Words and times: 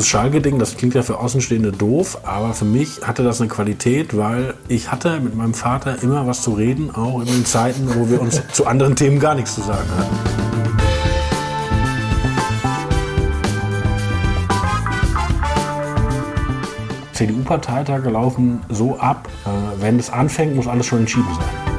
dieses 0.00 0.08
Schalke-Ding, 0.08 0.58
das 0.58 0.78
klingt 0.78 0.94
ja 0.94 1.02
für 1.02 1.18
Außenstehende 1.18 1.72
doof, 1.72 2.20
aber 2.22 2.54
für 2.54 2.64
mich 2.64 3.02
hatte 3.02 3.22
das 3.22 3.38
eine 3.42 3.50
Qualität, 3.50 4.16
weil 4.16 4.54
ich 4.66 4.90
hatte 4.90 5.20
mit 5.20 5.36
meinem 5.36 5.52
Vater 5.52 6.02
immer 6.02 6.26
was 6.26 6.40
zu 6.40 6.52
reden, 6.52 6.90
auch 6.90 7.20
in 7.20 7.26
den 7.26 7.44
Zeiten, 7.44 7.86
wo 7.94 8.08
wir 8.08 8.22
uns 8.22 8.40
zu 8.50 8.66
anderen 8.66 8.96
Themen 8.96 9.20
gar 9.20 9.34
nichts 9.34 9.56
zu 9.56 9.60
sagen 9.60 9.90
hatten. 9.98 10.16
CDU-Parteitage 17.12 18.08
laufen 18.08 18.60
so 18.70 18.98
ab, 18.98 19.28
äh, 19.44 19.82
wenn 19.82 19.98
es 19.98 20.08
anfängt, 20.08 20.56
muss 20.56 20.66
alles 20.66 20.86
schon 20.86 21.00
entschieden 21.00 21.28
sein. 21.34 21.69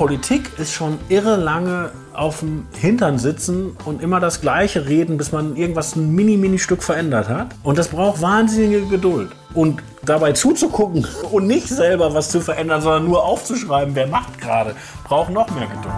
Politik 0.00 0.58
ist 0.58 0.72
schon 0.72 0.98
irre 1.10 1.36
lange 1.36 1.92
auf 2.14 2.40
dem 2.40 2.66
Hintern 2.72 3.18
sitzen 3.18 3.76
und 3.84 4.00
immer 4.00 4.18
das 4.18 4.40
Gleiche 4.40 4.88
reden, 4.88 5.18
bis 5.18 5.30
man 5.30 5.56
irgendwas 5.56 5.94
ein 5.94 6.14
mini, 6.14 6.38
mini 6.38 6.58
Stück 6.58 6.82
verändert 6.82 7.28
hat. 7.28 7.48
Und 7.64 7.76
das 7.76 7.88
braucht 7.88 8.22
wahnsinnige 8.22 8.86
Geduld. 8.86 9.28
Und 9.52 9.82
dabei 10.02 10.32
zuzugucken 10.32 11.06
und 11.30 11.46
nicht 11.46 11.68
selber 11.68 12.14
was 12.14 12.30
zu 12.30 12.40
verändern, 12.40 12.80
sondern 12.80 13.04
nur 13.04 13.22
aufzuschreiben, 13.22 13.94
wer 13.94 14.06
macht 14.06 14.40
gerade, 14.40 14.74
braucht 15.04 15.28
noch 15.32 15.50
mehr 15.50 15.66
Geduld. 15.66 15.94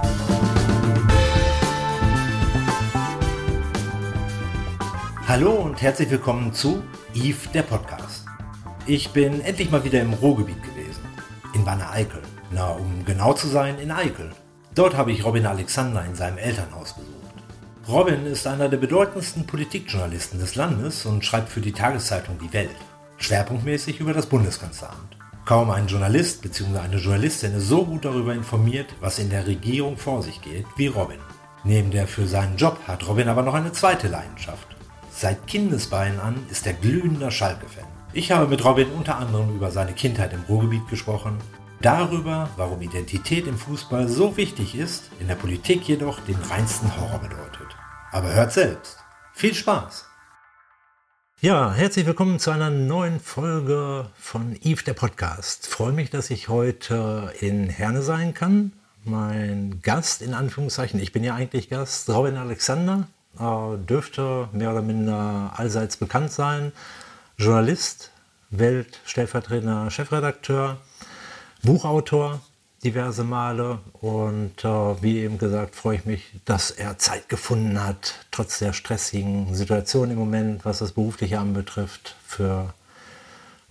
Hallo 5.29 5.53
und 5.53 5.81
herzlich 5.81 6.11
willkommen 6.11 6.53
zu 6.53 6.83
Eve 7.15 7.49
der 7.55 7.63
Podcast. 7.63 8.25
Ich 8.85 9.11
bin 9.11 9.41
endlich 9.43 9.71
mal 9.71 9.85
wieder 9.85 10.01
im 10.01 10.13
Ruhrgebiet 10.13 10.61
gewesen, 10.61 11.03
in 11.55 11.65
Wanne-Eickel. 11.65 12.21
Na, 12.55 12.73
um 12.73 13.05
genau 13.07 13.33
zu 13.33 13.49
sein, 13.49 13.79
in 13.79 13.91
Eickel. 13.91 14.31
Dort 14.75 14.95
habe 14.95 15.11
ich 15.11 15.25
Robin 15.25 15.47
Alexander 15.47 16.05
in 16.05 16.15
seinem 16.15 16.37
Elternhaus 16.37 16.93
besucht. 16.95 17.23
Robin 17.89 18.27
ist 18.27 18.47
einer 18.47 18.69
der 18.69 18.77
bedeutendsten 18.77 19.47
Politikjournalisten 19.47 20.39
des 20.39 20.55
Landes 20.55 21.07
und 21.07 21.25
schreibt 21.25 21.49
für 21.49 21.63
die 21.63 21.73
Tageszeitung 21.73 22.39
Die 22.39 22.53
Welt. 22.53 22.71
Schwerpunktmäßig 23.17 24.01
über 24.01 24.13
das 24.13 24.27
Bundeskanzleramt. 24.27 25.17
Kaum 25.47 25.71
ein 25.71 25.87
Journalist 25.87 26.43
bzw. 26.43 26.79
eine 26.79 26.97
Journalistin 26.97 27.55
ist 27.55 27.69
so 27.69 27.85
gut 27.85 28.05
darüber 28.05 28.35
informiert, 28.35 28.95
was 29.01 29.19
in 29.19 29.31
der 29.31 29.47
Regierung 29.47 29.97
vor 29.97 30.23
sich 30.23 30.41
geht, 30.43 30.67
wie 30.77 30.87
Robin. 30.89 31.19
Neben 31.65 31.91
der 31.91 32.07
für 32.07 32.27
seinen 32.27 32.57
Job 32.57 32.79
hat 32.87 33.09
Robin 33.09 33.29
aber 33.29 33.43
noch 33.43 33.55
eine 33.55 33.73
zweite 33.73 34.09
Leidenschaft. 34.09 34.69
Seit 35.11 35.47
Kindesbeinen 35.47 36.21
an 36.21 36.37
ist 36.51 36.67
er 36.67 36.75
glühender 36.75 37.31
Schalke-Fan. 37.31 37.87
Ich 38.13 38.31
habe 38.31 38.47
mit 38.47 38.65
Robin 38.65 38.89
unter 38.91 39.17
anderem 39.17 39.55
über 39.55 39.71
seine 39.71 39.93
Kindheit 39.93 40.33
im 40.33 40.43
Ruhrgebiet 40.49 40.87
gesprochen, 40.89 41.39
darüber, 41.83 42.49
warum 42.57 42.81
Identität 42.81 43.47
im 43.47 43.59
Fußball 43.59 44.09
so 44.09 44.37
wichtig 44.37 44.77
ist, 44.77 45.11
in 45.19 45.27
der 45.27 45.35
Politik 45.35 45.83
jedoch 45.89 46.21
den 46.21 46.37
reinsten 46.37 46.97
Horror 46.97 47.19
bedeutet. 47.19 47.77
Aber 48.13 48.33
hört 48.33 48.53
selbst. 48.53 48.99
Viel 49.35 49.55
Spaß! 49.55 50.07
Ja, 51.41 51.73
herzlich 51.73 52.07
willkommen 52.07 52.39
zu 52.39 52.53
einer 52.53 52.71
neuen 52.71 53.19
Folge 53.19 54.07
von 54.17 54.57
Eve 54.63 54.85
der 54.85 54.95
Podcast. 54.95 55.67
freue 55.67 55.93
mich, 55.93 56.09
dass 56.09 56.31
ich 56.31 56.49
heute 56.49 57.33
in 57.41 57.69
Herne 57.69 58.03
sein 58.03 58.33
kann. 58.33 58.73
Mein 59.05 59.81
Gast, 59.83 60.23
in 60.23 60.35
Anführungszeichen, 60.35 61.01
ich 61.01 61.11
bin 61.11 61.25
ja 61.25 61.35
eigentlich 61.35 61.69
Gast, 61.69 62.09
Robin 62.09 62.37
Alexander, 62.37 63.09
äh, 63.41 63.77
dürfte 63.79 64.49
mehr 64.53 64.71
oder 64.71 64.83
minder 64.83 65.53
allseits 65.57 65.97
bekannt 65.97 66.31
sein. 66.31 66.71
Journalist, 67.39 68.13
Weltstellvertretender 68.51 69.91
Chefredakteur, 69.91 70.77
Buchautor 71.63 72.41
diverse 72.85 73.23
Male 73.23 73.79
und 74.01 74.65
äh, 74.65 75.03
wie 75.03 75.19
eben 75.19 75.39
gesagt 75.39 75.77
freue 75.77 75.99
ich 75.99 76.05
mich, 76.05 76.23
dass 76.45 76.71
er 76.71 76.99
Zeit 76.99 77.29
gefunden 77.29 77.83
hat, 77.83 78.15
trotz 78.31 78.59
der 78.59 78.73
stressigen 78.73 79.55
Situation 79.55 80.11
im 80.11 80.19
Moment, 80.19 80.65
was 80.65 80.81
das 80.81 80.93
Berufliche 80.93 81.39
anbetrifft, 81.39 82.17
für 82.27 82.75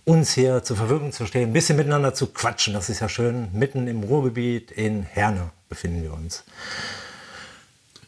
uns 0.04 0.32
hier 0.32 0.62
zur 0.62 0.76
Verfügung 0.76 1.12
zu 1.12 1.26
stehen, 1.26 1.50
ein 1.50 1.52
bisschen 1.52 1.76
miteinander 1.76 2.14
zu 2.14 2.28
quatschen. 2.28 2.74
Das 2.74 2.88
ist 2.88 3.00
ja 3.00 3.08
schön. 3.08 3.48
Mitten 3.52 3.86
im 3.86 4.02
Ruhrgebiet 4.02 4.70
in 4.70 5.02
Herne 5.02 5.50
befinden 5.68 6.02
wir 6.02 6.12
uns. 6.12 6.44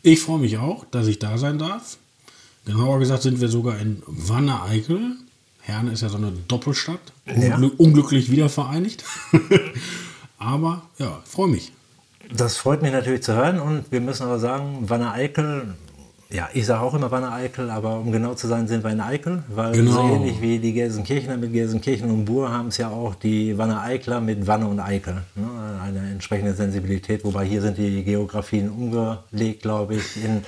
Ich 0.03 0.21
freue 0.21 0.39
mich 0.39 0.59
auch, 0.59 0.84
dass 0.91 1.06
ich 1.06 1.19
da 1.19 1.39
sein 1.39 1.59
darf. 1.59 1.99
Genauer 2.65 2.99
gesagt 2.99 3.23
sind 3.23 3.41
wir 3.41 3.49
sogar 3.49 3.78
in 3.78 4.03
Wanne-Eickel. 4.06 5.17
Herne 5.66 5.92
ist 5.92 6.02
ja 6.02 6.10
so 6.10 6.19
eine 6.19 6.30
Doppelstadt, 6.47 7.00
ja. 7.25 7.58
unglücklich 7.78 8.30
wieder 8.30 8.50
vereinigt. 8.50 9.02
aber 10.38 10.82
ja, 10.98 11.22
freue 11.25 11.48
mich. 11.48 11.72
Das 12.36 12.58
freut 12.58 12.82
mich 12.82 12.92
natürlich 12.92 13.22
zu 13.22 13.34
hören 13.34 13.58
und 13.58 13.91
wir 13.91 14.02
müssen 14.02 14.25
aber 14.25 14.38
sagen, 14.38 14.78
Wanne 14.82 15.12
Eickel, 15.12 15.75
ja, 16.30 16.50
ich 16.52 16.66
sage 16.66 16.82
auch 16.82 16.92
immer 16.92 17.10
Wanne 17.10 17.32
Eickel, 17.32 17.70
aber 17.70 17.98
um 17.98 18.12
genau 18.12 18.34
zu 18.34 18.47
sein, 18.47 18.69
sind 18.69 18.84
wir 18.84 18.91
in 18.91 19.00
Eickel, 19.00 19.42
weil 19.48 19.72
genau. 19.72 19.92
so 19.92 20.14
ähnlich 20.14 20.42
wie 20.42 20.58
die 20.58 20.75
Gelsenkirchener 20.75 21.38
mit 21.38 21.54
Gelsenkirchen 21.54 22.10
und 22.10 22.26
Bur 22.26 22.52
haben 22.52 22.69
es 22.69 22.76
ja 22.76 22.91
auch 22.91 23.14
die 23.14 23.56
Wanne 23.56 23.81
Eikler 23.81 24.20
mit 24.20 24.46
Wanne 24.46 24.66
und 24.66 24.81
Eickel. 24.81 25.22
Ne? 25.34 25.48
Eine 25.82 26.10
entsprechende 26.10 26.52
Sensibilität, 26.52 27.25
wobei 27.25 27.46
hier 27.46 27.62
sind 27.62 27.78
die 27.78 28.04
Geografien 28.04 28.69
umgelegt, 28.69 29.62
glaube 29.62 29.94
ich, 29.94 30.22
in 30.22 30.42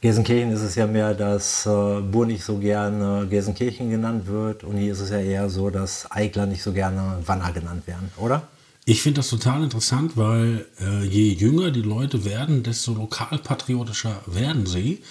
Gelsenkirchen 0.00 0.52
ist 0.52 0.62
es 0.62 0.76
ja 0.76 0.86
mehr, 0.86 1.12
dass 1.12 1.66
äh, 1.66 2.00
Bur 2.00 2.26
nicht 2.26 2.44
so 2.44 2.58
gerne 2.58 3.26
Gelsenkirchen 3.28 3.90
genannt 3.90 4.28
wird 4.28 4.62
und 4.62 4.76
hier 4.76 4.92
ist 4.92 5.00
es 5.00 5.10
ja 5.10 5.18
eher 5.18 5.50
so, 5.50 5.70
dass 5.70 6.08
Eigler 6.10 6.46
nicht 6.46 6.62
so 6.62 6.72
gerne 6.72 7.18
Wanner 7.26 7.52
genannt 7.52 7.86
werden, 7.86 8.10
oder? 8.16 8.46
Ich 8.84 9.02
finde 9.02 9.18
das 9.18 9.28
total 9.28 9.64
interessant, 9.64 10.16
weil 10.16 10.64
äh, 10.80 11.04
je 11.04 11.32
jünger 11.32 11.72
die 11.72 11.82
Leute 11.82 12.24
werden, 12.24 12.62
desto 12.62 12.94
lokalpatriotischer 12.94 14.20
werden 14.26 14.66
sie. 14.66 15.02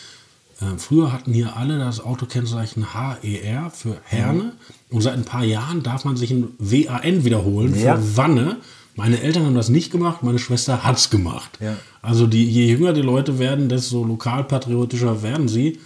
Äh, 0.62 0.78
früher 0.78 1.12
hatten 1.12 1.34
hier 1.34 1.58
alle 1.58 1.78
das 1.78 2.00
Autokennzeichen 2.00 2.94
HER 2.94 3.70
für 3.70 3.98
Herne 4.06 4.44
mhm. 4.44 4.52
und 4.90 5.02
seit 5.02 5.14
ein 5.16 5.26
paar 5.26 5.44
Jahren 5.44 5.84
darf 5.84 6.06
man 6.06 6.16
sich 6.16 6.32
ein 6.32 6.56
WAN 6.58 7.26
wiederholen 7.26 7.80
ja. 7.80 7.98
für 7.98 8.18
Wanne. 8.18 8.58
Meine 8.98 9.22
Eltern 9.22 9.46
haben 9.46 9.56
das 9.56 9.70
nicht 9.70 9.92
gemacht, 9.92 10.24
meine 10.24 10.40
Schwester 10.40 10.84
hat 10.84 10.98
es 10.98 11.12
gemacht. 11.12 11.60
Ja. 11.62 11.76
Also 12.02 12.26
die, 12.26 12.50
je 12.50 12.66
jünger 12.66 12.94
die 12.94 13.04
Leute 13.04 13.38
werden, 13.38 13.70
desto 13.70 14.04
lokalpatriotischer 14.04 15.22
werden 15.22 15.48
sie. 15.48 15.80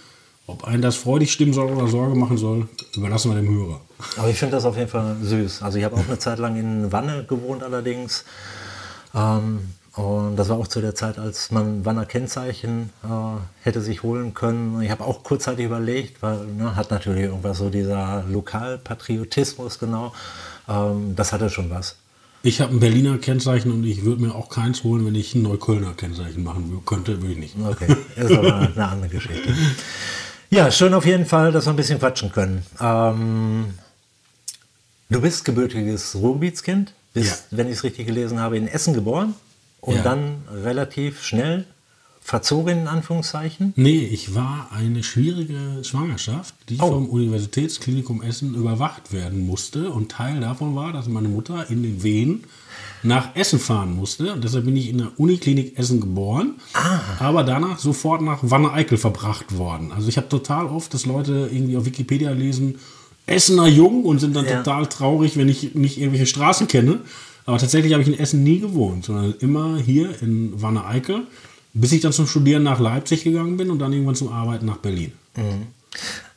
Ob 0.46 0.64
einen 0.64 0.80
das 0.80 0.96
freudig 0.96 1.30
stimmen 1.30 1.52
soll 1.52 1.70
oder 1.70 1.88
Sorge 1.88 2.16
machen 2.16 2.38
soll, 2.38 2.68
überlassen 2.96 3.30
wir 3.30 3.40
dem 3.40 3.54
Hörer. 3.54 3.80
Aber 4.16 4.30
ich 4.30 4.38
finde 4.38 4.56
das 4.56 4.64
auf 4.64 4.78
jeden 4.78 4.88
Fall 4.88 5.16
süß. 5.22 5.62
Also 5.62 5.76
ich 5.76 5.84
habe 5.84 5.94
auch 5.96 6.08
eine 6.08 6.18
Zeit 6.18 6.38
lang 6.38 6.56
in 6.56 6.90
Wanne 6.90 7.24
gewohnt 7.24 7.62
allerdings. 7.62 8.24
Ähm, 9.14 9.60
und 9.94 10.36
das 10.36 10.48
war 10.48 10.56
auch 10.56 10.66
zu 10.66 10.80
der 10.80 10.94
Zeit, 10.94 11.18
als 11.18 11.50
man 11.50 11.84
Wanner 11.84 12.06
Kennzeichen 12.06 12.90
äh, 13.04 13.08
hätte 13.62 13.82
sich 13.82 14.02
holen 14.02 14.32
können. 14.32 14.80
Ich 14.80 14.90
habe 14.90 15.04
auch 15.04 15.22
kurzzeitig 15.22 15.66
überlegt, 15.66 16.22
weil 16.22 16.46
ne, 16.46 16.76
hat 16.76 16.90
natürlich 16.90 17.24
irgendwas 17.24 17.58
so 17.58 17.68
dieser 17.68 18.24
Lokalpatriotismus 18.26 19.78
genau. 19.78 20.14
Ähm, 20.66 21.14
das 21.14 21.34
hatte 21.34 21.50
schon 21.50 21.68
was. 21.68 21.96
Ich 22.44 22.60
habe 22.60 22.74
ein 22.74 22.80
Berliner 22.80 23.18
Kennzeichen 23.18 23.70
und 23.70 23.84
ich 23.84 24.04
würde 24.04 24.22
mir 24.22 24.34
auch 24.34 24.48
keins 24.48 24.82
holen, 24.82 25.06
wenn 25.06 25.14
ich 25.14 25.34
ein 25.34 25.42
Neuköllner 25.42 25.94
Kennzeichen 25.94 26.42
machen 26.42 26.82
könnte, 26.84 27.22
würde 27.22 27.34
ich 27.34 27.38
nicht. 27.38 27.54
Okay, 27.64 27.96
das 28.16 28.30
ist 28.30 28.36
aber 28.36 28.56
eine 28.56 28.88
andere 28.88 29.08
Geschichte. 29.08 29.54
Ja, 30.50 30.70
schön 30.70 30.92
auf 30.92 31.06
jeden 31.06 31.24
Fall, 31.24 31.52
dass 31.52 31.66
wir 31.66 31.72
ein 31.72 31.76
bisschen 31.76 32.00
quatschen 32.00 32.32
können. 32.32 32.66
Ähm, 32.80 33.74
du 35.08 35.20
bist 35.20 35.44
gebürtiges 35.44 36.16
Ruhrgebietskind, 36.16 36.92
bist, 37.14 37.46
ja. 37.50 37.56
wenn 37.56 37.68
ich 37.68 37.74
es 37.74 37.84
richtig 37.84 38.08
gelesen 38.08 38.40
habe, 38.40 38.56
in 38.56 38.66
Essen 38.66 38.92
geboren 38.92 39.34
und 39.80 39.96
ja. 39.96 40.02
dann 40.02 40.42
relativ 40.52 41.22
schnell 41.22 41.64
verzogen, 42.22 42.80
in 42.80 42.88
Anführungszeichen? 42.88 43.72
Nee, 43.76 44.04
ich 44.04 44.34
war 44.34 44.70
eine 44.72 45.02
schwierige 45.02 45.82
Schwangerschaft, 45.82 46.54
die 46.68 46.78
oh. 46.80 46.88
vom 46.88 47.08
Universitätsklinikum 47.08 48.22
Essen 48.22 48.54
überwacht 48.54 49.12
werden 49.12 49.46
musste. 49.46 49.90
Und 49.90 50.12
Teil 50.12 50.40
davon 50.40 50.74
war, 50.74 50.92
dass 50.92 51.08
meine 51.08 51.28
Mutter 51.28 51.68
in 51.70 51.82
den 51.82 52.02
Wehen 52.02 52.44
nach 53.02 53.34
Essen 53.34 53.58
fahren 53.58 53.96
musste. 53.96 54.32
Und 54.32 54.44
deshalb 54.44 54.64
bin 54.64 54.76
ich 54.76 54.88
in 54.88 54.98
der 54.98 55.10
Uniklinik 55.18 55.78
Essen 55.78 56.00
geboren, 56.00 56.54
ah. 56.74 57.00
aber 57.18 57.42
danach 57.42 57.78
sofort 57.78 58.22
nach 58.22 58.38
Wanne-Eickel 58.42 58.98
verbracht 58.98 59.58
worden. 59.58 59.92
Also 59.92 60.08
ich 60.08 60.16
habe 60.16 60.28
total 60.28 60.66
oft, 60.66 60.94
dass 60.94 61.06
Leute 61.06 61.50
irgendwie 61.52 61.76
auf 61.76 61.84
Wikipedia 61.84 62.30
lesen, 62.30 62.76
Essener 63.26 63.66
Jung 63.66 64.04
und 64.04 64.18
sind 64.18 64.34
dann 64.34 64.46
ja. 64.46 64.58
total 64.58 64.86
traurig, 64.86 65.36
wenn 65.36 65.48
ich 65.48 65.74
nicht 65.74 65.98
irgendwelche 65.98 66.26
Straßen 66.26 66.68
kenne. 66.68 67.00
Aber 67.44 67.58
tatsächlich 67.58 67.92
habe 67.92 68.02
ich 68.02 68.08
in 68.08 68.18
Essen 68.18 68.44
nie 68.44 68.60
gewohnt, 68.60 69.04
sondern 69.04 69.34
immer 69.40 69.76
hier 69.78 70.10
in 70.22 70.60
Wanne-Eickel. 70.60 71.26
Bis 71.74 71.92
ich 71.92 72.00
dann 72.00 72.12
zum 72.12 72.26
Studieren 72.26 72.62
nach 72.62 72.80
Leipzig 72.80 73.24
gegangen 73.24 73.56
bin 73.56 73.70
und 73.70 73.78
dann 73.78 73.92
irgendwann 73.92 74.14
zum 74.14 74.32
Arbeiten 74.32 74.66
nach 74.66 74.78
Berlin. 74.78 75.12
Mhm. 75.36 75.68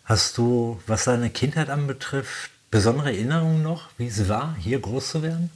Hast 0.06 0.38
du, 0.38 0.80
was 0.88 1.06
deine 1.06 1.30
Kindheit 1.30 1.70
anbetrifft, 1.70 2.52
besondere 2.72 3.12
Erinnerungen 3.12 3.64
noch, 3.64 3.90
wie 3.98 4.08
es 4.08 4.30
war, 4.30 4.56
hier 4.60 4.80
groß 4.80 5.10
zu 5.10 5.24
werden? 5.24 5.50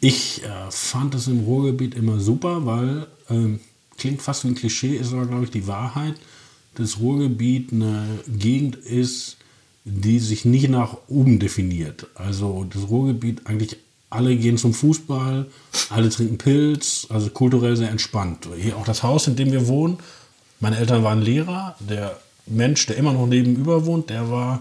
Ich 0.00 0.42
äh, 0.44 0.70
fand 0.70 1.14
es 1.14 1.28
im 1.28 1.40
Ruhrgebiet 1.40 1.94
immer 1.94 2.18
super, 2.20 2.66
weil, 2.66 3.06
äh, 3.28 3.58
klingt 3.96 4.22
fast 4.22 4.44
wie 4.44 4.48
ein 4.48 4.54
Klischee, 4.54 4.96
ist 4.96 5.12
aber, 5.12 5.26
glaube 5.26 5.44
ich, 5.44 5.50
die 5.50 5.66
Wahrheit, 5.66 6.14
dass 6.74 6.98
Ruhrgebiet 6.98 7.72
eine 7.72 8.04
Gegend 8.26 8.76
ist, 8.76 9.36
die 9.84 10.18
sich 10.18 10.44
nicht 10.44 10.68
nach 10.68 10.96
oben 11.08 11.38
definiert. 11.38 12.06
Also 12.14 12.66
das 12.72 12.88
Ruhrgebiet 12.88 13.46
eigentlich 13.46 13.76
alle 14.12 14.36
gehen 14.36 14.58
zum 14.58 14.74
Fußball, 14.74 15.46
alle 15.90 16.08
trinken 16.10 16.38
Pilz, 16.38 17.06
also 17.10 17.30
kulturell 17.30 17.76
sehr 17.76 17.90
entspannt. 17.90 18.48
Hier 18.56 18.76
auch 18.76 18.84
das 18.84 19.02
Haus, 19.02 19.26
in 19.26 19.36
dem 19.36 19.52
wir 19.52 19.66
wohnen, 19.68 19.98
meine 20.60 20.78
Eltern 20.78 21.02
waren 21.02 21.22
Lehrer, 21.22 21.74
der 21.80 22.18
Mensch, 22.46 22.86
der 22.86 22.96
immer 22.96 23.12
noch 23.12 23.26
nebenüber 23.26 23.86
wohnt, 23.86 24.10
der 24.10 24.30
war 24.30 24.60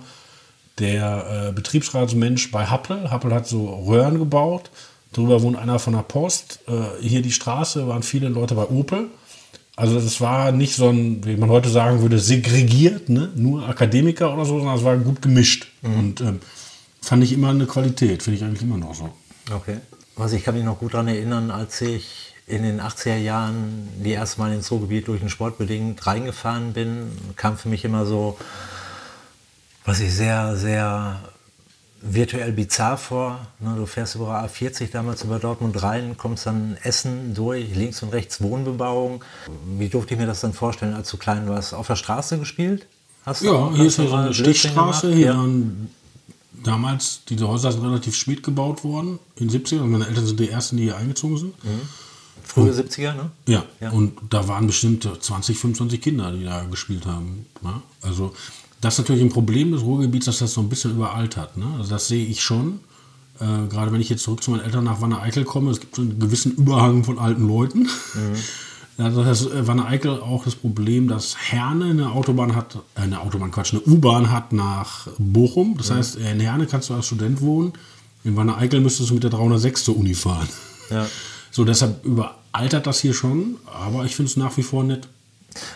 der 0.80 1.50
äh, 1.50 1.52
Betriebsratsmensch 1.52 2.52
bei 2.52 2.66
Happel. 2.66 3.12
Happel 3.12 3.34
hat 3.34 3.48
so 3.48 3.68
Röhren 3.88 4.18
gebaut. 4.18 4.72
Darüber 5.14 5.42
wohnt 5.42 5.58
einer 5.58 5.78
von 5.78 5.94
der 5.94 6.02
Post. 6.02 6.60
Äh, 6.68 7.06
hier 7.06 7.22
die 7.22 7.32
Straße 7.32 7.88
waren 7.88 8.04
viele 8.04 8.30
Leute 8.30 8.56
bei 8.56 8.68
Opel. 8.68 9.08
Also 9.76 10.00
das 10.00 10.22
war 10.22 10.52
nicht 10.52 10.76
so 10.76 10.90
ein, 10.90 11.26
wie 11.26 11.38
man 11.38 11.50
heute 11.50 11.70
sagen 11.70 12.02
würde, 12.02 12.20
segregiert, 12.20 13.10
ne? 13.10 13.30
nur 13.36 13.68
Akademiker 13.68 14.34
oder 14.34 14.46
so, 14.46 14.58
sondern 14.58 14.78
es 14.78 14.84
war 14.84 14.98
gut 14.98 15.22
gemischt. 15.22 15.68
Mhm. 15.82 16.00
Und 16.00 16.22
ähm, 16.22 16.40
fand 17.02 17.24
ich 17.24 17.34
immer 17.34 17.50
eine 17.50 17.66
Qualität, 17.66 18.24
finde 18.24 18.38
ich 18.38 18.44
eigentlich 18.44 18.64
immer 18.64 18.78
noch 18.78 18.96
so. 18.96 19.10
Okay. 19.50 19.78
Also 20.18 20.36
ich 20.36 20.44
kann 20.44 20.56
mich 20.56 20.64
noch 20.64 20.80
gut 20.80 20.94
daran 20.94 21.08
erinnern, 21.08 21.52
als 21.52 21.82
ich 21.82 22.36
in 22.48 22.64
den 22.64 22.82
80er 22.82 23.18
Jahren 23.18 23.88
die 24.04 24.12
erste 24.12 24.40
Mal 24.40 24.54
ins 24.54 24.70
Ruhrgebiet 24.72 25.08
durch 25.08 25.22
den 25.22 25.30
Sport 25.30 25.58
bedingt 25.58 26.06
reingefahren 26.06 26.74
bin, 26.74 27.12
kam 27.38 27.58
für 27.58 27.70
mich 27.70 27.86
immer 27.86 28.06
so, 28.06 28.38
was 29.86 30.00
ich 30.00 30.14
sehr, 30.14 30.56
sehr 30.58 31.22
virtuell 32.02 32.52
bizarr 32.52 32.98
vor. 32.98 33.48
Du 33.60 33.86
fährst 33.86 34.16
über 34.16 34.44
A40 34.44 34.92
damals 34.92 35.24
über 35.24 35.40
Dortmund 35.40 35.82
rein, 35.82 36.18
kommst 36.18 36.46
dann 36.46 36.78
Essen 36.84 37.34
durch, 37.34 37.74
links 37.76 38.04
und 38.04 38.10
rechts 38.10 38.42
Wohnbebauung. 38.42 39.24
Wie 39.78 39.88
durfte 39.88 40.16
ich 40.16 40.20
mir 40.20 40.28
das 40.28 40.42
dann 40.42 40.54
vorstellen, 40.54 40.94
als 40.94 41.10
du 41.10 41.18
klein 41.18 41.48
warst? 41.48 41.74
Auf 41.74 41.88
der 41.88 41.96
Straße 41.96 42.38
gespielt? 42.38 42.88
Hast 43.26 43.44
ja, 43.44 43.72
hier 43.74 43.86
ist 43.86 43.98
ja 43.98 44.08
so 44.08 44.16
eine 44.16 44.34
Stichstraße. 44.34 45.14
Hier 45.14 45.28
ja. 45.28 45.46
Damals, 46.52 47.22
diese 47.30 47.48
Häuser 47.48 47.72
sind 47.72 47.84
relativ 47.84 48.16
spät 48.16 48.44
gebaut 48.44 48.84
worden, 48.84 49.20
in 49.36 49.48
den 49.48 49.62
70ern. 49.62 49.86
Meine 49.86 50.08
Eltern 50.08 50.26
sind 50.26 50.40
die 50.40 50.50
ersten, 50.50 50.78
die 50.78 50.84
hier 50.84 50.98
eingezogen 50.98 51.38
sind. 51.38 51.64
Mhm. 51.64 51.82
Frühe 52.44 52.72
70er, 52.72 53.14
ne? 53.14 53.32
Ja, 53.48 53.64
ja, 53.80 53.92
und 53.92 54.18
da 54.30 54.48
waren 54.48 54.68
bestimmt 54.68 55.08
20, 55.20 55.58
25 55.58 56.02
Kinder, 56.02 56.32
die 56.32 56.44
da 56.44 56.64
gespielt 56.66 57.06
haben. 57.06 57.46
Ne? 57.62 57.82
Also 58.02 58.34
das 58.82 58.96
ist 58.96 59.00
natürlich 59.00 59.22
ein 59.22 59.30
Problem 59.30 59.72
des 59.72 59.82
Ruhrgebiets, 59.82 60.26
dass 60.26 60.40
das 60.40 60.54
so 60.54 60.62
ein 60.62 60.68
bisschen 60.68 60.92
überaltert. 60.92 61.56
Ne? 61.56 61.66
Also 61.78 61.92
das 61.92 62.08
sehe 62.08 62.26
ich 62.26 62.42
schon. 62.42 62.80
Äh, 63.40 63.68
gerade 63.70 63.92
wenn 63.92 64.02
ich 64.02 64.10
jetzt 64.10 64.24
zurück 64.24 64.44
zu 64.44 64.52
meinen 64.52 64.62
Eltern 64.62 64.84
nach 64.84 65.02
Wanne-Eickel 65.02 65.46
komme, 65.46 65.72
es 65.72 65.80
gibt 65.80 65.96
so 65.96 66.02
einen 66.02 66.20
gewissen 66.20 66.54
Überhang 66.56 67.04
von 67.04 67.20
alten 67.20 67.48
Leuten. 67.48 67.84
Mhm. 67.84 68.36
Also 68.98 69.24
das 69.24 69.46
äh, 69.46 69.68
Wanne-Eickel 69.68 70.20
auch 70.20 70.44
das 70.44 70.56
Problem, 70.56 71.08
dass 71.08 71.38
Herne 71.38 71.86
eine 71.86 72.12
Autobahn 72.12 72.56
hat, 72.56 72.76
äh, 72.96 73.02
eine 73.02 73.22
Autobahn, 73.22 73.52
Quatsch, 73.52 73.74
eine 73.74 73.82
U-Bahn 73.82 74.32
hat 74.32 74.54
nach 74.54 75.08
Bochum. 75.18 75.76
Das 75.78 75.90
mhm. 75.90 75.96
heißt, 75.96 76.16
in 76.18 76.40
Herne 76.40 76.68
kannst 76.68 76.90
du 76.90 76.94
als 76.94 77.08
Student 77.08 77.42
wohnen. 77.42 77.74
In 78.24 78.36
Wanne-Eickel 78.36 78.80
müsstest 78.80 79.10
du 79.10 79.16
mit 79.16 79.24
der 79.24 79.32
306 79.32 79.84
zur 79.84 79.98
Uni 79.98 80.14
fahren. 80.14 80.48
Ja. 80.90 81.08
So, 81.50 81.66
deshalb 81.66 82.06
überaltert 82.06 82.86
das 82.86 83.00
hier 83.00 83.14
schon, 83.14 83.58
aber 83.66 84.06
ich 84.06 84.16
finde 84.16 84.30
es 84.30 84.38
nach 84.38 84.56
wie 84.58 84.64
vor 84.64 84.84
nett. 84.84 85.08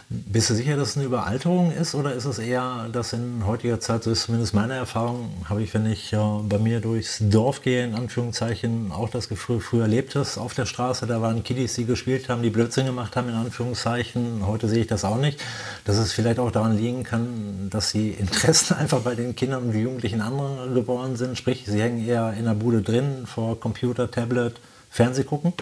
Bist 0.10 0.50
du 0.50 0.54
sicher, 0.54 0.78
dass 0.78 0.90
es 0.90 0.98
eine 0.98 1.06
Überalterung 1.06 1.72
ist 1.72 1.96
oder 1.96 2.14
ist 2.14 2.26
es 2.26 2.40
eher, 2.40 2.88
dass 2.92 3.12
in 3.12 3.46
heutiger 3.46 3.80
Zeit, 3.80 4.04
so 4.04 4.12
ist 4.12 4.24
zumindest 4.24 4.54
meine 4.54 4.76
Erfahrung, 4.76 5.32
habe 5.50 5.64
ich, 5.64 5.74
wenn 5.74 5.86
ich 5.86 6.14
äh, 6.14 6.18
bei 6.44 6.58
mir 6.60 6.80
durchs 6.80 7.20
Dorf 7.22 7.62
gehe, 7.62 7.84
in 7.84 7.96
Anführungszeichen, 7.96 8.92
auch 8.92 9.10
das 9.10 9.28
Gefühl, 9.28 9.60
früher 9.60 9.84
erlebt 9.84 10.16
es 10.16 10.38
auf 10.38 10.54
der 10.54 10.66
Straße, 10.66 11.08
da 11.08 11.22
waren 11.22 11.44
Kiddies, 11.44 11.74
die 11.74 11.86
gespielt 11.86 12.30
haben, 12.30 12.44
die 12.44 12.50
Blödsinn 12.50 12.86
gemacht 12.86 13.16
haben, 13.16 13.30
in 13.30 13.36
Anführungszeichen. 13.36 14.46
Heute 14.46 14.70
sehe 14.70 14.82
ich 14.82 14.88
das 14.88 15.04
auch 15.04 15.18
nicht. 15.18 15.42
Dass 15.84 15.98
es 15.98 16.14
vielleicht 16.14 16.40
auch 16.40 16.52
daran 16.52 16.78
liegen 16.78 17.04
kann, 17.04 17.70
dass 17.70 17.92
die 17.92 18.12
Interessen 18.12 18.74
einfach 18.78 19.02
bei 19.02 19.16
den 19.16 19.36
Kindern 19.36 19.64
und 19.64 19.76
Jugendlichen 19.76 20.22
andere 20.22 20.70
geworden 20.74 21.18
sind. 21.18 21.38
Sprich, 21.38 21.64
sie 21.66 21.82
hängen 21.82 22.06
eher 22.08 22.34
in 22.38 22.46
der 22.46 22.54
Bude 22.54 22.82
drin, 22.82 23.26
vor 23.26 23.60
Computer, 23.60 24.10
Tablet, 24.10 24.56
Fernseh 24.90 25.24
gucken. 25.24 25.54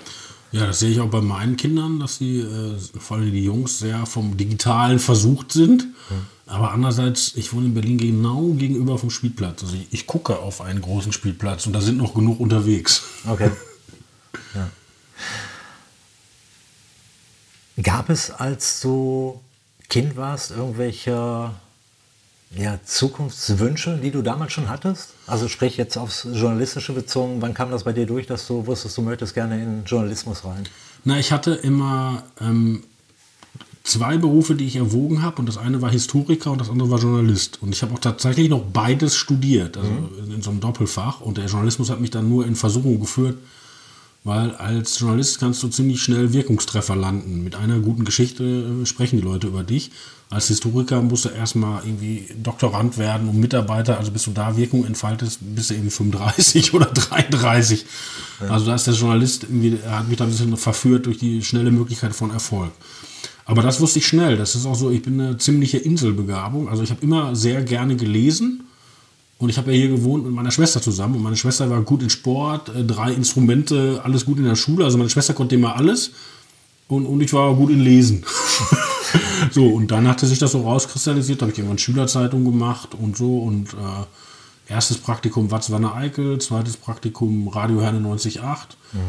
Ja, 0.54 0.68
das 0.68 0.80
sehe 0.80 0.92
ich 0.92 1.00
auch 1.00 1.10
bei 1.10 1.20
meinen 1.20 1.58
Kindern, 1.58 2.00
dass 2.00 2.20
sie, 2.20 2.40
äh, 2.40 2.78
vor 3.00 3.18
allem 3.18 3.32
die 3.32 3.44
Jungs, 3.44 3.80
sehr 3.80 4.06
vom 4.06 4.38
Digitalen 4.38 5.00
versucht 5.00 5.52
sind. 5.52 5.86
Mhm. 5.86 6.28
Aber 6.46 6.72
andererseits, 6.72 7.34
ich 7.36 7.54
wohne 7.54 7.66
in 7.66 7.74
Berlin 7.74 7.98
genau 7.98 8.54
gegenüber 8.54 9.00
vom 9.00 9.10
Spielplatz. 9.10 9.64
Also 9.64 9.76
ich, 9.76 9.88
ich, 9.92 10.06
gucke 10.06 10.38
auf 10.38 10.62
einen 10.62 10.82
großen 10.82 11.12
Spielplatz 11.12 11.66
und 11.66 11.74
da 11.74 11.82
sind 11.82 11.98
noch 11.98 12.14
genug 12.14 12.40
unterwegs. 12.40 13.04
Okay. 13.28 13.52
Ja. 14.56 14.70
Gab 17.82 18.10
es, 18.10 18.30
als 18.30 18.82
du 18.82 19.42
Kind 19.90 20.16
warst, 20.16 20.52
irgendwelche 20.52 21.52
ja, 22.56 22.80
Zukunftswünsche, 22.84 23.98
die 23.98 24.12
du 24.12 24.22
damals 24.22 24.54
schon 24.54 24.70
hattest? 24.70 25.14
Also 25.28 25.48
sprich 25.48 25.78
jetzt 25.78 25.98
aufs 25.98 26.28
Journalistische 26.32 26.94
bezogen, 26.94 27.42
wann 27.42 27.54
kam 27.54 27.72
das 27.72 27.84
bei 27.84 27.94
dir 27.94 28.06
durch, 28.06 28.28
dass 28.28 28.48
du 28.48 28.66
wusstest, 28.68 28.98
du 28.98 29.02
möchtest 29.02 29.34
gerne 29.34 29.62
in 29.62 29.84
Journalismus 29.86 30.46
rein? 30.46 30.64
Na, 31.04 31.20
ich 31.20 31.32
hatte 31.32 31.54
immer 31.54 32.24
ähm, 32.40 32.84
zwei 33.84 34.18
Berufe, 34.18 34.56
die 34.56 34.66
ich 34.66 34.76
erwogen 34.76 35.22
habe 35.22 35.38
und 35.38 35.48
das 35.48 35.58
eine 35.58 35.82
war 35.82 35.92
Historiker 35.92 36.52
und 36.52 36.62
das 36.62 36.70
andere 36.70 36.90
war 36.90 37.00
Journalist. 37.00 37.62
Und 37.62 37.74
ich 37.74 37.82
habe 37.82 37.94
auch 37.94 38.00
tatsächlich 38.00 38.50
noch 38.50 38.64
beides 38.64 39.16
studiert, 39.16 39.78
also 39.78 39.90
mhm. 39.90 40.10
in, 40.26 40.36
in 40.36 40.42
so 40.42 40.52
einem 40.52 40.60
Doppelfach. 40.60 41.22
Und 41.22 41.38
der 41.38 41.46
Journalismus 41.46 41.90
hat 41.90 42.00
mich 42.00 42.12
dann 42.12 42.30
nur 42.30 42.46
in 42.46 42.56
Versuchung 42.56 43.00
geführt, 43.00 43.38
weil 44.24 44.52
als 44.52 45.00
Journalist 45.00 45.40
kannst 45.40 45.62
du 45.64 45.68
ziemlich 45.68 46.02
schnell 46.02 46.32
Wirkungstreffer 46.32 46.96
landen. 46.96 47.44
Mit 47.44 47.56
einer 47.56 47.80
guten 47.80 48.06
Geschichte 48.06 48.44
äh, 48.44 48.86
sprechen 48.86 49.18
die 49.18 49.24
Leute 49.24 49.48
über 49.48 49.64
dich. 49.64 49.92
Als 50.30 50.48
Historiker 50.48 51.02
musst 51.02 51.26
du 51.26 51.30
erstmal 51.30 51.84
irgendwie 51.86 52.26
Doktorand 52.42 52.98
werden 52.98 53.28
und 53.30 53.40
Mitarbeiter, 53.40 54.00
also 54.00 54.12
bis 54.12 54.24
du 54.24 54.32
da 54.32 54.58
Wirkung 54.58 54.86
entfaltest, 54.86 55.40
bist 55.42 55.70
du 55.70 55.76
irgendwie 55.76 55.92
35 55.92 56.74
oder 56.74 56.86
33. 56.86 57.86
Ja. 58.42 58.48
Also 58.48 58.66
da 58.66 58.76
ist 58.76 58.88
der 58.88 58.94
Journalist 58.94 59.44
irgendwie, 59.44 59.78
er 59.84 60.00
hat 60.00 60.08
mich 60.08 60.18
da 60.18 60.24
ein 60.24 60.32
bisschen 60.32 60.56
verführt 60.58 61.06
durch 61.06 61.18
die 61.18 61.44
schnelle 61.44 61.72
Möglichkeit 61.72 62.16
von 62.16 62.32
Erfolg. 62.32 62.72
Aber 63.46 63.62
das 63.62 63.82
wusste 63.82 64.00
ich 64.00 64.08
schnell. 64.08 64.38
Das 64.38 64.56
ist 64.56 64.66
auch 64.66 64.76
so, 64.76 64.90
ich 64.90 65.02
bin 65.02 65.20
eine 65.20 65.38
ziemliche 65.38 65.78
Inselbegabung. 65.78 66.70
Also 66.70 66.82
ich 66.82 66.92
habe 66.92 67.02
immer 67.04 67.36
sehr 67.36 67.62
gerne 67.62 67.98
gelesen 67.98 68.64
und 69.44 69.50
ich 69.50 69.58
habe 69.58 69.74
ja 69.74 69.78
hier 69.78 69.90
gewohnt 69.90 70.24
mit 70.24 70.34
meiner 70.34 70.52
Schwester 70.52 70.82
zusammen. 70.82 71.16
Und 71.16 71.24
meine 71.24 71.36
Schwester 71.36 71.70
war 71.70 71.82
gut 71.82 72.02
in 72.02 72.10
Sport, 72.10 72.70
äh, 72.70 72.86
drei 72.86 73.12
Instrumente, 73.12 74.00
alles 74.02 74.24
gut 74.24 74.38
in 74.38 74.46
der 74.46 74.56
Schule. 74.56 74.86
Also 74.86 74.98
meine 74.98 75.10
Schwester 75.10 75.34
konnte 75.34 75.56
immer 75.56 75.76
alles. 75.76 76.12
Und, 76.88 77.06
und 77.06 77.20
ich 77.20 77.34
war 77.34 77.54
gut 77.54 77.70
in 77.70 77.82
Lesen. 77.82 78.24
so, 79.52 79.68
und 79.68 79.92
dann 79.92 80.08
hatte 80.08 80.28
sich 80.28 80.40
das 80.40 80.54
so 80.54 80.62
rauskristallisiert. 80.62 81.42
Da 81.42 81.44
habe 81.44 81.52
ich 81.52 81.58
irgendwann 81.58 81.78
Schülerzeitung 81.78 82.46
gemacht 82.46 82.96
und 82.96 83.18
so. 83.18 83.40
Und 83.40 83.74
äh, 83.74 84.72
erstes 84.72 84.98
Praktikum 85.00 85.52
Watzwanne 85.52 85.94
Eickel, 85.94 86.40
zweites 86.40 86.78
Praktikum 86.78 87.50
Radio 87.50 87.82
Herne 87.82 87.98
98. 87.98 88.42
Mhm. 88.42 89.00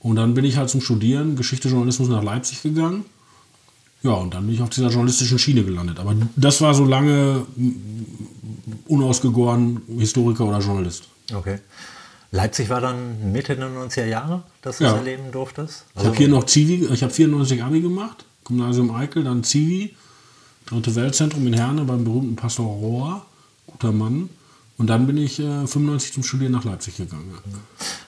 Und 0.00 0.16
dann 0.16 0.34
bin 0.34 0.44
ich 0.44 0.58
halt 0.58 0.68
zum 0.68 0.82
Studieren 0.82 1.34
Geschichte 1.34 1.70
Journalismus 1.70 2.10
nach 2.10 2.22
Leipzig 2.22 2.60
gegangen. 2.60 3.06
Ja, 4.02 4.12
und 4.12 4.34
dann 4.34 4.44
bin 4.44 4.54
ich 4.54 4.60
auf 4.60 4.68
dieser 4.68 4.88
journalistischen 4.88 5.38
Schiene 5.38 5.64
gelandet. 5.64 5.98
Aber 5.98 6.14
das 6.36 6.60
war 6.60 6.74
so 6.74 6.84
lange 6.84 7.46
unausgegoren 8.88 9.82
Historiker 9.98 10.46
oder 10.46 10.60
Journalist. 10.60 11.04
Okay. 11.32 11.58
Leipzig 12.30 12.68
war 12.68 12.80
dann 12.80 13.32
Mitte 13.32 13.56
der 13.56 13.68
90er 13.68 14.04
Jahre, 14.04 14.42
dass 14.60 14.78
du 14.78 14.84
ja. 14.84 14.90
das 14.90 14.98
erleben 14.98 15.32
durftest? 15.32 15.84
Also 15.94 16.00
ich 16.00 16.06
habe 16.06 16.16
hier 16.16 16.28
noch 16.28 16.44
Zivi, 16.44 16.86
ich 16.92 17.02
habe 17.02 17.12
94 17.12 17.62
Abi 17.62 17.80
gemacht, 17.80 18.24
Gymnasium 18.44 18.94
Eickel, 18.94 19.24
dann 19.24 19.44
Zivi, 19.44 19.94
Dritte 20.66 20.94
Weltzentrum 20.94 21.46
in 21.46 21.54
Herne 21.54 21.84
beim 21.84 22.04
berühmten 22.04 22.36
Pastor 22.36 22.66
Rohr, 22.66 23.24
guter 23.66 23.90
Mann. 23.90 24.28
Und 24.76 24.88
dann 24.88 25.06
bin 25.06 25.16
ich 25.16 25.40
äh, 25.40 25.66
95 25.66 26.12
zum 26.12 26.22
Studieren 26.22 26.52
nach 26.52 26.64
Leipzig 26.64 26.98
gegangen. 26.98 27.36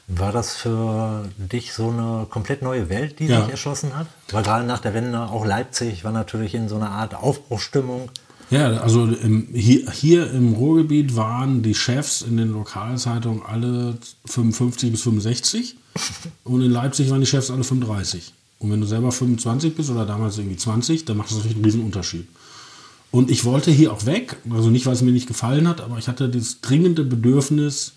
War 0.07 0.31
das 0.31 0.55
für 0.55 1.29
dich 1.39 1.73
so 1.73 1.89
eine 1.89 2.27
komplett 2.29 2.63
neue 2.63 2.91
Welt, 2.91 3.19
die 3.19 3.27
ja. 3.27 3.41
sich 3.41 3.51
erschlossen 3.51 3.97
hat? 3.97 4.07
Weil 4.31 4.43
gerade 4.43 4.67
nach 4.67 4.81
der 4.81 4.93
Wende 4.93 5.21
auch 5.21 5.47
Leipzig 5.47 6.05
war 6.05 6.13
natürlich 6.13 6.55
in 6.55 6.69
so 6.69 6.77
einer 6.77 6.91
Art 6.91 7.15
Aufbruchstimmung. 7.15 8.11
Ja, 8.51 8.79
also 8.79 9.05
im, 9.07 9.49
hier, 9.55 9.91
hier 9.93 10.31
im 10.33 10.55
Ruhrgebiet 10.55 11.15
waren 11.15 11.63
die 11.63 11.75
Chefs 11.75 12.23
in 12.23 12.37
den 12.37 12.53
Lokalzeitungen 12.53 13.43
alle 13.47 13.97
55 14.27 14.91
bis 14.91 15.03
65 15.03 15.77
und 16.45 16.61
in 16.61 16.71
Leipzig 16.71 17.11
waren 17.11 17.21
die 17.21 17.27
Chefs 17.27 17.51
alle 17.51 17.63
35. 17.63 18.33
Und 18.59 18.73
wenn 18.73 18.81
du 18.81 18.87
selber 18.87 19.13
25 19.13 19.77
bist 19.77 19.89
oder 19.89 20.05
damals 20.05 20.37
irgendwie 20.37 20.57
20, 20.57 21.05
dann 21.05 21.17
macht 21.17 21.31
das 21.31 21.37
natürlich 21.37 21.57
einen 21.57 21.65
riesen 21.65 21.85
Unterschied. 21.85 22.27
Und 23.13 23.31
ich 23.31 23.45
wollte 23.45 23.71
hier 23.71 23.93
auch 23.93 24.05
weg, 24.05 24.37
also 24.51 24.69
nicht, 24.69 24.85
weil 24.87 24.95
es 24.95 25.03
mir 25.03 25.13
nicht 25.13 25.29
gefallen 25.29 25.69
hat, 25.69 25.81
aber 25.81 25.99
ich 25.99 26.09
hatte 26.09 26.29
das 26.29 26.61
dringende 26.61 27.05
Bedürfnis, 27.05 27.93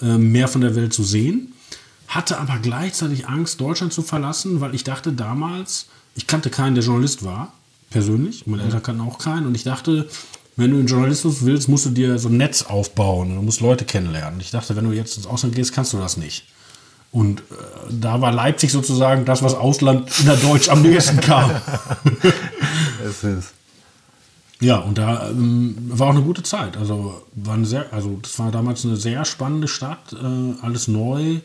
ähm, 0.00 0.32
mehr 0.32 0.48
von 0.48 0.62
der 0.62 0.74
Welt 0.74 0.92
zu 0.92 1.02
sehen, 1.02 1.52
hatte 2.06 2.38
aber 2.38 2.58
gleichzeitig 2.62 3.28
Angst, 3.28 3.60
Deutschland 3.60 3.92
zu 3.92 4.02
verlassen, 4.02 4.60
weil 4.60 4.74
ich 4.74 4.84
dachte 4.84 5.12
damals, 5.12 5.86
ich 6.14 6.26
kannte 6.26 6.48
keinen, 6.48 6.74
der 6.74 6.84
Journalist 6.84 7.24
war 7.24 7.52
persönlich. 7.90 8.46
Meine 8.46 8.62
Eltern 8.62 8.82
kannten 8.82 9.02
auch 9.02 9.18
keinen. 9.18 9.46
Und 9.46 9.54
ich 9.54 9.64
dachte, 9.64 10.08
wenn 10.56 10.72
du 10.72 10.78
in 10.78 10.86
Journalismus 10.86 11.44
willst, 11.44 11.68
musst 11.68 11.86
du 11.86 11.90
dir 11.90 12.18
so 12.18 12.28
ein 12.28 12.36
Netz 12.36 12.62
aufbauen 12.62 13.34
du 13.34 13.42
musst 13.42 13.60
Leute 13.60 13.84
kennenlernen. 13.84 14.40
Ich 14.40 14.50
dachte, 14.50 14.74
wenn 14.76 14.84
du 14.84 14.92
jetzt 14.92 15.16
ins 15.16 15.26
Ausland 15.26 15.54
gehst, 15.54 15.72
kannst 15.72 15.92
du 15.92 15.98
das 15.98 16.16
nicht. 16.16 16.46
Und 17.10 17.40
äh, 17.40 17.44
da 17.90 18.20
war 18.20 18.32
Leipzig 18.32 18.72
sozusagen 18.72 19.24
das, 19.24 19.42
was 19.42 19.54
Ausland 19.54 20.10
in 20.20 20.26
der 20.26 20.36
Deutsch 20.36 20.68
am 20.68 20.82
nächsten 20.82 21.20
kam. 21.20 21.50
es 23.04 23.24
ist. 23.24 23.54
Ja, 24.60 24.78
und 24.78 24.98
da 24.98 25.30
ähm, 25.30 25.76
war 25.88 26.08
auch 26.08 26.14
eine 26.14 26.22
gute 26.22 26.42
Zeit. 26.42 26.76
Also, 26.76 27.22
war 27.34 27.54
eine 27.54 27.64
sehr, 27.64 27.92
also 27.92 28.18
das 28.20 28.38
war 28.38 28.50
damals 28.50 28.84
eine 28.84 28.96
sehr 28.96 29.24
spannende 29.24 29.68
Stadt, 29.68 30.12
äh, 30.12 30.62
alles 30.62 30.88
neu. 30.88 31.40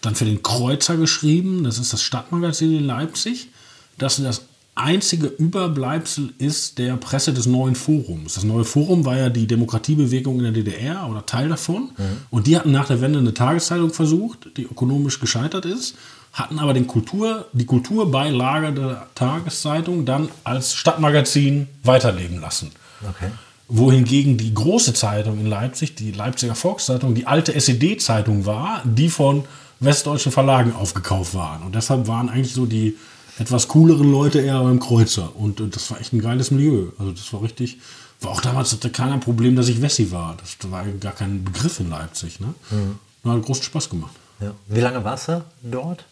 dann 0.00 0.16
für 0.16 0.24
den 0.24 0.42
Kreuzer 0.42 0.96
geschrieben, 0.96 1.64
das 1.64 1.78
ist 1.78 1.92
das 1.92 2.02
Stadtmagazin 2.02 2.76
in 2.76 2.84
Leipzig, 2.84 3.48
das 3.96 4.16
das 4.16 4.47
einzige 4.78 5.26
Überbleibsel 5.26 6.32
ist 6.38 6.78
der 6.78 6.96
Presse 6.96 7.32
des 7.32 7.46
neuen 7.46 7.74
Forums. 7.74 8.34
Das 8.34 8.44
neue 8.44 8.64
Forum 8.64 9.04
war 9.04 9.16
ja 9.16 9.28
die 9.28 9.46
Demokratiebewegung 9.46 10.38
in 10.38 10.44
der 10.44 10.52
DDR 10.52 11.08
oder 11.10 11.26
Teil 11.26 11.48
davon. 11.48 11.90
Mhm. 11.96 12.04
Und 12.30 12.46
die 12.46 12.56
hatten 12.56 12.72
nach 12.72 12.86
der 12.86 13.00
Wende 13.00 13.18
eine 13.18 13.34
Tageszeitung 13.34 13.92
versucht, 13.92 14.56
die 14.56 14.64
ökonomisch 14.64 15.20
gescheitert 15.20 15.64
ist, 15.64 15.96
hatten 16.32 16.58
aber 16.58 16.74
den 16.74 16.86
Kultur, 16.86 17.46
die 17.52 17.66
Kulturbeilage 17.66 18.72
der 18.72 19.06
Tageszeitung 19.14 20.04
dann 20.04 20.28
als 20.44 20.74
Stadtmagazin 20.74 21.68
weiterleben 21.82 22.40
lassen. 22.40 22.70
Okay. 23.02 23.30
Wohingegen 23.68 24.38
die 24.38 24.54
große 24.54 24.94
Zeitung 24.94 25.40
in 25.40 25.46
Leipzig, 25.46 25.94
die 25.94 26.12
Leipziger 26.12 26.54
Volkszeitung, 26.54 27.14
die 27.14 27.26
alte 27.26 27.54
SED-Zeitung 27.54 28.46
war, 28.46 28.82
die 28.84 29.10
von 29.10 29.44
westdeutschen 29.80 30.32
Verlagen 30.32 30.72
aufgekauft 30.72 31.34
waren. 31.34 31.62
Und 31.62 31.74
deshalb 31.74 32.08
waren 32.08 32.28
eigentlich 32.28 32.54
so 32.54 32.66
die 32.66 32.96
etwas 33.38 33.68
cooleren 33.68 34.10
Leute 34.10 34.40
eher 34.40 34.62
beim 34.62 34.80
Kreuzer. 34.80 35.34
Und, 35.36 35.60
und 35.60 35.74
das 35.74 35.90
war 35.90 36.00
echt 36.00 36.12
ein 36.12 36.20
geiles 36.20 36.50
Milieu. 36.50 36.88
Also 36.98 37.12
das 37.12 37.32
war 37.32 37.42
richtig, 37.42 37.78
war 38.20 38.32
auch 38.32 38.40
damals 38.40 38.72
hatte 38.72 38.90
keiner 38.90 39.18
Problem, 39.18 39.56
dass 39.56 39.68
ich 39.68 39.80
Wessi 39.80 40.10
war. 40.10 40.36
Das 40.38 40.70
war 40.70 40.84
gar 40.84 41.12
kein 41.12 41.44
Begriff 41.44 41.80
in 41.80 41.88
Leipzig. 41.88 42.40
Ne? 42.40 42.54
Mhm. 42.70 43.30
Hat 43.30 43.42
großen 43.42 43.62
Spaß 43.62 43.90
gemacht. 43.90 44.14
Ja. 44.40 44.54
Wie 44.68 44.80
lange 44.80 45.04
warst 45.04 45.28
du 45.28 45.44
dort? 45.62 46.04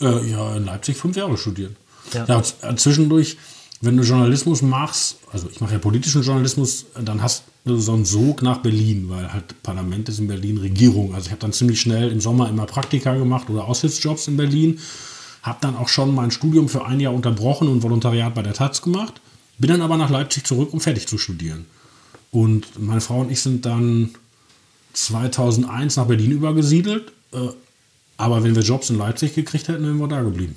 Äh, 0.00 0.30
ja, 0.30 0.56
in 0.56 0.64
Leipzig 0.64 0.96
fünf 0.96 1.16
Jahre 1.16 1.36
studiert. 1.36 1.72
Ja. 2.12 2.26
ja. 2.26 2.76
zwischendurch, 2.76 3.38
wenn 3.80 3.96
du 3.96 4.02
Journalismus 4.02 4.62
machst, 4.62 5.16
also 5.32 5.48
ich 5.50 5.60
mache 5.60 5.72
ja 5.72 5.78
politischen 5.78 6.22
Journalismus, 6.22 6.86
dann 7.00 7.22
hast 7.22 7.44
du 7.64 7.78
so 7.78 7.92
einen 7.92 8.04
Sog 8.04 8.42
nach 8.42 8.58
Berlin, 8.58 9.08
weil 9.08 9.32
halt 9.32 9.62
Parlament 9.62 10.08
ist 10.08 10.18
in 10.18 10.28
Berlin, 10.28 10.58
Regierung. 10.58 11.14
Also 11.14 11.26
ich 11.26 11.32
habe 11.32 11.40
dann 11.40 11.52
ziemlich 11.52 11.80
schnell 11.80 12.10
im 12.10 12.20
Sommer 12.20 12.48
immer 12.48 12.66
Praktika 12.66 13.14
gemacht 13.14 13.48
oder 13.48 13.66
Aushilfsjobs 13.66 14.28
in 14.28 14.36
Berlin 14.36 14.80
habe 15.42 15.58
dann 15.60 15.76
auch 15.76 15.88
schon 15.88 16.14
mein 16.14 16.30
Studium 16.30 16.68
für 16.68 16.84
ein 16.86 17.00
Jahr 17.00 17.12
unterbrochen 17.12 17.68
und 17.68 17.82
Volontariat 17.82 18.34
bei 18.34 18.42
der 18.42 18.54
Taz 18.54 18.82
gemacht. 18.82 19.20
Bin 19.58 19.70
dann 19.70 19.82
aber 19.82 19.96
nach 19.96 20.10
Leipzig 20.10 20.44
zurück, 20.44 20.72
um 20.72 20.80
fertig 20.80 21.08
zu 21.08 21.18
studieren. 21.18 21.66
Und 22.30 22.80
meine 22.80 23.00
Frau 23.00 23.20
und 23.20 23.30
ich 23.30 23.42
sind 23.42 23.66
dann 23.66 24.10
2001 24.94 25.96
nach 25.96 26.06
Berlin 26.06 26.32
übergesiedelt. 26.32 27.12
Äh, 27.32 27.48
aber 28.16 28.44
wenn 28.44 28.54
wir 28.54 28.62
Jobs 28.62 28.88
in 28.90 28.98
Leipzig 28.98 29.34
gekriegt 29.34 29.68
hätten, 29.68 29.84
wären 29.84 29.98
wir 29.98 30.08
da 30.08 30.22
geblieben. 30.22 30.56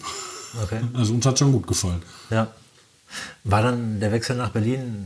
Okay. 0.63 0.81
Also 0.93 1.13
uns 1.13 1.25
hat 1.25 1.39
schon 1.39 1.51
gut 1.51 1.67
gefallen. 1.67 2.01
Ja. 2.29 2.51
War 3.43 3.61
dann 3.61 3.99
der 3.99 4.11
Wechsel 4.11 4.35
nach 4.35 4.49
Berlin 4.49 5.05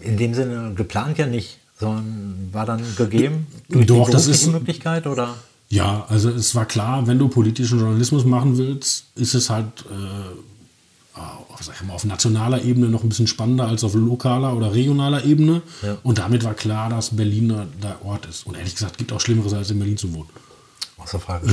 in 0.00 0.16
dem 0.16 0.34
Sinne 0.34 0.72
geplant 0.74 1.18
ja 1.18 1.26
nicht, 1.26 1.58
sondern 1.78 2.48
war 2.52 2.66
dann 2.66 2.82
gegeben 2.96 3.46
durch 3.68 3.86
Doch, 3.86 4.06
die 4.06 4.12
das 4.12 4.26
ist 4.26 4.46
Möglichkeit 4.48 5.06
oder? 5.06 5.36
Ja, 5.70 6.04
also 6.08 6.30
es 6.30 6.54
war 6.54 6.66
klar, 6.66 7.06
wenn 7.06 7.18
du 7.18 7.28
politischen 7.28 7.78
Journalismus 7.78 8.24
machen 8.24 8.58
willst, 8.58 9.06
ist 9.14 9.34
es 9.34 9.50
halt 9.50 9.84
äh, 9.88 10.34
mal, 11.84 11.94
auf 11.94 12.04
nationaler 12.04 12.62
Ebene 12.62 12.88
noch 12.88 13.04
ein 13.04 13.08
bisschen 13.08 13.28
spannender 13.28 13.68
als 13.68 13.84
auf 13.84 13.94
lokaler 13.94 14.56
oder 14.56 14.74
regionaler 14.74 15.24
Ebene. 15.24 15.62
Ja. 15.82 15.96
Und 16.02 16.18
damit 16.18 16.44
war 16.44 16.54
klar, 16.54 16.90
dass 16.90 17.14
Berlin 17.16 17.48
der 17.82 18.04
Ort 18.04 18.26
ist. 18.26 18.46
Und 18.46 18.56
ehrlich 18.56 18.74
gesagt, 18.74 18.98
gibt 18.98 19.12
auch 19.12 19.20
Schlimmeres, 19.20 19.52
als 19.54 19.70
in 19.70 19.78
Berlin 19.78 19.96
zu 19.96 20.12
wohnen. 20.12 20.28
Außer 20.98 21.20
Frage. 21.20 21.46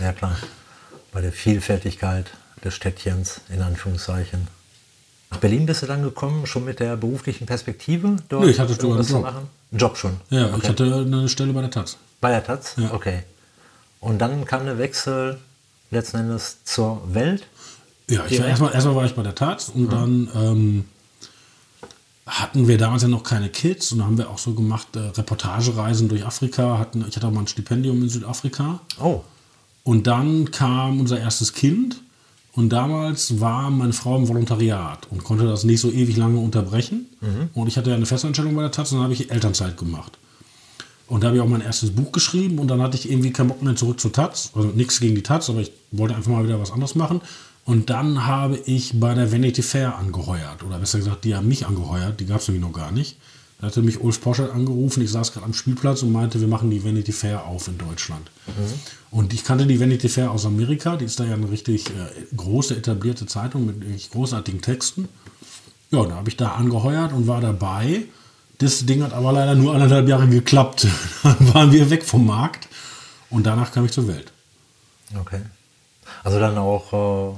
ja, 0.00 0.12
klar. 0.12 0.36
Bei 1.12 1.20
der 1.20 1.32
Vielfältigkeit 1.32 2.26
des 2.64 2.74
Städtchens, 2.74 3.40
in 3.48 3.62
Anführungszeichen. 3.62 4.48
Nach 5.30 5.38
Berlin 5.38 5.66
bist 5.66 5.82
du 5.82 5.86
dann 5.86 6.02
gekommen, 6.02 6.46
schon 6.46 6.64
mit 6.64 6.80
der 6.80 6.96
beruflichen 6.96 7.46
Perspektive 7.46 8.16
dort? 8.28 8.44
Nee, 8.44 8.50
ich 8.50 8.60
hatte 8.60 8.74
sogar 8.74 8.98
einen 8.98 9.08
Job. 9.08 9.24
Einen 9.24 9.48
Job 9.72 9.96
schon? 9.96 10.16
Ja, 10.30 10.48
okay. 10.48 10.60
ich 10.62 10.68
hatte 10.68 10.84
eine 10.94 11.28
Stelle 11.28 11.52
bei 11.52 11.60
der 11.60 11.70
Taz. 11.70 11.96
Bei 12.20 12.30
der 12.30 12.44
Taz? 12.44 12.74
Ja. 12.76 12.92
Okay. 12.92 13.24
Und 14.04 14.18
dann 14.18 14.44
kam 14.44 14.66
der 14.66 14.78
Wechsel 14.78 15.38
letzten 15.90 16.18
Endes 16.18 16.58
zur 16.64 17.02
Welt. 17.14 17.46
Ja, 18.08 18.26
ich 18.28 18.38
war 18.38 18.46
erstmal, 18.46 18.74
erstmal 18.74 18.96
war 18.96 19.06
ich 19.06 19.14
bei 19.14 19.22
der 19.22 19.34
Taz 19.34 19.70
und 19.70 19.84
mhm. 19.84 19.90
dann 19.90 20.28
ähm, 20.34 20.84
hatten 22.26 22.68
wir 22.68 22.76
damals 22.76 23.00
ja 23.00 23.08
noch 23.08 23.22
keine 23.22 23.48
Kids 23.48 23.92
und 23.92 23.98
dann 23.98 24.08
haben 24.08 24.18
wir 24.18 24.28
auch 24.28 24.36
so 24.36 24.52
gemacht, 24.52 24.88
äh, 24.94 24.98
Reportagereisen 24.98 26.10
durch 26.10 26.26
Afrika. 26.26 26.78
Hatten, 26.78 27.02
ich 27.08 27.16
hatte 27.16 27.26
auch 27.26 27.30
mal 27.30 27.40
ein 27.40 27.46
Stipendium 27.46 28.02
in 28.02 28.10
Südafrika. 28.10 28.80
Oh. 29.00 29.22
Und 29.84 30.06
dann 30.06 30.50
kam 30.50 31.00
unser 31.00 31.18
erstes 31.18 31.54
Kind 31.54 32.02
und 32.52 32.68
damals 32.68 33.40
war 33.40 33.70
meine 33.70 33.94
Frau 33.94 34.18
im 34.18 34.28
Volontariat 34.28 35.06
und 35.10 35.24
konnte 35.24 35.46
das 35.46 35.64
nicht 35.64 35.80
so 35.80 35.90
ewig 35.90 36.18
lange 36.18 36.40
unterbrechen. 36.40 37.06
Mhm. 37.22 37.48
Und 37.54 37.68
ich 37.68 37.78
hatte 37.78 37.88
ja 37.88 37.96
eine 37.96 38.06
Festanstellung 38.06 38.54
bei 38.54 38.62
der 38.62 38.70
Taz 38.70 38.92
und 38.92 38.98
dann 38.98 39.04
habe 39.04 39.14
ich 39.14 39.30
Elternzeit 39.30 39.78
gemacht. 39.78 40.18
Und 41.14 41.22
da 41.22 41.28
habe 41.28 41.36
ich 41.36 41.42
auch 41.44 41.48
mein 41.48 41.60
erstes 41.60 41.92
Buch 41.92 42.10
geschrieben 42.10 42.58
und 42.58 42.66
dann 42.66 42.82
hatte 42.82 42.96
ich 42.96 43.08
irgendwie 43.08 43.30
keinen 43.30 43.46
Bock 43.46 43.62
mehr 43.62 43.76
zurück 43.76 44.00
zur 44.00 44.10
Taz. 44.10 44.50
Also 44.52 44.70
nichts 44.70 44.98
gegen 44.98 45.14
die 45.14 45.22
Taz, 45.22 45.48
aber 45.48 45.60
ich 45.60 45.70
wollte 45.92 46.16
einfach 46.16 46.32
mal 46.32 46.42
wieder 46.42 46.58
was 46.58 46.72
anderes 46.72 46.96
machen. 46.96 47.20
Und 47.64 47.88
dann 47.88 48.26
habe 48.26 48.56
ich 48.56 48.98
bei 48.98 49.14
der 49.14 49.30
Vanity 49.30 49.62
Fair 49.62 49.96
angeheuert. 49.96 50.64
Oder 50.64 50.80
besser 50.80 50.98
gesagt, 50.98 51.24
die 51.24 51.36
haben 51.36 51.46
mich 51.46 51.68
angeheuert. 51.68 52.18
Die 52.18 52.26
gab 52.26 52.40
es 52.40 52.48
nämlich 52.48 52.66
noch 52.66 52.72
gar 52.72 52.90
nicht. 52.90 53.16
Da 53.60 53.68
hatte 53.68 53.80
mich 53.82 54.00
Ulf 54.00 54.22
Poschert 54.22 54.52
angerufen. 54.52 55.04
Ich 55.04 55.12
saß 55.12 55.30
gerade 55.30 55.46
am 55.46 55.54
Spielplatz 55.54 56.02
und 56.02 56.10
meinte, 56.10 56.40
wir 56.40 56.48
machen 56.48 56.68
die 56.72 56.82
Vanity 56.82 57.12
Fair 57.12 57.46
auf 57.46 57.68
in 57.68 57.78
Deutschland. 57.78 58.28
Mhm. 58.48 59.16
Und 59.16 59.32
ich 59.32 59.44
kannte 59.44 59.66
die 59.66 59.78
Vanity 59.78 60.08
Fair 60.08 60.32
aus 60.32 60.44
Amerika. 60.44 60.96
Die 60.96 61.04
ist 61.04 61.20
da 61.20 61.24
ja 61.24 61.34
eine 61.34 61.48
richtig 61.48 61.90
äh, 61.90 62.34
große, 62.36 62.76
etablierte 62.76 63.26
Zeitung 63.26 63.66
mit 63.66 64.10
großartigen 64.10 64.62
Texten. 64.62 65.08
Ja, 65.92 66.04
da 66.06 66.16
habe 66.16 66.28
ich 66.28 66.36
da 66.36 66.54
angeheuert 66.54 67.12
und 67.12 67.28
war 67.28 67.40
dabei. 67.40 68.02
Das 68.58 68.86
Ding 68.86 69.02
hat 69.02 69.12
aber 69.12 69.32
leider 69.32 69.54
nur 69.54 69.74
anderthalb 69.74 70.08
Jahre 70.08 70.28
geklappt. 70.28 70.86
Dann 71.22 71.54
waren 71.54 71.72
wir 71.72 71.90
weg 71.90 72.04
vom 72.04 72.26
Markt 72.26 72.68
und 73.30 73.44
danach 73.44 73.72
kam 73.72 73.84
ich 73.84 73.92
zur 73.92 74.06
Welt. 74.06 74.32
Okay. 75.20 75.40
Also 76.22 76.38
dann 76.40 76.56
auch 76.58 77.32
äh, 77.32 77.36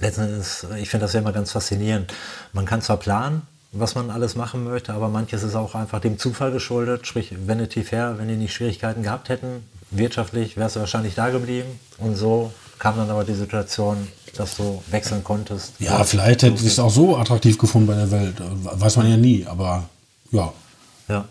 letztendlich, 0.00 0.46
ich 0.80 0.90
finde 0.90 1.04
das 1.04 1.12
ja 1.12 1.20
immer 1.20 1.32
ganz 1.32 1.52
faszinierend. 1.52 2.12
Man 2.52 2.66
kann 2.66 2.82
zwar 2.82 2.98
planen, 2.98 3.42
was 3.72 3.94
man 3.94 4.10
alles 4.10 4.36
machen 4.36 4.64
möchte, 4.64 4.92
aber 4.92 5.08
manches 5.08 5.42
ist 5.42 5.54
auch 5.54 5.74
einfach 5.74 6.00
dem 6.00 6.18
Zufall 6.18 6.50
geschuldet. 6.50 7.06
Sprich, 7.06 7.32
Vanity 7.46 7.82
Fair, 7.84 8.18
wenn 8.18 8.28
die 8.28 8.36
nicht 8.36 8.52
Schwierigkeiten 8.52 9.02
gehabt 9.02 9.28
hätten, 9.28 9.64
wirtschaftlich, 9.90 10.56
wärst 10.56 10.76
du 10.76 10.80
wahrscheinlich 10.80 11.14
da 11.14 11.30
geblieben. 11.30 11.78
Und 11.98 12.16
so 12.16 12.52
kam 12.78 12.96
dann 12.96 13.10
aber 13.10 13.24
die 13.24 13.34
Situation, 13.34 14.08
dass 14.36 14.56
du 14.56 14.82
wechseln 14.90 15.22
konntest. 15.22 15.74
Ja, 15.78 16.02
vielleicht 16.04 16.42
hätte 16.42 16.56
ich 16.56 16.66
es 16.66 16.78
auch 16.78 16.90
so 16.90 17.16
attraktiv 17.16 17.58
gefunden 17.58 17.86
bei 17.86 17.94
der 17.94 18.10
Welt. 18.10 18.36
Weiß 18.40 18.96
man 18.96 19.08
ja 19.08 19.16
nie, 19.16 19.46
aber 19.46 19.88
ja. 20.30 20.52
Ja. 21.08 21.24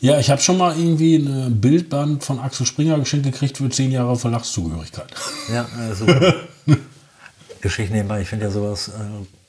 Ja, 0.00 0.18
ich 0.18 0.30
habe 0.30 0.40
schon 0.40 0.58
mal 0.58 0.76
irgendwie 0.76 1.14
ein 1.16 1.60
Bildband 1.60 2.24
von 2.24 2.40
Axel 2.40 2.66
Springer 2.66 2.98
geschenkt 2.98 3.24
gekriegt 3.24 3.58
für 3.58 3.68
zehn 3.68 3.92
Jahre 3.92 4.16
Verlagszugehörigkeit. 4.16 5.06
Ja, 5.52 5.64
äh, 5.78 5.94
super. 5.94 6.34
Geschichten 7.60 7.94
nebenbei, 7.94 8.22
ich 8.22 8.28
finde 8.28 8.46
ja 8.46 8.50
sowas 8.50 8.88
äh, 8.88 8.92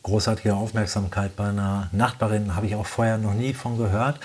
großartige 0.04 0.54
Aufmerksamkeit 0.54 1.36
bei 1.36 1.46
einer 1.46 1.90
Nachbarin, 1.92 2.56
habe 2.56 2.68
ich 2.68 2.76
auch 2.76 2.86
vorher 2.86 3.18
noch 3.18 3.34
nie 3.34 3.54
von 3.54 3.80
gehört, 3.80 4.20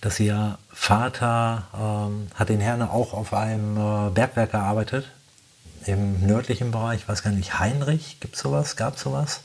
dass 0.00 0.18
ihr 0.18 0.56
Vater 0.72 1.64
ähm, 1.78 2.28
hat 2.34 2.48
in 2.48 2.60
Herne 2.60 2.90
auch 2.90 3.12
auf 3.12 3.34
einem 3.34 3.76
äh, 3.76 4.10
Bergwerk 4.10 4.52
gearbeitet, 4.52 5.04
im 5.84 6.26
nördlichen 6.26 6.70
Bereich, 6.70 7.00
ich 7.02 7.08
weiß 7.08 7.22
gar 7.22 7.32
nicht, 7.32 7.58
Heinrich, 7.58 8.18
gibt 8.20 8.36
es 8.36 8.40
sowas, 8.40 8.76
gab 8.76 8.96
es 8.96 9.02
sowas? 9.02 9.40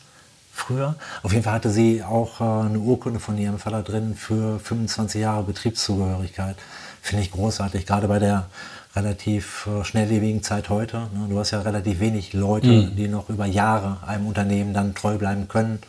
Früher. 0.51 0.95
Auf 1.23 1.31
jeden 1.31 1.43
Fall 1.43 1.53
hatte 1.53 1.69
sie 1.69 2.03
auch 2.03 2.41
äh, 2.41 2.67
eine 2.67 2.79
Urkunde 2.79 3.19
von 3.19 3.37
ihrem 3.37 3.59
Vater 3.59 3.83
drin 3.83 4.15
für 4.15 4.59
25 4.59 5.21
Jahre 5.21 5.43
Betriebszugehörigkeit. 5.43 6.55
Finde 7.01 7.23
ich 7.23 7.31
großartig, 7.31 7.85
gerade 7.85 8.07
bei 8.07 8.19
der 8.19 8.47
relativ 8.95 9.67
äh, 9.67 9.83
schnelllebigen 9.83 10.43
Zeit 10.43 10.69
heute. 10.69 11.09
Ne? 11.13 11.27
Du 11.29 11.39
hast 11.39 11.51
ja 11.51 11.61
relativ 11.61 11.99
wenig 11.99 12.33
Leute, 12.33 12.67
mhm. 12.67 12.95
die 12.95 13.07
noch 13.07 13.29
über 13.29 13.45
Jahre 13.45 13.97
einem 14.05 14.27
Unternehmen 14.27 14.73
dann 14.73 14.93
treu 14.93 15.17
bleiben 15.17 15.47
können 15.47 15.79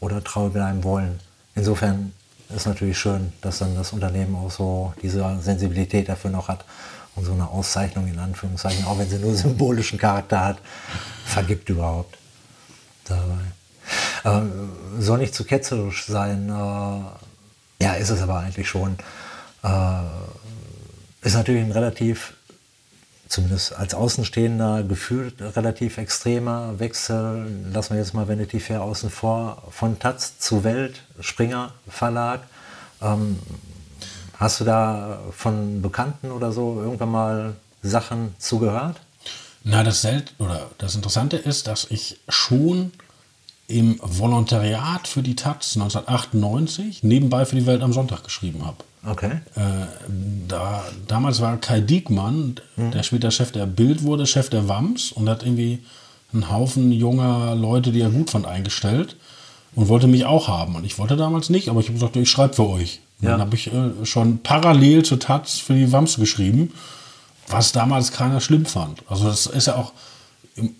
oder 0.00 0.22
treu 0.22 0.48
bleiben 0.48 0.84
wollen. 0.84 1.20
Insofern 1.54 2.12
ist 2.54 2.66
natürlich 2.66 2.98
schön, 2.98 3.32
dass 3.40 3.58
dann 3.58 3.74
das 3.74 3.92
Unternehmen 3.92 4.34
auch 4.34 4.50
so 4.50 4.92
diese 5.02 5.38
Sensibilität 5.40 6.08
dafür 6.08 6.30
noch 6.30 6.48
hat 6.48 6.64
und 7.14 7.24
so 7.24 7.32
eine 7.32 7.48
Auszeichnung 7.48 8.08
in 8.08 8.18
Anführungszeichen, 8.18 8.84
auch 8.86 8.98
wenn 8.98 9.08
sie 9.08 9.18
nur 9.18 9.34
symbolischen 9.36 9.98
Charakter 9.98 10.44
hat, 10.44 10.58
vergibt 11.24 11.68
überhaupt 11.68 12.16
dabei. 13.04 13.57
Äh, 14.24 14.40
soll 14.98 15.18
nicht 15.18 15.34
zu 15.34 15.44
ketzerisch 15.44 16.06
sein. 16.06 16.48
Äh, 16.48 17.84
ja, 17.84 17.92
ist 17.94 18.10
es 18.10 18.20
aber 18.20 18.38
eigentlich 18.40 18.68
schon. 18.68 18.96
Äh, 19.62 20.02
ist 21.22 21.34
natürlich 21.34 21.62
ein 21.62 21.72
relativ, 21.72 22.34
zumindest 23.28 23.74
als 23.74 23.94
Außenstehender, 23.94 24.84
gefühlt 24.84 25.40
relativ 25.40 25.98
extremer 25.98 26.78
Wechsel. 26.78 27.46
Lassen 27.72 27.94
wir 27.94 28.00
jetzt 28.00 28.14
mal 28.14 28.28
Vanity 28.28 28.60
Fair 28.60 28.82
außen 28.82 29.10
vor. 29.10 29.62
Von 29.70 29.98
Taz 29.98 30.38
zu 30.38 30.64
Welt, 30.64 31.02
Springer 31.20 31.72
Verlag. 31.88 32.42
Ähm, 33.02 33.38
hast 34.38 34.60
du 34.60 34.64
da 34.64 35.20
von 35.36 35.82
Bekannten 35.82 36.30
oder 36.30 36.52
so 36.52 36.80
irgendwann 36.80 37.10
mal 37.10 37.56
Sachen 37.82 38.34
zugehört? 38.38 39.00
Na, 39.64 39.82
das 39.82 40.02
Sel 40.02 40.24
oder 40.38 40.70
das 40.78 40.94
Interessante 40.94 41.36
ist, 41.36 41.66
dass 41.66 41.86
ich 41.90 42.20
schon 42.28 42.92
im 43.68 44.00
Volontariat 44.02 45.06
für 45.06 45.22
die 45.22 45.36
Taz 45.36 45.76
1998 45.76 47.02
nebenbei 47.02 47.44
für 47.44 47.54
die 47.56 47.66
Welt 47.66 47.82
am 47.82 47.92
Sonntag 47.92 48.24
geschrieben 48.24 48.64
habe. 48.64 48.78
Okay. 49.06 49.40
Äh, 49.54 49.60
da, 50.48 50.84
damals 51.06 51.40
war 51.40 51.56
Kai 51.58 51.80
Diekmann, 51.80 52.56
Mhm. 52.76 52.90
der 52.90 53.02
später 53.02 53.30
Chef 53.30 53.52
der 53.52 53.66
Bild 53.66 54.02
wurde, 54.02 54.26
Chef 54.26 54.50
der 54.50 54.68
WAMS 54.68 55.12
und 55.12 55.28
hat 55.28 55.42
irgendwie 55.42 55.80
einen 56.32 56.50
Haufen 56.50 56.92
junger 56.92 57.54
Leute, 57.54 57.92
die 57.92 58.00
er 58.00 58.10
gut 58.10 58.30
fand, 58.30 58.46
eingestellt 58.46 59.16
und 59.74 59.88
wollte 59.88 60.06
mich 60.08 60.24
auch 60.26 60.48
haben. 60.48 60.74
Und 60.74 60.84
ich 60.84 60.98
wollte 60.98 61.16
damals 61.16 61.48
nicht, 61.48 61.68
aber 61.68 61.80
ich 61.80 61.86
habe 61.86 61.94
gesagt, 61.94 62.16
ich 62.16 62.28
schreibe 62.30 62.54
für 62.54 62.68
euch. 62.68 63.00
Und 63.20 63.26
Ja. 63.26 63.32
Dann 63.32 63.40
habe 63.42 63.54
ich 63.54 63.72
äh, 63.72 64.04
schon 64.04 64.38
parallel 64.42 65.04
zur 65.04 65.20
Taz 65.20 65.58
für 65.58 65.74
die 65.74 65.90
WAMS 65.92 66.16
geschrieben, 66.16 66.72
was 67.48 67.72
damals 67.72 68.12
keiner 68.12 68.40
schlimm 68.40 68.66
fand. 68.66 69.02
Also 69.08 69.24
das 69.26 69.46
ist 69.46 69.66
ja 69.68 69.76
auch, 69.76 69.92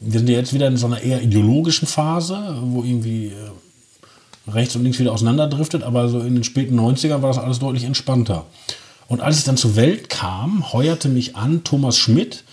wir 0.00 0.18
sind 0.18 0.28
ja 0.28 0.36
jetzt 0.36 0.52
wieder 0.52 0.68
in 0.68 0.76
so 0.76 0.86
einer 0.86 1.00
eher 1.00 1.22
ideologischen 1.22 1.86
Phase, 1.88 2.58
wo 2.62 2.82
irgendwie 2.82 3.28
äh, 3.28 4.50
rechts 4.50 4.76
und 4.76 4.82
links 4.82 4.98
wieder 4.98 5.12
auseinanderdriftet, 5.12 5.82
aber 5.82 6.08
so 6.08 6.20
in 6.20 6.34
den 6.34 6.44
späten 6.44 6.78
90ern 6.78 7.22
war 7.22 7.28
das 7.28 7.38
alles 7.38 7.58
deutlich 7.58 7.84
entspannter. 7.84 8.46
Und 9.08 9.20
als 9.20 9.38
ich 9.38 9.44
dann 9.44 9.56
zur 9.56 9.76
Welt 9.76 10.10
kam, 10.10 10.72
heuerte 10.72 11.08
mich 11.08 11.34
an 11.36 11.64
Thomas 11.64 11.96
Schmidt. 11.96 12.44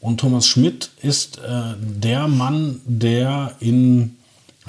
Und 0.00 0.20
Thomas 0.20 0.46
Schmidt 0.46 0.90
ist 1.02 1.38
äh, 1.38 1.74
der 1.78 2.28
Mann, 2.28 2.80
der 2.86 3.56
in, 3.60 4.16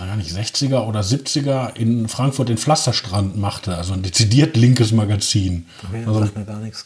gar 0.06 0.16
nicht 0.16 0.32
60er 0.32 0.88
oder 0.88 1.02
70er 1.02 1.76
in 1.76 2.08
Frankfurt 2.08 2.50
den 2.50 2.58
Pflasterstrand 2.58 3.38
machte, 3.38 3.76
also 3.76 3.94
ein 3.94 4.02
dezidiert 4.02 4.56
linkes 4.58 4.92
Magazin. 4.92 5.66
Okay, 5.88 6.04
also. 6.06 6.30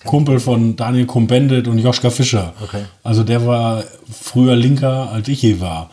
Kumpel 0.05 0.39
von 0.39 0.75
Daniel 0.75 1.05
Kumbendit 1.05 1.67
und 1.67 1.79
Joschka 1.79 2.09
Fischer. 2.09 2.53
Okay. 2.61 2.85
Also 3.03 3.23
der 3.23 3.45
war 3.45 3.83
früher 4.11 4.55
linker, 4.55 5.11
als 5.11 5.27
ich 5.27 5.41
je 5.41 5.59
war. 5.59 5.89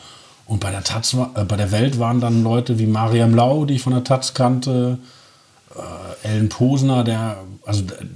Und 0.47 0.61
bei 0.61 0.71
der 0.71 0.83
Taz, 0.83 1.15
äh, 1.15 1.45
bei 1.45 1.57
der 1.57 1.71
Welt 1.71 1.99
waren 1.99 2.21
dann 2.21 2.43
Leute 2.43 2.79
wie 2.79 2.87
Mariam 2.87 3.35
Lau, 3.35 3.65
die 3.67 3.75
ich 3.75 3.83
von 3.83 3.93
der 3.93 4.03
Taz 4.03 4.35
kannte, 4.35 4.99
äh, 5.77 6.29
Ellen 6.29 6.49
Posner, 6.49 7.05
der, 7.05 7.37
also 7.65 7.83
äh, 7.83 8.07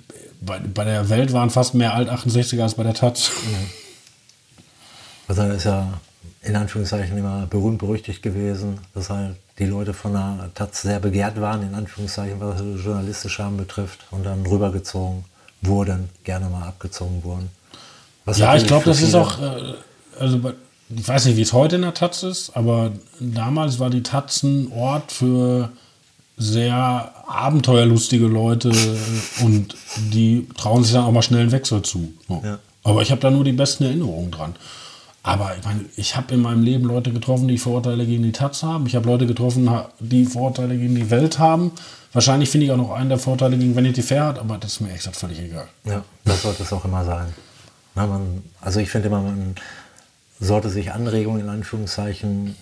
bei, 0.40 0.58
bei 0.58 0.84
der 0.84 1.08
Welt 1.08 1.32
waren 1.32 1.50
fast 1.50 1.74
mehr 1.74 1.94
Alt-68er 1.94 2.62
als 2.62 2.74
bei 2.74 2.82
der 2.82 2.94
Taz. 2.94 3.30
Also 5.28 5.42
das 5.42 5.58
ist 5.58 5.64
ja 5.64 6.00
in 6.44 6.56
Anführungszeichen 6.56 7.16
immer 7.16 7.46
berühmt 7.46 7.78
berüchtigt 7.78 8.22
gewesen, 8.22 8.78
dass 8.94 9.10
halt 9.10 9.36
die 9.58 9.66
Leute 9.66 9.94
von 9.94 10.12
der 10.12 10.50
Taz 10.54 10.82
sehr 10.82 11.00
begehrt 11.00 11.40
waren, 11.40 11.62
in 11.62 11.74
Anführungszeichen, 11.74 12.40
was 12.40 12.58
das 12.58 12.84
journalistische 12.84 13.42
Haben 13.42 13.56
betrifft, 13.56 14.00
und 14.10 14.24
dann 14.24 14.44
rübergezogen 14.44 15.24
wurden, 15.62 16.10
gerne 16.24 16.48
mal 16.48 16.66
abgezogen 16.66 17.22
wurden. 17.24 17.48
Was 18.24 18.38
Ja, 18.38 18.54
ich 18.56 18.66
glaube, 18.66 18.84
das 18.84 19.00
ist 19.00 19.14
auch, 19.14 19.40
äh, 19.40 19.74
also 20.18 20.40
ich 20.90 21.08
weiß 21.08 21.26
nicht, 21.26 21.36
wie 21.36 21.42
es 21.42 21.52
heute 21.52 21.76
in 21.76 21.82
der 21.82 21.94
Taz 21.94 22.22
ist, 22.22 22.56
aber 22.56 22.92
damals 23.20 23.78
war 23.78 23.90
die 23.90 24.02
Taz 24.02 24.42
ein 24.42 24.70
Ort 24.72 25.12
für 25.12 25.70
sehr 26.36 27.12
abenteuerlustige 27.26 28.26
Leute 28.26 28.72
und 29.42 29.76
die 30.12 30.46
trauen 30.56 30.82
sich 30.82 30.92
dann 30.92 31.04
auch 31.04 31.12
mal 31.12 31.22
schnell 31.22 31.42
einen 31.42 31.52
Wechsel 31.52 31.82
zu. 31.82 32.12
Ja. 32.28 32.58
Aber 32.82 33.02
ich 33.02 33.10
habe 33.10 33.20
da 33.20 33.30
nur 33.30 33.44
die 33.44 33.52
besten 33.52 33.84
Erinnerungen 33.84 34.30
dran. 34.30 34.56
Aber 35.26 35.56
ich 35.58 35.64
meine, 35.64 35.86
ich 35.96 36.16
habe 36.16 36.34
in 36.34 36.42
meinem 36.42 36.62
Leben 36.62 36.84
Leute 36.84 37.10
getroffen, 37.10 37.48
die 37.48 37.56
Vorurteile 37.56 38.04
gegen 38.04 38.22
die 38.22 38.32
Taz 38.32 38.62
haben. 38.62 38.86
Ich 38.86 38.94
habe 38.94 39.08
Leute 39.08 39.26
getroffen, 39.26 39.70
die 39.98 40.26
Vorurteile 40.26 40.76
gegen 40.76 40.94
die 40.94 41.10
Welt 41.10 41.38
haben. 41.38 41.72
Wahrscheinlich 42.12 42.50
finde 42.50 42.66
ich 42.66 42.72
auch 42.72 42.76
noch 42.76 42.92
einen 42.92 43.08
der 43.08 43.18
Vorteile 43.18 43.56
gegen 43.56 43.74
Vanity 43.74 44.02
Fair 44.02 44.26
hat, 44.26 44.38
aber 44.38 44.58
das 44.58 44.74
ist 44.74 44.80
mir 44.82 44.92
echt 44.92 45.04
völlig 45.16 45.40
egal. 45.40 45.66
Ja, 45.84 46.04
das 46.26 46.42
sollte 46.42 46.62
es 46.62 46.72
auch 46.74 46.84
immer 46.84 47.06
sein. 47.06 47.32
Na, 47.94 48.06
man, 48.06 48.42
also 48.60 48.80
ich 48.80 48.90
finde 48.90 49.08
immer, 49.08 49.22
man 49.22 49.54
sollte 50.40 50.68
sich 50.68 50.92
Anregungen 50.92 51.40
in 51.40 51.48
Anführungszeichen 51.48 52.54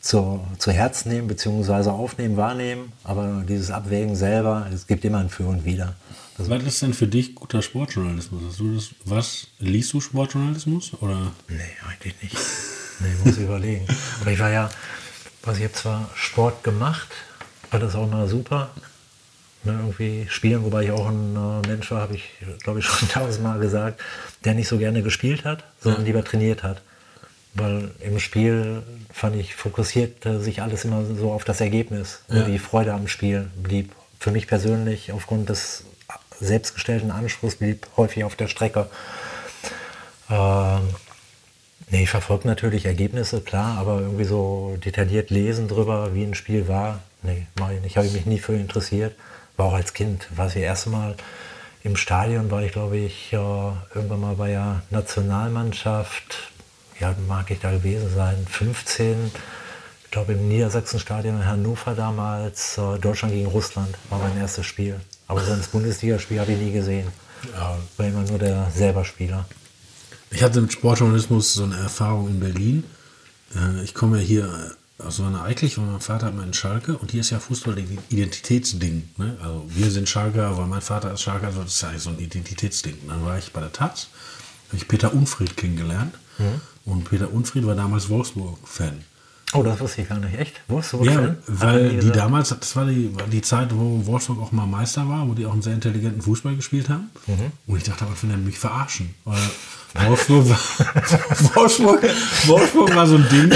zu, 0.00 0.40
zu 0.58 0.72
Herz 0.72 1.04
nehmen, 1.04 1.28
beziehungsweise 1.28 1.92
aufnehmen, 1.92 2.36
wahrnehmen, 2.36 2.92
aber 3.04 3.44
dieses 3.48 3.70
Abwägen 3.70 4.16
selber, 4.16 4.66
es 4.74 4.88
gibt 4.88 5.04
immer 5.04 5.18
ein 5.18 5.28
Für 5.28 5.46
und 5.46 5.64
Wider. 5.64 5.94
Das, 6.38 6.48
Was 6.48 6.62
ist 6.62 6.82
denn 6.82 6.94
für 6.94 7.08
dich 7.08 7.34
guter 7.34 7.62
Sportjournalismus? 7.62 8.42
Hast 8.48 8.60
du 8.60 8.74
das, 8.74 8.90
was 9.04 9.48
liest 9.58 9.92
du 9.92 10.00
Sportjournalismus? 10.00 10.94
Oder? 11.00 11.32
nee, 11.48 11.60
eigentlich 11.88 12.14
nicht. 12.22 12.36
Nee, 13.00 13.08
muss 13.24 13.36
ich 13.36 13.42
überlegen. 13.42 13.86
Aber 14.20 14.30
ich 14.30 14.38
war 14.38 14.50
ja, 14.50 14.70
was 15.42 15.58
ich 15.58 15.64
habe 15.64 15.74
zwar 15.74 16.10
Sport 16.14 16.62
gemacht, 16.62 17.08
war 17.72 17.80
das 17.80 17.96
auch 17.96 18.08
mal 18.08 18.28
super. 18.28 18.70
Ne, 19.64 19.72
irgendwie 19.72 20.26
spielen, 20.30 20.62
wobei 20.62 20.84
ich 20.84 20.92
auch 20.92 21.08
ein 21.08 21.34
äh, 21.34 21.66
Mensch 21.66 21.90
war, 21.90 22.02
habe 22.02 22.14
ich, 22.14 22.30
glaube 22.62 22.78
ich, 22.78 22.84
schon 22.84 23.08
tausendmal 23.12 23.58
gesagt, 23.58 24.00
der 24.44 24.54
nicht 24.54 24.68
so 24.68 24.78
gerne 24.78 25.02
gespielt 25.02 25.44
hat, 25.44 25.64
sondern 25.80 26.04
lieber 26.04 26.22
trainiert 26.22 26.62
hat. 26.62 26.82
Weil 27.54 27.90
im 27.98 28.20
Spiel 28.20 28.84
fand 29.12 29.34
ich, 29.34 29.56
fokussierte 29.56 30.40
sich 30.40 30.62
alles 30.62 30.84
immer 30.84 31.04
so 31.04 31.32
auf 31.32 31.44
das 31.44 31.60
Ergebnis. 31.60 32.20
Ja. 32.28 32.42
Und 32.42 32.46
die 32.46 32.60
Freude 32.60 32.92
am 32.92 33.08
Spiel 33.08 33.50
blieb 33.60 33.92
für 34.20 34.30
mich 34.30 34.46
persönlich 34.46 35.10
aufgrund 35.10 35.48
des 35.48 35.84
selbstgestellten 36.40 37.10
Anspruchs 37.10 37.56
blieb 37.56 37.86
häufig 37.96 38.24
auf 38.24 38.36
der 38.36 38.48
Strecke. 38.48 38.88
Ähm, 40.30 40.88
nee, 41.90 42.02
ich 42.02 42.10
verfolge 42.10 42.46
natürlich 42.46 42.86
Ergebnisse, 42.86 43.40
klar, 43.40 43.78
aber 43.78 44.00
irgendwie 44.00 44.24
so 44.24 44.76
detailliert 44.84 45.30
lesen 45.30 45.68
drüber, 45.68 46.14
wie 46.14 46.24
ein 46.24 46.34
Spiel 46.34 46.68
war, 46.68 47.00
nee, 47.22 47.46
mache 47.58 47.74
ich 47.74 47.80
nicht. 47.80 47.96
Habe 47.96 48.06
ich 48.06 48.12
mich 48.12 48.26
nie 48.26 48.38
für 48.38 48.54
interessiert. 48.54 49.14
War 49.56 49.66
auch 49.66 49.74
als 49.74 49.92
Kind, 49.92 50.28
war 50.36 50.46
es 50.46 50.54
das 50.54 50.62
erste 50.62 50.90
Mal 50.90 51.16
im 51.82 51.96
Stadion, 51.96 52.50
war 52.50 52.62
ich 52.62 52.72
glaube 52.72 52.96
ich 52.96 53.32
irgendwann 53.32 54.20
mal 54.20 54.34
bei 54.34 54.50
der 54.50 54.82
Nationalmannschaft, 54.90 56.52
ja, 57.00 57.14
mag 57.26 57.50
ich 57.50 57.60
da 57.60 57.70
gewesen 57.70 58.12
sein, 58.14 58.46
15, 58.48 59.30
ich 60.04 60.10
glaube 60.10 60.32
im 60.32 60.48
Niedersachsenstadion 60.48 61.36
in 61.36 61.46
Hannover 61.46 61.94
damals, 61.94 62.78
äh, 62.78 62.98
Deutschland 62.98 63.34
gegen 63.34 63.46
Russland 63.46 63.96
war 64.10 64.18
mein 64.18 64.36
erstes 64.38 64.66
Spiel. 64.66 65.00
Aber 65.28 65.44
sonst 65.44 65.70
Bundesligaspiel 65.72 66.40
habe 66.40 66.52
ich 66.52 66.58
nie 66.58 66.72
gesehen. 66.72 67.08
Ja. 67.52 67.78
War 67.96 68.06
immer 68.06 68.22
nur 68.22 68.38
der 68.38 68.70
selber 68.74 69.04
Spieler. 69.04 69.46
Ich 70.30 70.42
hatte 70.42 70.60
mit 70.60 70.72
Sportjournalismus 70.72 71.54
so 71.54 71.64
eine 71.64 71.76
Erfahrung 71.76 72.28
in 72.28 72.40
Berlin. 72.40 72.84
Äh, 73.54 73.84
Ich 73.84 73.94
komme 73.94 74.18
ja 74.18 74.24
hier 74.24 74.74
aus 74.98 75.16
so 75.16 75.24
einer 75.24 75.44
Eichlich, 75.44 75.78
weil 75.78 75.84
mein 75.86 76.00
Vater 76.00 76.26
hat 76.26 76.34
in 76.34 76.52
Schalke 76.52 76.98
und 76.98 77.12
hier 77.12 77.20
ist 77.20 77.30
ja 77.30 77.38
Fußball 77.38 77.76
ein 77.78 77.98
Identitätsding. 78.08 79.08
Ne? 79.16 79.36
Also 79.40 79.64
wir 79.68 79.90
sind 79.90 80.08
Schalker, 80.08 80.58
weil 80.58 80.66
mein 80.66 80.80
Vater 80.80 81.12
ist 81.12 81.20
Schalker, 81.22 81.46
also 81.46 81.62
das 81.62 81.74
ist 81.74 81.82
ja 81.82 81.90
eigentlich 81.90 82.02
so 82.02 82.10
ein 82.10 82.18
Identitätsding. 82.18 82.98
Und 83.02 83.08
dann 83.10 83.24
war 83.24 83.38
ich 83.38 83.52
bei 83.52 83.60
der 83.60 83.72
Taz, 83.72 84.08
habe 84.68 84.76
ich 84.78 84.88
Peter 84.88 85.12
Unfried 85.12 85.56
kennengelernt 85.56 86.14
und 86.84 87.04
Peter 87.04 87.32
Unfried 87.32 87.64
war 87.66 87.74
damals 87.76 88.08
Wolfsburg-Fan. 88.08 89.04
Oh, 89.54 89.62
das 89.62 89.80
wusste 89.80 90.02
ich 90.02 90.08
gar 90.08 90.18
nicht. 90.18 90.38
Echt? 90.38 90.60
Wolfsburg 90.68 91.06
Ja, 91.06 91.34
weil 91.46 91.88
die 91.90 91.96
gesagt. 91.96 92.16
damals, 92.16 92.48
das 92.50 92.76
war 92.76 92.84
die, 92.84 93.14
war 93.18 93.26
die 93.26 93.40
Zeit, 93.40 93.68
wo 93.74 94.04
Wolfsburg 94.04 94.40
auch 94.42 94.52
mal 94.52 94.66
Meister 94.66 95.08
war, 95.08 95.26
wo 95.26 95.32
die 95.32 95.46
auch 95.46 95.52
einen 95.52 95.62
sehr 95.62 95.72
intelligenten 95.74 96.20
Fußball 96.20 96.54
gespielt 96.54 96.88
haben. 96.90 97.10
Mhm. 97.26 97.52
Und 97.66 97.76
ich 97.78 97.84
dachte, 97.84 98.04
aber 98.04 98.14
wenn 98.20 98.30
er 98.30 98.36
mich 98.36 98.58
verarschen. 98.58 99.14
Weil 99.24 99.38
Wolfsburg, 100.08 100.48
war, 100.50 100.58
Wolfsburg, 101.54 102.02
Wolfsburg 102.46 102.94
war 102.94 103.06
so 103.06 103.16
ein 103.16 103.28
Ding. 103.30 103.52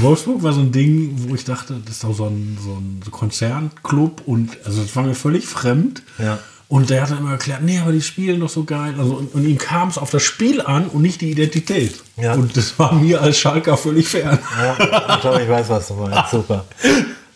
Wolfsburg 0.00 0.42
war 0.42 0.52
so 0.52 0.60
ein 0.60 0.72
Ding, 0.72 1.10
wo 1.28 1.34
ich 1.34 1.44
dachte, 1.44 1.80
das 1.84 1.96
ist 1.96 2.04
doch 2.04 2.14
so 2.14 2.26
ein, 2.26 2.58
so 2.62 2.72
ein 2.72 3.02
Konzernclub 3.10 4.22
und 4.26 4.58
also 4.64 4.82
das 4.82 4.94
war 4.94 5.02
mir 5.04 5.14
völlig 5.14 5.46
fremd. 5.46 6.02
Ja. 6.18 6.38
Und 6.72 6.88
der 6.88 7.02
hat 7.02 7.10
dann 7.10 7.18
immer 7.18 7.32
erklärt, 7.32 7.60
nee, 7.60 7.78
aber 7.78 7.92
die 7.92 8.00
spielen 8.00 8.40
doch 8.40 8.48
so 8.48 8.64
geil. 8.64 8.94
Also, 8.96 9.16
und, 9.16 9.34
und 9.34 9.44
ihm 9.44 9.58
kam 9.58 9.88
es 9.90 9.98
auf 9.98 10.08
das 10.08 10.22
Spiel 10.22 10.62
an 10.62 10.86
und 10.86 11.02
nicht 11.02 11.20
die 11.20 11.30
Identität. 11.30 12.02
Ja. 12.16 12.32
Und 12.32 12.56
das 12.56 12.78
war 12.78 12.94
mir 12.94 13.20
als 13.20 13.36
Schalker 13.36 13.76
völlig 13.76 14.08
fern. 14.08 14.38
Ja, 14.58 15.14
ich 15.14 15.20
glaube, 15.20 15.42
ich 15.42 15.48
weiß, 15.50 15.68
was 15.68 15.88
du 15.88 15.94
meinst. 15.96 16.30
Super. 16.30 16.64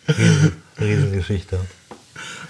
Riesen, 0.09 0.53
Riesengeschichte. 0.81 1.61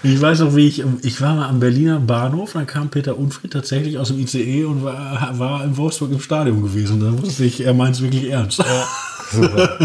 Ich 0.01 0.21
weiß 0.21 0.39
noch, 0.39 0.55
wie 0.55 0.65
ich, 0.65 0.81
ich 1.01 1.19
war 1.19 1.35
mal 1.35 1.49
am 1.49 1.59
Berliner 1.59 1.99
Bahnhof, 1.99 2.53
dann 2.53 2.65
kam 2.65 2.87
Peter 2.87 3.17
Unfried 3.17 3.51
tatsächlich 3.51 3.97
aus 3.97 4.07
dem 4.07 4.19
ICE 4.19 4.63
und 4.63 4.85
war, 4.85 5.37
war 5.37 5.65
in 5.65 5.75
Wolfsburg 5.75 6.13
im 6.13 6.21
Stadion 6.21 6.61
gewesen. 6.61 7.01
Da 7.01 7.21
wusste 7.21 7.43
ich, 7.43 7.65
er 7.65 7.73
meint 7.73 7.97
es 7.97 8.01
wirklich 8.01 8.29
ernst. 8.29 8.59
Ja, 8.59 8.87
super. 9.29 9.77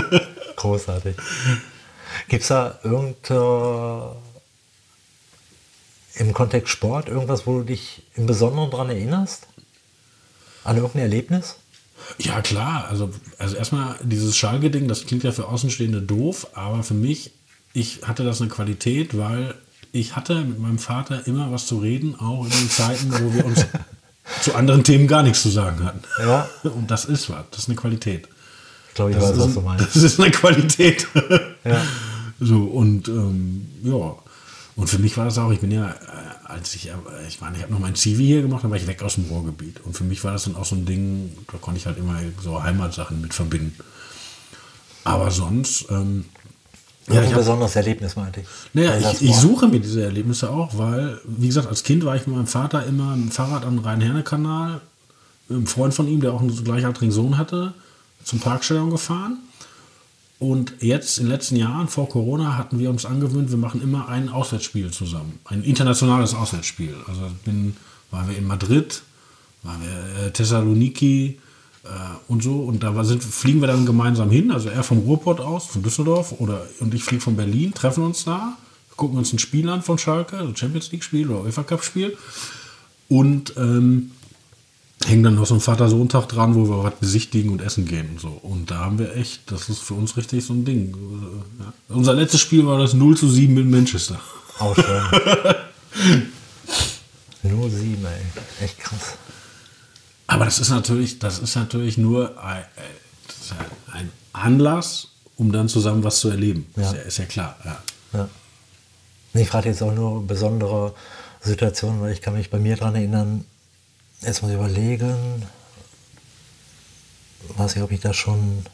Großartig. 0.54 1.16
Gibt 2.28 2.42
es 2.42 2.48
da 2.48 2.78
irgend, 2.84 3.28
äh, 3.28 4.31
im 6.14 6.32
Kontext 6.34 6.70
Sport 6.70 7.08
irgendwas, 7.08 7.46
wo 7.46 7.58
du 7.58 7.64
dich 7.64 8.02
im 8.14 8.26
Besonderen 8.26 8.70
daran 8.70 8.90
erinnerst? 8.90 9.46
An 10.64 10.76
irgendein 10.76 11.02
Erlebnis? 11.02 11.56
Ja, 12.18 12.40
klar. 12.40 12.86
Also, 12.88 13.10
also 13.38 13.56
erstmal 13.56 13.96
dieses 14.02 14.36
Schalke-Ding, 14.36 14.88
das 14.88 15.06
klingt 15.06 15.24
ja 15.24 15.32
für 15.32 15.48
Außenstehende 15.48 16.02
doof, 16.02 16.48
aber 16.54 16.82
für 16.82 16.94
mich, 16.94 17.32
ich 17.72 18.06
hatte 18.06 18.24
das 18.24 18.40
eine 18.40 18.50
Qualität, 18.50 19.16
weil 19.16 19.54
ich 19.92 20.16
hatte 20.16 20.42
mit 20.42 20.58
meinem 20.58 20.78
Vater 20.78 21.26
immer 21.26 21.52
was 21.52 21.66
zu 21.66 21.78
reden, 21.78 22.18
auch 22.18 22.44
in 22.44 22.50
den 22.50 22.70
Zeiten, 22.70 23.12
wo 23.12 23.34
wir 23.34 23.44
uns 23.44 23.66
zu 24.42 24.54
anderen 24.54 24.84
Themen 24.84 25.06
gar 25.06 25.22
nichts 25.22 25.42
zu 25.42 25.48
sagen 25.48 25.84
hatten. 25.84 26.02
Ja. 26.18 26.48
Und 26.62 26.90
das 26.90 27.04
ist 27.04 27.30
was, 27.30 27.44
das 27.50 27.60
ist 27.60 27.68
eine 27.68 27.76
Qualität. 27.76 28.28
Ich 28.88 28.94
glaube, 28.94 29.12
ich 29.12 29.16
Das 29.16 29.30
weiß, 29.30 29.36
ist, 29.38 29.44
was 29.44 29.54
du 29.54 29.60
meinst. 29.62 29.84
das 29.94 30.02
ist 30.02 30.20
eine 30.20 30.30
Qualität. 30.30 31.06
Ja. 31.64 31.82
So, 32.40 32.64
und 32.64 33.08
ähm, 33.08 33.68
ja. 33.84 34.16
Und 34.74 34.88
für 34.88 34.98
mich 34.98 35.16
war 35.16 35.26
das 35.26 35.38
auch, 35.38 35.50
ich 35.52 35.60
bin 35.60 35.70
ja, 35.70 35.90
äh, 35.90 35.94
als 36.44 36.74
ich, 36.74 36.88
äh, 36.88 36.92
ich 37.28 37.40
meine, 37.40 37.56
ich 37.56 37.62
habe 37.62 37.72
noch 37.72 37.80
mein 37.80 37.94
Zivi 37.94 38.24
hier 38.24 38.42
gemacht, 38.42 38.64
dann 38.64 38.70
war 38.70 38.78
ich 38.78 38.86
weg 38.86 39.02
aus 39.02 39.16
dem 39.16 39.24
Ruhrgebiet. 39.24 39.80
Und 39.84 39.96
für 39.96 40.04
mich 40.04 40.24
war 40.24 40.32
das 40.32 40.44
dann 40.44 40.56
auch 40.56 40.64
so 40.64 40.76
ein 40.76 40.86
Ding, 40.86 41.32
da 41.50 41.58
konnte 41.58 41.78
ich 41.78 41.86
halt 41.86 41.98
immer 41.98 42.18
so 42.42 42.62
Heimatsachen 42.62 43.20
mit 43.20 43.34
verbinden. 43.34 43.76
Aber 45.04 45.30
sonst, 45.30 45.86
ähm, 45.90 46.24
Ja, 47.08 47.20
ein 47.20 47.34
besonderes 47.34 47.74
Erlebnis, 47.76 48.16
meinte 48.16 48.40
ich. 48.40 48.46
Naja, 48.72 49.10
ich, 49.10 49.22
ich, 49.22 49.36
suche 49.36 49.66
mir 49.66 49.80
diese 49.80 50.04
Erlebnisse 50.04 50.48
auch, 50.50 50.78
weil, 50.78 51.20
wie 51.24 51.48
gesagt, 51.48 51.66
als 51.66 51.82
Kind 51.82 52.04
war 52.04 52.14
ich 52.14 52.26
mit 52.26 52.36
meinem 52.36 52.46
Vater 52.46 52.86
immer 52.86 53.14
im 53.14 53.30
Fahrrad 53.30 53.64
am 53.64 53.80
Rhein-Herne-Kanal, 53.80 54.80
ein 55.50 55.66
Freund 55.66 55.92
von 55.92 56.06
ihm, 56.06 56.20
der 56.20 56.32
auch 56.32 56.40
einen 56.40 56.64
gleichaltrigen 56.64 57.12
Sohn 57.12 57.36
hatte, 57.36 57.74
zum 58.24 58.38
Parkstellung 58.38 58.90
gefahren. 58.90 59.38
Und 60.42 60.74
jetzt 60.80 61.18
in 61.18 61.26
den 61.26 61.30
letzten 61.30 61.54
Jahren 61.54 61.86
vor 61.86 62.08
Corona 62.08 62.56
hatten 62.56 62.80
wir 62.80 62.90
uns 62.90 63.06
angewöhnt, 63.06 63.52
wir 63.52 63.58
machen 63.58 63.80
immer 63.80 64.08
ein 64.08 64.28
Auswärtsspiel 64.28 64.90
zusammen. 64.90 65.38
Ein 65.44 65.62
internationales 65.62 66.34
Auswärtsspiel. 66.34 66.96
Also 67.06 67.20
bin, 67.44 67.76
waren 68.10 68.28
wir 68.28 68.36
in 68.36 68.48
Madrid, 68.48 69.02
waren 69.62 69.80
wir 69.82 70.26
äh, 70.26 70.30
Thessaloniki 70.32 71.38
äh, 71.84 71.88
und 72.26 72.42
so. 72.42 72.58
Und 72.58 72.82
da 72.82 73.04
sind, 73.04 73.22
fliegen 73.22 73.60
wir 73.60 73.68
dann 73.68 73.86
gemeinsam 73.86 74.32
hin. 74.32 74.50
Also 74.50 74.68
er 74.68 74.82
vom 74.82 74.98
Ruhrpott 74.98 75.38
aus, 75.38 75.66
von 75.66 75.84
Düsseldorf, 75.84 76.34
oder 76.40 76.66
und 76.80 76.92
ich 76.92 77.04
fliege 77.04 77.22
von 77.22 77.36
Berlin, 77.36 77.72
treffen 77.72 78.02
uns 78.02 78.24
da, 78.24 78.58
gucken 78.96 79.18
uns 79.18 79.32
ein 79.32 79.38
Spiel 79.38 79.68
an 79.68 79.80
von 79.82 79.96
Schalke, 79.96 80.38
also 80.38 80.56
Champions 80.56 80.90
League-Spiel 80.90 81.30
oder 81.30 81.42
UEFA 81.42 81.62
Cup-Spiel. 81.62 82.18
Und 83.08 83.54
ähm, 83.56 84.10
hängen 85.08 85.22
dann 85.22 85.34
noch 85.34 85.46
so 85.46 85.54
ein 85.54 85.60
Vater-Sohn-Tag 85.60 86.28
dran, 86.28 86.54
wo 86.54 86.68
wir 86.68 86.84
was 86.84 86.94
besichtigen 86.94 87.50
und 87.50 87.60
essen 87.62 87.86
gehen 87.86 88.10
und 88.10 88.20
so. 88.20 88.28
Und 88.28 88.70
da 88.70 88.78
haben 88.78 88.98
wir 88.98 89.16
echt, 89.16 89.50
das 89.50 89.68
ist 89.68 89.80
für 89.80 89.94
uns 89.94 90.16
richtig 90.16 90.44
so 90.44 90.52
ein 90.52 90.64
Ding. 90.64 90.94
Ja. 91.58 91.72
Unser 91.94 92.14
letztes 92.14 92.40
Spiel 92.40 92.66
war 92.66 92.78
das 92.78 92.94
0 92.94 93.16
zu 93.16 93.28
7 93.28 93.56
in 93.56 93.70
Manchester. 93.70 94.20
Auch 94.58 94.74
schön. 94.74 95.02
0 97.42 97.70
7, 97.70 98.04
ey. 98.04 98.64
Echt 98.64 98.78
krass. 98.78 99.16
Aber 100.26 100.44
das 100.44 100.58
ist 100.58 100.70
natürlich, 100.70 101.18
das 101.18 101.38
ist 101.40 101.56
natürlich 101.56 101.98
nur 101.98 102.42
ein, 102.42 102.64
ein 103.92 104.10
Anlass, 104.32 105.08
um 105.36 105.52
dann 105.52 105.68
zusammen 105.68 106.04
was 106.04 106.20
zu 106.20 106.30
erleben. 106.30 106.66
Ja. 106.76 106.82
Ist, 106.82 106.94
ja, 106.94 107.00
ist 107.00 107.18
ja 107.18 107.24
klar. 107.26 107.56
Ja. 108.12 108.28
Ich 109.34 109.48
frage 109.48 109.70
jetzt 109.70 109.82
auch 109.82 109.94
nur 109.94 110.26
besondere 110.26 110.94
Situationen, 111.40 112.00
weil 112.00 112.12
ich 112.12 112.20
kann 112.20 112.34
mich 112.34 112.50
bei 112.50 112.58
mir 112.58 112.76
daran 112.76 112.94
erinnern, 112.94 113.44
Jetzt 114.24 114.40
muss 114.40 114.52
ich 114.52 114.56
überlegen, 114.56 115.44
weiß 117.56 117.74
ich, 117.74 117.82
ob 117.82 117.90
ich 117.90 118.00
da 118.00 118.14
schon 118.14 118.64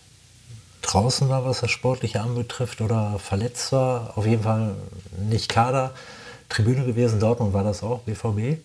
draußen 0.83 1.27
war, 1.31 1.47
was 1.47 1.61
das 1.61 1.71
Sportliche 1.71 2.21
anbetrifft 2.21 2.83
oder 2.83 3.19
verletzt 3.19 3.73
war. 3.73 4.19
Auf 4.19 4.27
jeden 4.27 4.43
Fall 4.43 4.75
nicht 5.19 5.49
Kader. 5.49 5.95
Tribüne 6.51 6.85
gewesen, 6.85 7.19
Dortmund 7.19 7.55
war 7.55 7.65
das 7.65 7.83
auch, 7.83 8.01
BVB. 8.01 8.61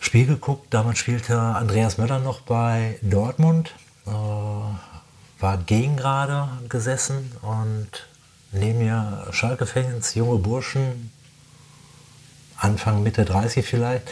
Spiel 0.00 0.26
geguckt, 0.26 0.72
damals 0.72 0.98
spielte 0.98 1.38
Andreas 1.38 1.98
Möller 1.98 2.18
noch 2.18 2.40
bei 2.40 2.98
Dortmund, 3.02 3.74
äh, 4.06 4.10
war 4.10 5.58
gegen 5.66 5.96
gerade 5.96 6.48
gesessen 6.68 7.30
und 7.42 7.88
neben 8.52 8.78
mir 8.78 9.26
Schalke-Fans, 9.32 10.14
junge 10.14 10.38
Burschen, 10.38 11.10
Anfang, 12.56 13.02
Mitte 13.02 13.24
30 13.24 13.66
vielleicht, 13.66 14.10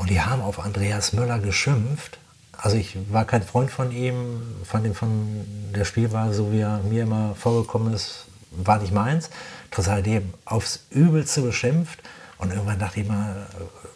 und 0.00 0.08
die 0.08 0.22
haben 0.22 0.40
auf 0.40 0.58
Andreas 0.58 1.12
Möller 1.12 1.38
geschimpft. 1.38 2.18
Also 2.56 2.78
ich 2.78 2.96
war 3.12 3.26
kein 3.26 3.42
Freund 3.42 3.70
von 3.70 3.92
ihm, 3.92 4.40
von, 4.64 4.82
dem, 4.82 4.94
von 4.94 5.44
der 5.74 5.84
Spielweise, 5.84 6.32
so 6.32 6.52
wie 6.52 6.60
er 6.60 6.78
mir 6.78 7.02
immer 7.02 7.34
vorgekommen 7.34 7.92
ist, 7.92 8.24
war 8.50 8.78
nicht 8.78 8.94
meins. 8.94 9.28
Trotz 9.70 9.88
alledem 9.88 10.32
aufs 10.46 10.86
Übelste 10.88 11.42
beschimpft. 11.42 11.98
Und 12.38 12.50
irgendwann 12.50 12.78
dachte 12.78 13.00
ich 13.00 13.08
mal, 13.08 13.46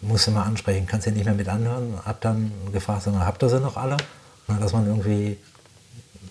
musste 0.03 0.31
mal 0.31 0.43
ansprechen, 0.43 0.87
kannst 0.87 1.07
du 1.07 1.11
nicht 1.11 1.25
mehr 1.25 1.33
mit 1.33 1.49
anhören. 1.49 1.99
Hab 2.05 2.21
dann 2.21 2.53
gefragt, 2.71 3.07
habt 3.07 3.43
ihr 3.43 3.49
sie 3.49 3.61
noch 3.61 3.79
alle? 3.79 3.97
Dass 4.61 4.75
man 4.75 4.87
irgendwie 4.87 5.39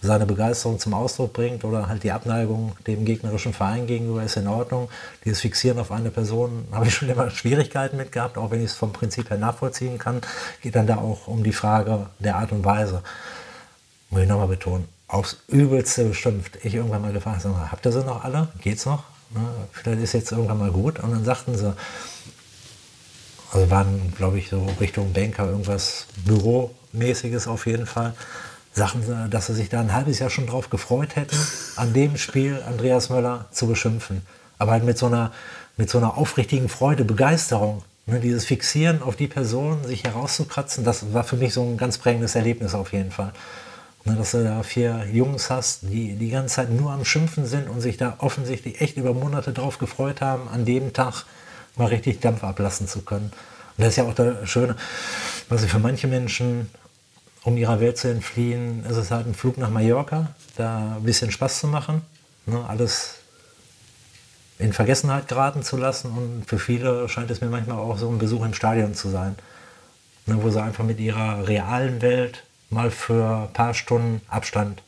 seine 0.04 0.26
Begeisterung 0.26 0.80
zum 0.80 0.94
Ausdruck 0.94 1.32
bringt 1.32 1.64
oder 1.64 1.88
halt 1.88 2.04
die 2.04 2.12
Abneigung 2.12 2.76
dem 2.88 3.06
gegnerischen 3.06 3.54
Verein 3.54 3.88
gegenüber 3.88 4.22
ist 4.22 4.36
in 4.36 4.48
Ordnung. 4.48 4.90
Dieses 5.24 5.40
Fixieren 5.40 5.80
auf 5.80 5.92
eine 5.92 6.12
Person 6.12 6.68
habe 6.72 6.88
ich 6.88 6.94
schon 6.94 7.10
immer 7.10 7.30
Schwierigkeiten 7.30 7.96
mit 7.96 8.12
gehabt, 8.12 8.38
auch 8.38 8.52
wenn 8.52 8.60
ich 8.60 8.72
es 8.72 8.76
vom 8.76 8.92
Prinzip 8.92 9.30
her 9.30 9.38
nachvollziehen 9.38 9.98
kann. 9.98 10.22
Geht 10.62 10.76
dann 10.76 10.88
da 10.88 10.98
auch 10.98 11.28
um 11.28 11.44
die 11.44 11.54
Frage 11.54 12.08
der 12.20 12.36
Art 12.36 12.52
und 12.52 12.66
Weise. 12.66 13.02
Muss 14.10 14.22
ich 14.22 14.28
nochmal 14.28 14.50
betonen, 14.50 14.88
aufs 15.08 15.38
Übelste 15.48 16.04
beschimpft. 16.04 16.60
Ich 16.64 16.76
irgendwann 16.76 17.02
mal 17.02 17.14
gefragt, 17.14 17.46
mal, 17.46 17.72
habt 17.72 17.86
ihr 17.86 17.92
sie 17.94 18.04
noch 18.04 18.26
alle? 18.26 18.50
Geht's 18.62 18.86
noch? 18.86 19.06
Na, 19.34 19.42
vielleicht 19.72 20.02
ist 20.02 20.14
jetzt 20.14 20.32
irgendwann 20.34 20.60
mal 20.60 20.72
gut. 20.72 21.00
Und 21.00 21.12
dann 21.12 21.24
sagten 21.24 21.58
sie, 21.58 21.74
also 23.54 23.72
waren, 23.72 24.14
glaube 24.18 24.38
ich, 24.38 24.50
so 24.50 24.68
Richtung 24.82 25.14
Banker 25.14 25.46
irgendwas 25.46 26.08
Büromäßiges 26.26 27.48
auf 27.48 27.66
jeden 27.68 27.86
Fall 27.86 28.14
sagten 28.74 29.30
dass 29.30 29.48
sie 29.48 29.54
sich 29.54 29.70
da 29.70 29.80
ein 29.80 29.94
halbes 29.94 30.20
Jahr 30.20 30.30
schon 30.30 30.48
drauf 30.48 30.70
gefreut 30.70 31.16
hätten, 31.16 31.38
an 31.76 31.94
dem 31.94 32.18
Spiel 32.18 32.62
Andreas 32.68 33.10
Möller 33.10 33.46
zu 33.52 33.68
beschimpfen. 33.68 34.22
Aber 34.58 34.72
halt 34.72 34.84
mit 34.84 34.98
so 34.98 35.08
einer, 35.08 35.32
mit 35.78 35.90
so 35.90 35.98
einer 35.98 36.18
aufrichtigen 36.18 36.70
Freude, 36.70 37.06
Begeisterung. 37.06 37.84
Ne, 38.06 38.20
dieses 38.20 38.46
Fixieren 38.46 39.02
auf 39.02 39.16
die 39.16 39.28
Person, 39.28 39.86
sich 39.86 40.04
herauszukratzen, 40.04 40.84
das 40.84 41.14
war 41.14 41.24
für 41.24 41.38
mich 41.38 41.54
so 41.54 41.64
ein 41.64 41.78
ganz 41.78 41.98
prägendes 41.98 42.36
Erlebnis 42.36 42.76
auf 42.76 42.92
jeden 42.92 43.12
Fall. 43.12 43.32
Ne, 44.04 44.16
dass 44.16 44.32
du 44.32 44.44
da 44.44 44.62
vier 44.64 45.08
Jungs 45.12 45.50
hast, 45.50 45.84
die 45.84 46.16
die 46.16 46.30
ganze 46.30 46.56
Zeit 46.56 46.70
nur 46.70 46.92
am 46.92 47.06
Schimpfen 47.06 47.46
sind 47.46 47.70
und 47.70 47.80
sich 47.80 47.96
da 47.96 48.16
offensichtlich 48.18 48.82
echt 48.82 48.98
über 48.98 49.14
Monate 49.14 49.54
drauf 49.54 49.78
gefreut 49.78 50.20
haben, 50.20 50.50
an 50.50 50.66
dem 50.66 50.92
Tag 50.92 51.24
mal 51.78 51.88
richtig 51.88 52.20
Dampf 52.20 52.44
ablassen 52.44 52.90
zu 52.90 53.04
können. 53.04 53.32
Und 53.78 53.84
das 53.86 53.90
ist 53.90 53.96
ja 53.96 54.04
auch 54.04 54.14
das 54.14 54.50
Schöne, 54.50 54.76
was 55.48 55.64
ich 55.64 55.72
für 55.72 55.80
manche 55.80 56.08
Menschen 56.08 56.70
um 57.44 57.58
ihrer 57.58 57.80
Welt 57.80 57.98
zu 57.98 58.08
entfliehen, 58.08 58.86
ist 58.86 58.98
es 58.98 59.12
halt 59.12 59.28
ein 59.28 59.34
Flug 59.34 59.58
nach 59.58 59.70
Mallorca, 59.70 60.30
da 60.56 60.96
ein 60.96 61.04
bisschen 61.04 61.32
Spaß 61.32 61.60
zu 61.60 61.68
machen, 61.68 62.02
ne, 62.46 62.64
alles 62.68 63.16
in 64.60 64.72
Vergessenheit 64.72 65.28
geraten 65.28 65.64
zu 65.64 65.78
lassen. 65.78 66.12
Und 66.12 66.46
für 66.48 66.60
viele 66.60 67.10
scheint 67.10 67.30
es 67.32 67.42
mir 67.42 67.48
manchmal 67.48 67.78
auch 67.78 67.98
so 67.98 68.10
ein 68.10 68.18
Besuch 68.18 68.46
im 68.46 68.54
Stadion 68.54 68.94
zu 68.94 69.10
sein, 69.10 69.36
ne, 70.26 70.38
wo 70.42 70.50
sie 70.50 70.62
einfach 70.62 70.86
mit 70.86 71.00
ihrer 71.00 71.48
realen 71.48 72.02
Welt 72.02 72.44
mal 72.70 72.92
für 72.92 73.48
ein 73.48 73.54
paar 73.54 73.74
Stunden 73.74 74.22
Abstand 74.30 74.82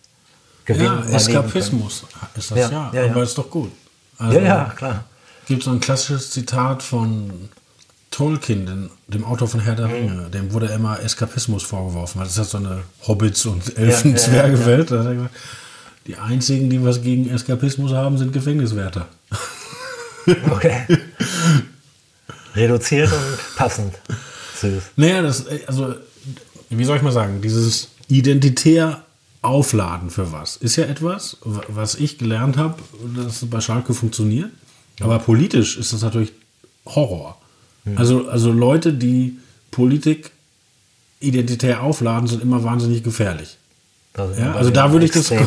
gewinnen. 0.63 1.03
Ja, 1.09 1.15
Eskapismus 1.15 2.05
ist 2.35 2.51
das 2.51 2.57
ja, 2.57 2.69
ja, 2.69 2.91
ja 2.93 3.11
aber 3.11 3.23
ist 3.23 3.37
doch 3.37 3.49
gut. 3.49 3.71
Also, 4.17 4.39
ja, 4.39 4.45
ja, 4.45 4.73
klar. 4.75 5.03
Gibt 5.45 5.63
so 5.63 5.71
ein 5.71 5.79
klassisches 5.79 6.31
Zitat 6.31 6.81
von 6.81 7.49
Tolkien, 8.15 8.65
dem, 8.65 8.89
dem 9.07 9.25
Autor 9.25 9.49
von 9.49 9.59
Herr 9.59 9.75
der 9.75 9.87
mhm. 9.87 9.93
Ringe, 9.93 10.29
dem 10.33 10.53
wurde 10.53 10.67
immer 10.67 11.01
Eskapismus 11.01 11.63
vorgeworfen. 11.63 12.19
Das 12.19 12.29
ist 12.29 12.37
ja 12.37 12.43
so 12.45 12.57
eine 12.57 12.83
Hobbits- 13.05 13.45
und 13.45 13.77
Elfen-Zwergewelt. 13.77 14.89
Ja, 14.89 15.03
ja, 15.03 15.11
ja. 15.11 15.29
Die 16.07 16.15
einzigen, 16.15 16.69
die 16.69 16.81
was 16.81 17.01
gegen 17.01 17.29
Eskapismus 17.29 17.91
haben, 17.91 18.17
sind 18.17 18.31
Gefängniswärter. 18.33 19.07
Okay. 20.49 20.87
Reduziert 22.55 23.11
und 23.11 23.55
passend. 23.57 23.93
Süß. 24.59 24.81
Naja, 24.95 25.21
das, 25.21 25.45
also, 25.67 25.93
wie 26.71 26.83
soll 26.83 26.97
ich 26.97 27.03
mal 27.03 27.11
sagen, 27.11 27.43
dieses 27.43 27.89
identitär 28.07 29.03
Aufladen 29.43 30.09
für 30.09 30.31
was 30.31 30.55
ist 30.55 30.77
ja 30.77 30.85
etwas, 30.85 31.37
was 31.43 31.93
ich 31.93 32.17
gelernt 32.17 32.57
habe, 32.57 32.81
dass 33.15 33.45
bei 33.45 33.61
Schalke 33.61 33.93
funktioniert. 33.93 34.49
Aber 34.99 35.19
politisch 35.19 35.77
ist 35.77 35.93
das 35.93 36.01
natürlich 36.01 36.33
Horror. 36.87 37.37
Mhm. 37.85 37.97
Also, 37.97 38.27
also 38.27 38.51
Leute, 38.51 38.93
die 38.93 39.37
Politik 39.71 40.31
identitär 41.19 41.81
aufladen, 41.81 42.27
sind 42.27 42.41
immer 42.41 42.63
wahnsinnig 42.63 43.03
gefährlich. 43.03 43.57
Ja, 44.17 44.53
also 44.53 44.69
da 44.69 44.91
würde 44.93 45.05
ich 45.05 45.11
das. 45.11 45.31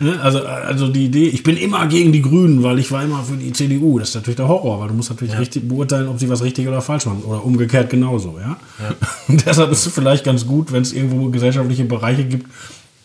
Ne, 0.00 0.20
also, 0.20 0.44
also 0.44 0.88
die 0.88 1.04
Idee, 1.06 1.28
ich 1.28 1.44
bin 1.44 1.56
immer 1.56 1.86
gegen 1.86 2.12
die 2.12 2.20
Grünen, 2.20 2.64
weil 2.64 2.80
ich 2.80 2.90
war 2.90 3.04
immer 3.04 3.22
für 3.22 3.36
die 3.36 3.52
CDU. 3.52 4.00
Das 4.00 4.08
ist 4.08 4.16
natürlich 4.16 4.36
der 4.36 4.48
Horror, 4.48 4.80
weil 4.80 4.88
du 4.88 4.94
musst 4.94 5.08
natürlich 5.08 5.34
ja. 5.34 5.38
richtig 5.38 5.68
beurteilen, 5.68 6.08
ob 6.08 6.18
sie 6.18 6.28
was 6.28 6.42
richtig 6.42 6.66
oder 6.66 6.82
falsch 6.82 7.06
machen. 7.06 7.22
Oder 7.22 7.44
umgekehrt 7.44 7.90
genauso, 7.90 8.38
ja. 8.40 8.56
ja. 8.80 8.94
Und 9.28 9.46
deshalb 9.46 9.70
ist 9.70 9.86
es 9.86 9.92
vielleicht 9.92 10.24
ganz 10.24 10.46
gut, 10.46 10.72
wenn 10.72 10.82
es 10.82 10.92
irgendwo 10.92 11.28
gesellschaftliche 11.30 11.84
Bereiche 11.84 12.24
gibt, 12.24 12.50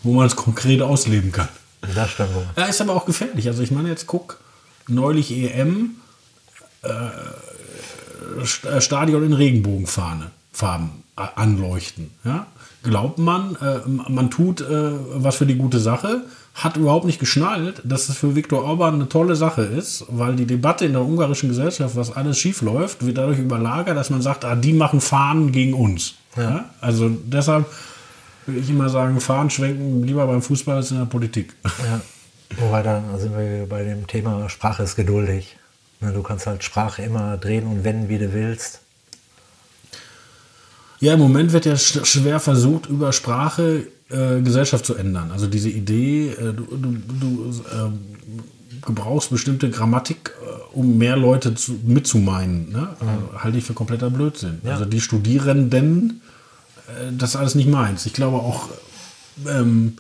wo 0.02 0.14
man 0.14 0.26
es 0.26 0.36
konkret 0.36 0.82
ausleben 0.82 1.32
kann. 1.32 1.48
Das 1.94 2.10
stimmt 2.10 2.34
wohl. 2.34 2.44
Ja, 2.58 2.66
ist 2.66 2.82
aber 2.82 2.96
auch 2.96 3.06
gefährlich. 3.06 3.48
Also 3.48 3.62
ich 3.62 3.70
meine, 3.70 3.90
jetzt 3.90 4.08
guck, 4.08 4.40
neulich 4.88 5.32
EM, 5.32 5.92
äh, 6.82 6.90
Stadion 8.80 9.24
in 9.24 9.34
Regenbogenfarben 9.34 10.90
äh, 11.18 11.22
anleuchten. 11.36 12.12
Ja? 12.24 12.48
Glaubt 12.84 13.20
man, 13.20 13.56
äh, 13.56 13.88
man 13.88 14.30
tut 14.30 14.62
äh, 14.62 14.92
was 15.14 15.36
für 15.36 15.46
die 15.46 15.56
gute 15.56 15.80
Sache, 15.80 16.22
hat 16.54 16.78
überhaupt 16.78 17.06
nicht 17.06 17.20
geschnallt, 17.20 17.82
dass 17.84 18.10
es 18.10 18.18
für 18.18 18.36
Viktor 18.36 18.64
Orban 18.64 18.96
eine 18.96 19.10
tolle 19.10 19.36
Sache 19.36 19.62
ist, 19.62 20.06
weil 20.10 20.36
die 20.36 20.46
Debatte 20.46 20.86
in 20.86 20.94
der 20.94 21.02
ungarischen 21.02 21.50
Gesellschaft, 21.50 21.96
was 21.96 22.16
alles 22.16 22.38
schief 22.38 22.62
läuft, 22.62 23.06
wird 23.06 23.18
dadurch 23.18 23.40
überlagert, 23.40 23.96
dass 23.96 24.10
man 24.10 24.22
sagt, 24.22 24.46
ah, 24.46 24.56
die 24.56 24.74
machen 24.74 25.02
Fahnen 25.02 25.52
gegen 25.52 25.74
uns. 25.74 26.16
Ja. 26.36 26.44
Ja? 26.44 26.70
Also 26.82 27.10
deshalb 27.10 27.66
würde 28.46 28.60
ich 28.60 28.70
immer 28.70 28.90
sagen, 28.90 29.20
Fahnen 29.20 29.50
schwenken 29.50 30.04
lieber 30.04 30.26
beim 30.26 30.42
Fußball 30.42 30.78
als 30.78 30.92
in 30.92 30.98
der 30.98 31.06
Politik. 31.06 31.54
Ja. 31.64 32.02
Wobei 32.58 32.82
da 32.82 33.04
sind 33.18 33.38
wir 33.38 33.68
bei 33.68 33.84
dem 33.84 34.08
Thema 34.08 34.50
Sprache 34.50 34.84
ist 34.84 34.96
geduldig. 34.96 35.56
Du 36.02 36.24
kannst 36.24 36.48
halt 36.48 36.64
Sprache 36.64 37.02
immer 37.02 37.38
drehen 37.38 37.68
und 37.68 37.84
wenden, 37.84 38.08
wie 38.08 38.18
du 38.18 38.34
willst. 38.34 38.80
Ja, 41.02 41.14
im 41.14 41.20
Moment 41.20 41.54
wird 41.54 41.66
ja 41.66 41.78
schwer 41.78 42.40
versucht, 42.40 42.88
über 42.88 43.14
Sprache 43.14 43.88
äh, 44.10 44.42
Gesellschaft 44.42 44.86
zu 44.86 44.96
ändern. 44.96 45.32
Also 45.32 45.48
diese 45.48 45.70
Idee, 45.70 46.30
äh, 46.30 46.54
du, 46.54 46.66
du, 46.66 46.98
du 47.20 47.52
äh, 47.52 48.86
gebrauchst 48.86 49.30
bestimmte 49.30 49.70
Grammatik, 49.70 50.34
äh, 50.42 50.78
um 50.78 50.98
mehr 50.98 51.16
Leute 51.16 51.56
zu, 51.56 51.80
mitzumeinen, 51.84 52.72
ne? 52.72 52.96
Mhm. 53.02 53.42
halte 53.42 53.58
ich 53.58 53.64
für 53.64 53.74
kompletter 53.74 54.10
Blödsinn. 54.10 54.60
Ja. 54.64 54.74
Also 54.74 54.86
die 54.86 55.02
Studierenden, 55.02 56.22
äh, 56.88 57.12
das 57.18 57.32
ist 57.32 57.36
alles 57.36 57.56
nicht 57.56 57.70
meins. 57.70 58.06
Ich 58.06 58.14
glaube 58.14 58.38
auch, 58.38 58.70
ähm, 59.48 59.98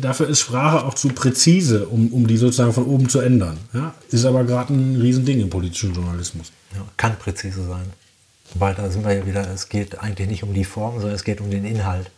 dafür 0.00 0.28
ist 0.28 0.40
Sprache 0.40 0.84
auch 0.84 0.94
zu 0.94 1.08
präzise, 1.08 1.86
um, 1.86 2.12
um 2.12 2.26
die 2.26 2.36
sozusagen 2.36 2.72
von 2.72 2.84
oben 2.84 3.08
zu 3.08 3.20
ändern. 3.20 3.58
Ja? 3.72 3.94
Ist 4.10 4.24
aber 4.24 4.44
gerade 4.44 4.72
ein 4.74 5.00
Riesending 5.00 5.40
im 5.40 5.50
politischen 5.50 5.94
Journalismus. 5.94 6.52
Ja, 6.74 6.84
kann 6.96 7.18
präzise 7.18 7.66
sein. 7.66 7.86
Weil 8.54 8.74
da 8.74 8.90
sind 8.90 9.04
wir 9.04 9.12
ja 9.12 9.26
wieder, 9.26 9.48
es 9.50 9.68
geht 9.68 10.00
eigentlich 10.00 10.28
nicht 10.28 10.42
um 10.42 10.54
die 10.54 10.64
Form, 10.64 10.94
sondern 10.96 11.14
es 11.14 11.24
geht 11.24 11.40
um 11.40 11.50
den 11.50 11.64
Inhalt. 11.64 12.10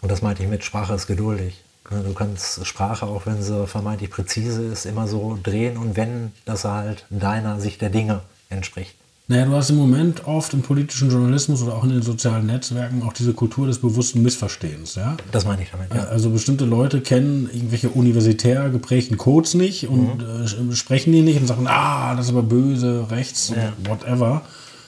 Und 0.00 0.10
das 0.10 0.22
meinte 0.22 0.42
ich 0.42 0.48
mit 0.48 0.64
Sprache 0.64 0.94
ist 0.94 1.06
geduldig. 1.06 1.62
Du 1.90 2.14
kannst 2.14 2.66
Sprache, 2.66 3.06
auch 3.06 3.26
wenn 3.26 3.42
sie 3.42 3.66
vermeintlich 3.66 4.10
präzise 4.10 4.62
ist, 4.64 4.86
immer 4.86 5.06
so 5.06 5.38
drehen 5.42 5.76
und 5.76 5.96
wenden, 5.96 6.32
dass 6.46 6.62
sie 6.62 6.70
halt 6.70 7.04
deiner 7.10 7.60
Sicht 7.60 7.82
der 7.82 7.90
Dinge 7.90 8.22
entspricht. 8.48 8.94
Naja, 9.26 9.46
du 9.46 9.52
hast 9.52 9.70
im 9.70 9.76
Moment 9.76 10.26
oft 10.26 10.52
im 10.52 10.60
politischen 10.60 11.10
Journalismus 11.10 11.62
oder 11.62 11.74
auch 11.76 11.84
in 11.84 11.90
den 11.90 12.02
sozialen 12.02 12.44
Netzwerken 12.44 13.02
auch 13.02 13.14
diese 13.14 13.32
Kultur 13.32 13.66
des 13.66 13.78
bewussten 13.78 14.22
Missverstehens. 14.22 14.96
Ja? 14.96 15.16
Das 15.32 15.46
meine 15.46 15.62
ich 15.62 15.70
damit. 15.70 15.94
Ja. 15.94 16.04
Also 16.08 16.28
bestimmte 16.28 16.66
Leute 16.66 17.00
kennen 17.00 17.48
irgendwelche 17.50 17.88
universitär 17.88 18.68
geprägten 18.68 19.16
Codes 19.16 19.54
nicht 19.54 19.88
und 19.88 20.18
mhm. 20.18 20.72
äh, 20.72 20.74
sprechen 20.74 21.12
die 21.12 21.22
nicht 21.22 21.40
und 21.40 21.46
sagen, 21.46 21.66
ah, 21.66 22.14
das 22.14 22.26
ist 22.26 22.32
aber 22.32 22.42
böse, 22.42 23.10
rechts, 23.10 23.48
ja. 23.48 23.72
whatever. 23.88 24.42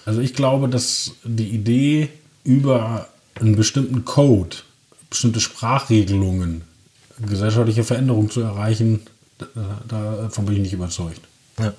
Also 0.05 0.21
ich 0.21 0.35
glaube, 0.35 0.69
dass 0.69 1.13
die 1.25 1.49
Idee 1.49 2.11
über 2.45 3.09
einen 3.41 3.57
bestimmten 3.57 4.05
Code, 4.05 4.57
bestimmte 5.09 5.41
Sprachregelungen, 5.41 6.63
gesellschaftliche 7.27 7.85
Veränderungen 7.85 8.29
zu 8.29 8.43
erreichen, 8.43 9.01
davon 9.89 10.45
bin 10.45 10.57
ich 10.57 10.61
nicht 10.61 10.73
überzeugt. 10.75 11.23
Ja. 11.59 11.73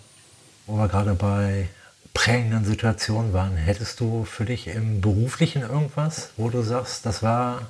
Wo 0.66 0.78
wir 0.78 0.88
gerade 0.88 1.14
bei 1.14 1.70
prägenden 2.18 2.66
Situationen 2.66 3.34
waren, 3.34 3.56
hättest 3.56 4.00
du 4.00 4.26
für 4.26 4.46
dich 4.46 4.68
im 4.68 5.02
beruflichen 5.02 5.62
irgendwas, 5.62 6.32
wo 6.38 6.50
du 6.50 6.62
sagst, 6.62 7.06
das 7.06 7.22
war 7.22 7.62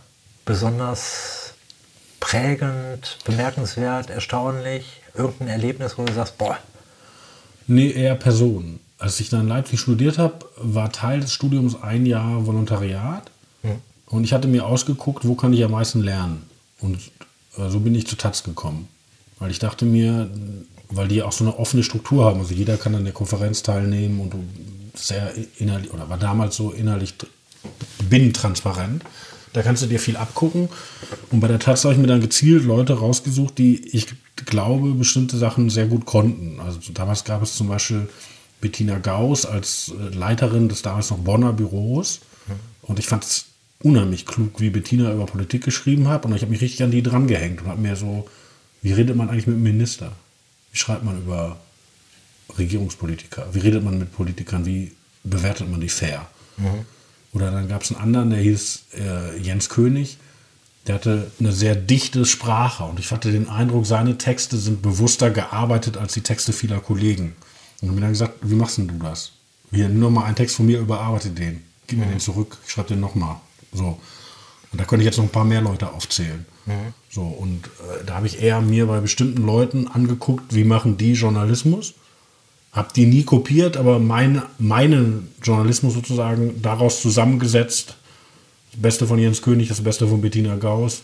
besonders 0.45 1.53
prägend, 2.19 3.19
bemerkenswert, 3.25 4.09
erstaunlich, 4.09 5.01
irgendein 5.13 5.49
Erlebnis, 5.49 5.97
wo 5.97 6.05
du 6.05 6.13
sagst, 6.13 6.37
boah. 6.37 6.57
Nee, 7.67 7.91
eher 7.91 8.15
Personen 8.15 8.79
als 8.97 9.19
ich 9.19 9.29
dann 9.29 9.41
in 9.41 9.47
Leipzig 9.47 9.79
studiert 9.79 10.17
habe, 10.17 10.45
war 10.57 10.91
Teil 10.91 11.19
des 11.19 11.33
Studiums 11.33 11.81
ein 11.81 12.05
Jahr 12.05 12.45
Volontariat. 12.45 13.29
Mhm. 13.63 13.81
Und 14.07 14.23
ich 14.23 14.33
hatte 14.33 14.47
mir 14.47 14.65
ausgeguckt, 14.65 15.27
wo 15.27 15.35
kann 15.35 15.53
ich 15.53 15.63
am 15.63 15.71
meisten 15.71 16.01
lernen. 16.01 16.43
Und 16.79 16.99
äh, 17.57 17.69
so 17.69 17.79
bin 17.79 17.93
ich 17.95 18.07
zu 18.07 18.15
Taz 18.15 18.43
gekommen. 18.43 18.87
Weil 19.39 19.51
ich 19.51 19.59
dachte 19.59 19.85
mir, 19.85 20.29
weil 20.89 21.07
die 21.07 21.21
auch 21.21 21.31
so 21.31 21.43
eine 21.43 21.57
offene 21.57 21.83
Struktur 21.83 22.25
haben. 22.25 22.39
Also 22.39 22.53
jeder 22.53 22.77
kann 22.77 22.95
an 22.95 23.03
der 23.03 23.13
Konferenz 23.13 23.63
teilnehmen 23.63 24.19
und 24.19 24.33
sehr 24.95 25.33
innerlich, 25.57 25.91
oder 25.93 26.09
war 26.09 26.17
damals 26.17 26.55
so 26.55 26.71
innerlich 26.71 27.13
binnentransparent. 28.09 29.03
Da 29.53 29.61
kannst 29.63 29.81
du 29.83 29.87
dir 29.87 29.99
viel 29.99 30.17
abgucken. 30.17 30.69
Und 31.31 31.39
bei 31.39 31.47
der 31.47 31.59
Taz 31.59 31.83
habe 31.83 31.93
ich 31.93 31.99
mir 31.99 32.07
dann 32.07 32.21
gezielt 32.21 32.63
Leute 32.63 32.93
rausgesucht, 32.93 33.57
die 33.57 33.87
ich 33.95 34.07
glaube, 34.45 34.93
bestimmte 34.93 35.37
Sachen 35.37 35.69
sehr 35.69 35.87
gut 35.87 36.05
konnten. 36.05 36.59
Also 36.59 36.79
damals 36.93 37.23
gab 37.23 37.41
es 37.41 37.55
zum 37.55 37.67
Beispiel 37.67 38.07
Bettina 38.61 38.99
Gauss 38.99 39.45
als 39.45 39.91
äh, 39.91 40.15
Leiterin 40.15 40.69
des 40.69 40.81
damals 40.81 41.09
noch 41.09 41.19
Bonner 41.19 41.53
Büros. 41.53 42.21
Und 42.81 42.99
ich 42.99 43.07
fand 43.07 43.23
es 43.23 43.45
unheimlich 43.83 44.25
klug, 44.25 44.59
wie 44.59 44.69
Bettina 44.69 45.11
über 45.11 45.25
Politik 45.25 45.63
geschrieben 45.63 46.07
hat. 46.07 46.25
Und 46.25 46.35
ich 46.35 46.41
habe 46.41 46.51
mich 46.51 46.61
richtig 46.61 46.83
an 46.83 46.91
die 46.91 47.03
dran 47.03 47.27
gehängt 47.27 47.61
und 47.61 47.67
habe 47.67 47.81
mir 47.81 47.95
so, 47.95 48.27
wie 48.81 48.93
redet 48.93 49.15
man 49.15 49.29
eigentlich 49.29 49.47
mit 49.47 49.55
einem 49.55 49.63
Minister? 49.63 50.11
Wie 50.77 50.81
schreibt 50.81 51.03
man 51.03 51.17
über 51.17 51.57
Regierungspolitiker? 52.55 53.47
Wie 53.51 53.57
redet 53.57 53.83
man 53.83 53.97
mit 53.97 54.15
Politikern? 54.15 54.67
Wie 54.67 54.91
bewertet 55.23 55.71
man 55.71 55.81
die 55.81 55.89
fair? 55.89 56.27
Mhm. 56.57 56.85
Oder 57.33 57.49
dann 57.49 57.67
gab 57.67 57.81
es 57.81 57.91
einen 57.91 57.99
anderen, 57.99 58.29
der 58.29 58.41
hieß 58.41 58.83
äh, 58.93 59.39
Jens 59.39 59.69
König. 59.69 60.19
Der 60.85 60.93
hatte 60.93 61.31
eine 61.39 61.51
sehr 61.51 61.73
dichte 61.73 62.27
Sprache 62.27 62.83
und 62.83 62.99
ich 62.99 63.11
hatte 63.11 63.31
den 63.31 63.49
Eindruck, 63.49 63.87
seine 63.87 64.19
Texte 64.19 64.57
sind 64.57 64.83
bewusster 64.83 65.31
gearbeitet 65.31 65.97
als 65.97 66.13
die 66.13 66.21
Texte 66.21 66.53
vieler 66.53 66.79
Kollegen. 66.79 67.35
Und 67.81 67.95
mir 67.95 68.01
dann 68.01 68.11
gesagt, 68.11 68.35
wie 68.43 68.53
machst 68.53 68.77
denn 68.77 68.87
du 68.87 68.99
das? 68.99 69.31
Hier, 69.71 69.89
nur 69.89 70.11
mal 70.11 70.25
einen 70.25 70.35
Text 70.35 70.57
von 70.57 70.67
mir, 70.67 70.77
überarbeite 70.77 71.31
den. 71.31 71.63
Gib 71.87 71.97
mir 71.97 72.05
mhm. 72.05 72.11
den 72.11 72.19
zurück, 72.19 72.55
ich 72.63 72.71
schreibe 72.71 72.89
den 72.89 72.99
nochmal. 72.99 73.37
So. 73.73 73.99
Und 74.71 74.79
da 74.79 74.85
könnte 74.85 75.01
ich 75.01 75.07
jetzt 75.07 75.17
noch 75.17 75.25
ein 75.25 75.31
paar 75.31 75.43
mehr 75.43 75.61
Leute 75.61 75.91
aufzählen. 75.91 76.45
Mhm. 76.67 76.93
So, 77.09 77.21
und 77.23 77.65
äh, 77.65 78.05
da 78.05 78.15
habe 78.15 78.27
ich 78.27 78.41
eher 78.41 78.61
mir 78.61 78.85
bei 78.85 78.99
bestimmten 78.99 79.45
Leuten 79.45 79.87
angeguckt, 79.87 80.53
wie 80.53 80.63
machen 80.63 80.97
die 80.97 81.13
Journalismus. 81.13 81.93
Habe 82.73 82.89
die 82.95 83.05
nie 83.05 83.23
kopiert, 83.23 83.77
aber 83.77 83.97
mein, 83.97 84.43
meinen 84.59 85.29
Journalismus 85.41 85.93
sozusagen 85.93 86.61
daraus 86.61 87.01
zusammengesetzt. 87.01 87.95
Das 88.71 88.81
Beste 88.81 89.07
von 89.07 89.17
Jens 89.17 89.41
König, 89.41 89.69
das 89.69 89.81
Beste 89.81 90.07
von 90.07 90.21
Bettina 90.21 90.57
Gauss, 90.57 91.01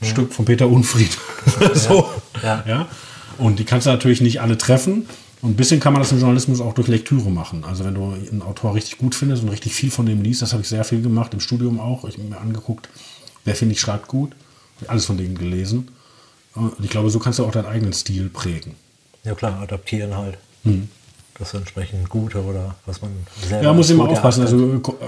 ein 0.00 0.06
ja. 0.06 0.10
Stück 0.10 0.32
von 0.32 0.44
Peter 0.44 0.68
Unfried. 0.68 1.18
so. 1.74 2.08
Ja. 2.42 2.64
ja. 2.66 2.88
Und 3.38 3.58
die 3.58 3.64
kannst 3.64 3.86
du 3.86 3.90
natürlich 3.90 4.20
nicht 4.20 4.40
alle 4.40 4.56
treffen. 4.56 5.06
Und 5.42 5.50
ein 5.50 5.56
bisschen 5.56 5.80
kann 5.80 5.92
man 5.92 6.00
das 6.00 6.12
im 6.12 6.20
Journalismus 6.20 6.60
auch 6.60 6.72
durch 6.72 6.86
Lektüre 6.86 7.28
machen. 7.28 7.64
Also 7.64 7.84
wenn 7.84 7.94
du 7.94 8.12
einen 8.12 8.42
Autor 8.42 8.76
richtig 8.76 8.98
gut 8.98 9.16
findest 9.16 9.42
und 9.42 9.48
richtig 9.48 9.74
viel 9.74 9.90
von 9.90 10.06
dem 10.06 10.22
liest, 10.22 10.40
das 10.40 10.52
habe 10.52 10.62
ich 10.62 10.68
sehr 10.68 10.84
viel 10.84 11.02
gemacht, 11.02 11.34
im 11.34 11.40
Studium 11.40 11.80
auch. 11.80 12.04
Ich 12.04 12.16
habe 12.16 12.28
mir 12.28 12.40
angeguckt, 12.40 12.88
wer 13.44 13.56
finde 13.56 13.74
ich 13.74 13.80
schreibt 13.80 14.06
gut. 14.06 14.36
Alles 14.88 15.06
von 15.06 15.16
denen 15.16 15.36
gelesen. 15.36 15.88
Und 16.54 16.74
ich 16.82 16.90
glaube, 16.90 17.10
so 17.10 17.18
kannst 17.18 17.38
du 17.38 17.44
auch 17.44 17.50
deinen 17.50 17.66
eigenen 17.66 17.92
Stil 17.92 18.28
prägen. 18.28 18.74
Ja 19.24 19.34
klar, 19.34 19.60
adaptieren 19.60 20.16
halt. 20.16 20.38
Hm. 20.64 20.88
Das 21.38 21.54
entsprechend 21.54 22.08
gute 22.10 22.42
oder 22.42 22.74
was 22.84 23.00
man 23.00 23.10
selber. 23.48 23.64
Ja, 23.64 23.72
muss 23.72 23.88
immer 23.90 24.08
aufpassen. 24.08 24.42
Also, 24.42 24.76
du, 24.76 24.98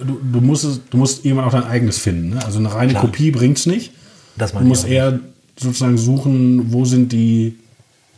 du, 0.00 0.40
musst, 0.40 0.80
du 0.90 0.96
musst 0.96 1.24
irgendwann 1.24 1.46
auch 1.46 1.52
dein 1.52 1.64
eigenes 1.64 1.98
finden. 1.98 2.30
Ne? 2.30 2.44
Also 2.44 2.58
eine 2.58 2.72
reine 2.72 2.92
klar. 2.92 3.02
Kopie 3.02 3.30
bringt 3.30 3.58
es 3.58 3.66
nicht. 3.66 3.92
Du 4.36 4.60
musst 4.60 4.86
eher 4.86 5.20
sozusagen 5.56 5.98
suchen, 5.98 6.72
wo 6.72 6.84
sind 6.84 7.12
die 7.12 7.58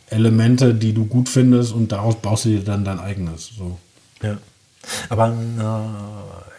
Elemente, 0.09 0.73
die 0.73 0.93
du 0.93 1.05
gut 1.05 1.29
findest 1.29 1.73
und 1.73 1.91
daraus 1.91 2.15
baust 2.15 2.45
du 2.45 2.49
dir 2.49 2.63
dann 2.63 2.85
dein 2.85 2.99
eigenes. 2.99 3.51
So. 3.57 3.77
Ja. 4.23 4.37
Aber 5.09 5.27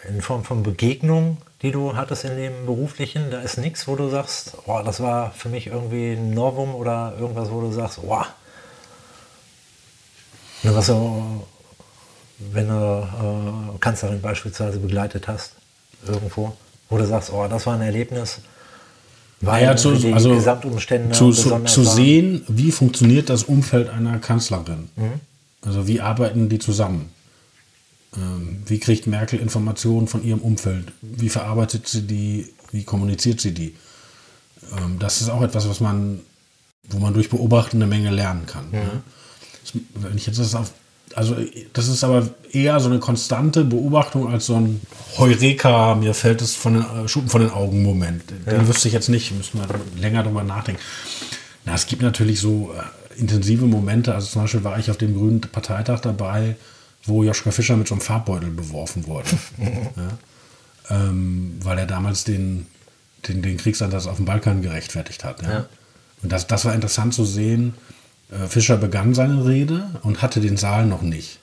äh, 0.05 0.09
in 0.09 0.21
Form 0.21 0.43
von 0.43 0.63
Begegnung, 0.63 1.37
die 1.61 1.71
du 1.71 1.95
hattest 1.95 2.23
in 2.23 2.37
dem 2.37 2.65
beruflichen, 2.65 3.31
da 3.31 3.41
ist 3.41 3.57
nichts, 3.57 3.87
wo 3.87 3.95
du 3.95 4.09
sagst, 4.09 4.53
oh, 4.65 4.81
das 4.83 5.01
war 5.01 5.31
für 5.31 5.49
mich 5.49 5.67
irgendwie 5.67 6.13
ein 6.13 6.33
Novum 6.33 6.73
oder 6.73 7.13
irgendwas, 7.19 7.51
wo 7.51 7.61
du 7.61 7.71
sagst, 7.71 7.99
oh, 8.01 8.23
was 10.63 10.85
so, 10.85 11.45
wenn 12.51 12.67
du 12.67 12.73
äh, 13.75 13.77
Kanzlerin 13.79 14.21
beispielsweise 14.21 14.79
begleitet 14.79 15.27
hast, 15.27 15.53
irgendwo, 16.07 16.53
wo 16.89 16.97
du 16.97 17.05
sagst, 17.05 17.31
oh, 17.31 17.45
das 17.49 17.65
war 17.65 17.75
ein 17.75 17.81
Erlebnis, 17.81 18.39
weil 19.41 19.63
ja, 19.63 19.75
zu, 19.75 19.91
also 20.13 20.31
Gesamtumstände 20.31 21.15
zu, 21.15 21.31
zu, 21.31 21.63
zu 21.63 21.83
sehen, 21.83 22.43
wie 22.47 22.71
funktioniert 22.71 23.29
das 23.29 23.43
Umfeld 23.43 23.89
einer 23.89 24.19
Kanzlerin. 24.19 24.89
Mhm. 24.97 25.21
Also 25.65 25.87
wie 25.87 26.01
arbeiten 26.01 26.49
die 26.49 26.59
zusammen? 26.59 27.11
Ähm, 28.15 28.63
wie 28.65 28.79
kriegt 28.79 29.07
Merkel 29.07 29.39
Informationen 29.39 30.07
von 30.07 30.23
ihrem 30.23 30.39
Umfeld? 30.39 30.91
Wie 31.01 31.29
verarbeitet 31.29 31.87
sie 31.87 32.03
die? 32.03 32.53
Wie 32.71 32.83
kommuniziert 32.83 33.41
sie 33.41 33.53
die? 33.53 33.75
Ähm, 34.77 34.97
das 34.99 35.21
ist 35.21 35.29
auch 35.29 35.41
etwas, 35.41 35.69
was 35.69 35.79
man, 35.79 36.19
wo 36.89 36.99
man 36.99 37.13
durch 37.13 37.29
Beobachten 37.29 37.77
eine 37.77 37.87
Menge 37.87 38.11
lernen 38.11 38.45
kann. 38.45 38.67
Mhm. 38.67 38.71
Ne? 38.71 39.03
Wenn 39.95 40.17
ich 40.17 40.25
jetzt 40.25 40.39
das 40.39 40.55
auf 40.55 40.71
also 41.15 41.35
das 41.73 41.87
ist 41.87 42.03
aber 42.03 42.29
eher 42.51 42.79
so 42.79 42.89
eine 42.89 42.99
konstante 42.99 43.63
Beobachtung 43.63 44.31
als 44.31 44.45
so 44.45 44.55
ein 44.55 44.81
Heureka, 45.17 45.95
mir 45.95 46.13
fällt 46.13 46.41
es 46.41 46.55
von 46.55 46.75
den 46.75 46.83
äh, 46.83 47.07
Schuppen 47.07 47.29
von 47.29 47.41
den 47.41 47.51
Augen 47.51 47.83
Moment. 47.83 48.23
Den 48.29 48.43
ja. 48.45 48.67
wüsste 48.67 48.87
ich 48.87 48.93
jetzt 48.93 49.09
nicht, 49.09 49.31
müssen 49.35 49.59
wir 49.59 49.67
länger 49.99 50.23
drüber 50.23 50.43
nachdenken. 50.43 50.81
Na, 51.65 51.73
es 51.73 51.87
gibt 51.87 52.01
natürlich 52.01 52.39
so 52.39 52.73
äh, 52.73 53.19
intensive 53.19 53.65
Momente, 53.65 54.13
also 54.13 54.27
zum 54.27 54.43
Beispiel 54.43 54.63
war 54.63 54.79
ich 54.79 54.89
auf 54.91 54.97
dem 54.97 55.15
Grünen 55.15 55.41
Parteitag 55.41 56.01
dabei, 56.01 56.55
wo 57.03 57.23
Joschka 57.23 57.51
Fischer 57.51 57.77
mit 57.77 57.87
so 57.87 57.95
einem 57.95 58.01
Farbbeutel 58.01 58.49
beworfen 58.49 59.07
wurde. 59.07 59.29
ja? 59.57 60.17
ähm, 60.89 61.57
weil 61.61 61.77
er 61.77 61.85
damals 61.85 62.23
den, 62.23 62.67
den, 63.27 63.41
den 63.41 63.57
Kriegsansatz 63.57 64.07
auf 64.07 64.17
dem 64.17 64.25
Balkan 64.25 64.61
gerechtfertigt 64.61 65.23
hat. 65.23 65.41
Ja? 65.41 65.67
Und 66.21 66.31
das, 66.31 66.47
das 66.47 66.65
war 66.65 66.73
interessant 66.73 67.13
zu 67.13 67.25
sehen, 67.25 67.73
äh, 68.31 68.47
Fischer 68.47 68.77
begann 68.77 69.13
seine 69.13 69.45
Rede 69.45 69.89
und 70.03 70.21
hatte 70.21 70.41
den 70.41 70.57
Saal 70.57 70.85
noch 70.85 71.01
nicht. 71.01 71.39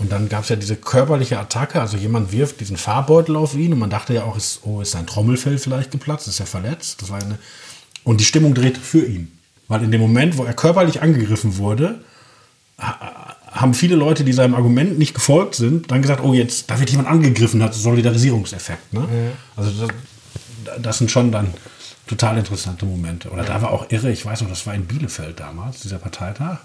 Und 0.00 0.10
dann 0.10 0.28
gab 0.28 0.42
es 0.42 0.48
ja 0.48 0.56
diese 0.56 0.74
körperliche 0.74 1.38
Attacke, 1.38 1.80
also 1.80 1.96
jemand 1.96 2.32
wirft 2.32 2.60
diesen 2.60 2.76
Farbbeutel 2.76 3.36
auf 3.36 3.54
ihn 3.54 3.72
und 3.72 3.78
man 3.78 3.90
dachte 3.90 4.12
ja 4.12 4.24
auch, 4.24 4.36
ist, 4.36 4.60
oh, 4.64 4.80
ist 4.80 4.90
sein 4.90 5.06
Trommelfell 5.06 5.56
vielleicht 5.58 5.92
geplatzt, 5.92 6.26
ist 6.26 6.40
er 6.40 6.46
verletzt? 6.46 7.00
Das 7.00 7.10
war 7.10 7.22
eine 7.22 7.38
und 8.04 8.20
die 8.20 8.24
Stimmung 8.24 8.54
drehte 8.54 8.80
für 8.80 9.04
ihn. 9.04 9.38
Weil 9.68 9.84
in 9.84 9.90
dem 9.90 10.00
Moment, 10.00 10.38
wo 10.38 10.44
er 10.44 10.54
körperlich 10.54 11.02
angegriffen 11.02 11.58
wurde, 11.58 12.00
haben 13.60 13.74
viele 13.74 13.96
Leute, 13.96 14.24
die 14.24 14.32
seinem 14.32 14.54
Argument 14.54 14.98
nicht 14.98 15.14
gefolgt 15.14 15.54
sind, 15.54 15.90
dann 15.90 16.02
gesagt, 16.02 16.22
oh 16.22 16.32
jetzt, 16.32 16.70
da 16.70 16.78
wird 16.78 16.90
jemand 16.90 17.08
angegriffen, 17.08 17.62
hat 17.62 17.74
Solidarisierungseffekt. 17.74 18.92
Ne? 18.92 19.00
Mhm. 19.00 19.06
Also 19.56 19.86
das, 19.86 19.90
das, 20.80 20.98
sind 20.98 21.10
schon 21.10 21.32
dann 21.32 21.52
total 22.06 22.38
interessante 22.38 22.86
Momente. 22.86 23.30
Oder 23.30 23.42
da 23.42 23.60
war 23.60 23.72
auch 23.72 23.90
irre, 23.90 24.10
ich 24.10 24.24
weiß 24.24 24.42
noch, 24.42 24.48
das 24.48 24.66
war 24.66 24.74
in 24.74 24.86
Bielefeld 24.86 25.40
damals, 25.40 25.80
dieser 25.80 25.98
Parteitag. 25.98 26.58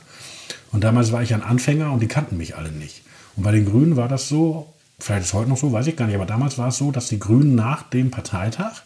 Und 0.72 0.84
damals 0.84 1.12
war 1.12 1.24
ich 1.24 1.34
ein 1.34 1.44
Anfänger 1.44 1.92
und 1.92 2.00
die 2.00 2.08
kannten 2.08 2.38
mich 2.38 2.56
alle 2.56 2.72
nicht. 2.72 3.02
Und 3.36 3.44
bei 3.44 3.52
den 3.52 3.66
Grünen 3.66 3.96
war 3.96 4.08
das 4.08 4.30
so, 4.30 4.72
vielleicht 5.00 5.22
ist 5.22 5.28
es 5.30 5.34
heute 5.34 5.50
noch 5.50 5.58
so, 5.58 5.72
weiß 5.72 5.88
ich 5.88 5.96
gar 5.96 6.06
nicht, 6.06 6.16
aber 6.16 6.26
damals 6.26 6.58
war 6.58 6.68
es 6.68 6.78
so, 6.78 6.92
dass 6.92 7.08
die 7.08 7.20
Grünen 7.20 7.56
nach 7.56 7.84
dem 7.84 8.12
Parteitag 8.12 8.82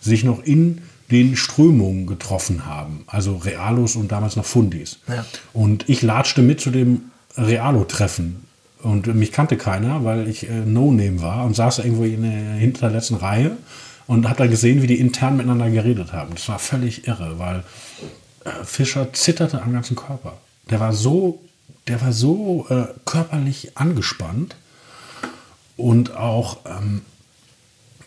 sich 0.00 0.24
noch 0.24 0.42
in 0.42 0.82
den 1.10 1.36
Strömungen 1.36 2.06
getroffen 2.06 2.66
haben. 2.66 3.04
Also 3.06 3.36
Realos 3.36 3.96
und 3.96 4.10
damals 4.10 4.34
noch 4.34 4.46
Fundis. 4.46 4.98
Ja. 5.06 5.24
Und 5.52 5.88
ich 5.88 6.02
latschte 6.02 6.42
mit 6.42 6.60
zu 6.60 6.70
dem 6.70 7.11
Realo-Treffen. 7.36 8.44
Und 8.82 9.06
mich 9.14 9.32
kannte 9.32 9.56
keiner, 9.56 10.04
weil 10.04 10.28
ich 10.28 10.48
äh, 10.48 10.64
No-Name 10.64 11.22
war 11.22 11.44
und 11.44 11.54
saß 11.54 11.78
irgendwo 11.78 12.04
in 12.04 12.22
der 12.22 12.54
hinterletzten 12.54 13.16
Reihe 13.16 13.56
und 14.06 14.28
habe 14.28 14.38
da 14.38 14.46
gesehen, 14.46 14.82
wie 14.82 14.88
die 14.88 14.98
intern 14.98 15.36
miteinander 15.36 15.70
geredet 15.70 16.12
haben. 16.12 16.34
Das 16.34 16.48
war 16.48 16.58
völlig 16.58 17.06
irre, 17.06 17.38
weil 17.38 17.62
äh, 18.44 18.64
Fischer 18.64 19.12
zitterte 19.12 19.62
am 19.62 19.72
ganzen 19.72 19.94
Körper. 19.94 20.36
Der 20.70 20.80
war 20.80 20.92
so, 20.92 21.40
der 21.86 22.00
war 22.00 22.12
so 22.12 22.66
äh, 22.70 22.86
körperlich 23.04 23.76
angespannt 23.76 24.56
und 25.76 26.16
auch 26.16 26.58
ähm, 26.66 27.02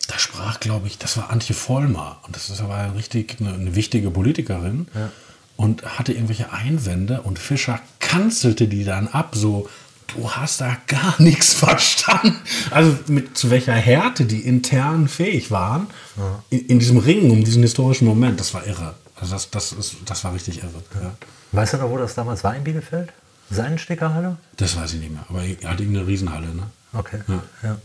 da 0.08 0.18
sprach, 0.18 0.60
glaube 0.60 0.86
ich, 0.86 0.98
das 0.98 1.16
war 1.16 1.30
Antje 1.30 1.54
Vollmer. 1.54 2.18
Und 2.26 2.36
das 2.36 2.50
ist 2.50 2.60
aber 2.60 2.94
richtig 2.94 3.36
eine, 3.40 3.54
eine 3.54 3.74
wichtige 3.74 4.10
Politikerin. 4.10 4.88
Ja. 4.94 5.10
Und 5.56 5.98
hatte 5.98 6.12
irgendwelche 6.12 6.52
Einwände 6.52 7.22
und 7.22 7.38
Fischer 7.38 7.80
kanzelte 7.98 8.68
die 8.68 8.84
dann 8.84 9.08
ab, 9.08 9.34
so, 9.34 9.68
du 10.08 10.30
hast 10.30 10.60
da 10.60 10.76
gar 10.86 11.14
nichts 11.18 11.54
verstanden. 11.54 12.36
Also 12.70 12.96
mit 13.06 13.36
zu 13.36 13.50
welcher 13.50 13.72
Härte 13.72 14.24
die 14.24 14.40
intern 14.40 15.08
fähig 15.08 15.50
waren, 15.50 15.86
ja. 16.16 16.42
in, 16.50 16.66
in, 16.66 16.78
diesem 16.78 16.98
Ringen 16.98 17.30
um 17.30 17.44
diesen 17.44 17.62
historischen 17.62 18.06
Moment, 18.06 18.38
das 18.38 18.52
war 18.54 18.66
irre. 18.66 18.94
Also 19.18 19.32
das, 19.32 19.50
das, 19.50 19.72
ist, 19.72 19.96
das 20.04 20.24
war 20.24 20.34
richtig 20.34 20.62
irre. 20.62 20.82
Ja. 21.02 21.12
Weißt 21.52 21.74
du 21.74 21.78
noch, 21.78 21.90
wo 21.90 21.96
das 21.96 22.14
damals 22.14 22.44
war 22.44 22.54
in 22.54 22.64
Bielefeld? 22.64 23.12
Seidensteckerhalle? 23.50 24.36
Das 24.56 24.76
weiß 24.76 24.94
ich 24.94 25.00
nicht 25.00 25.12
mehr, 25.12 25.24
aber 25.28 25.42
er 25.42 25.70
hatte 25.70 25.82
irgendeine 25.82 26.06
Riesenhalle. 26.06 26.48
Ne? 26.48 26.64
Okay. 26.92 27.20
Ja. 27.62 27.76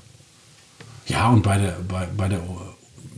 Ja, 1.07 1.29
und 1.29 1.43
bei 1.43 1.57
der, 1.57 1.77
bei, 1.87 2.07
bei, 2.15 2.27
der, 2.27 2.41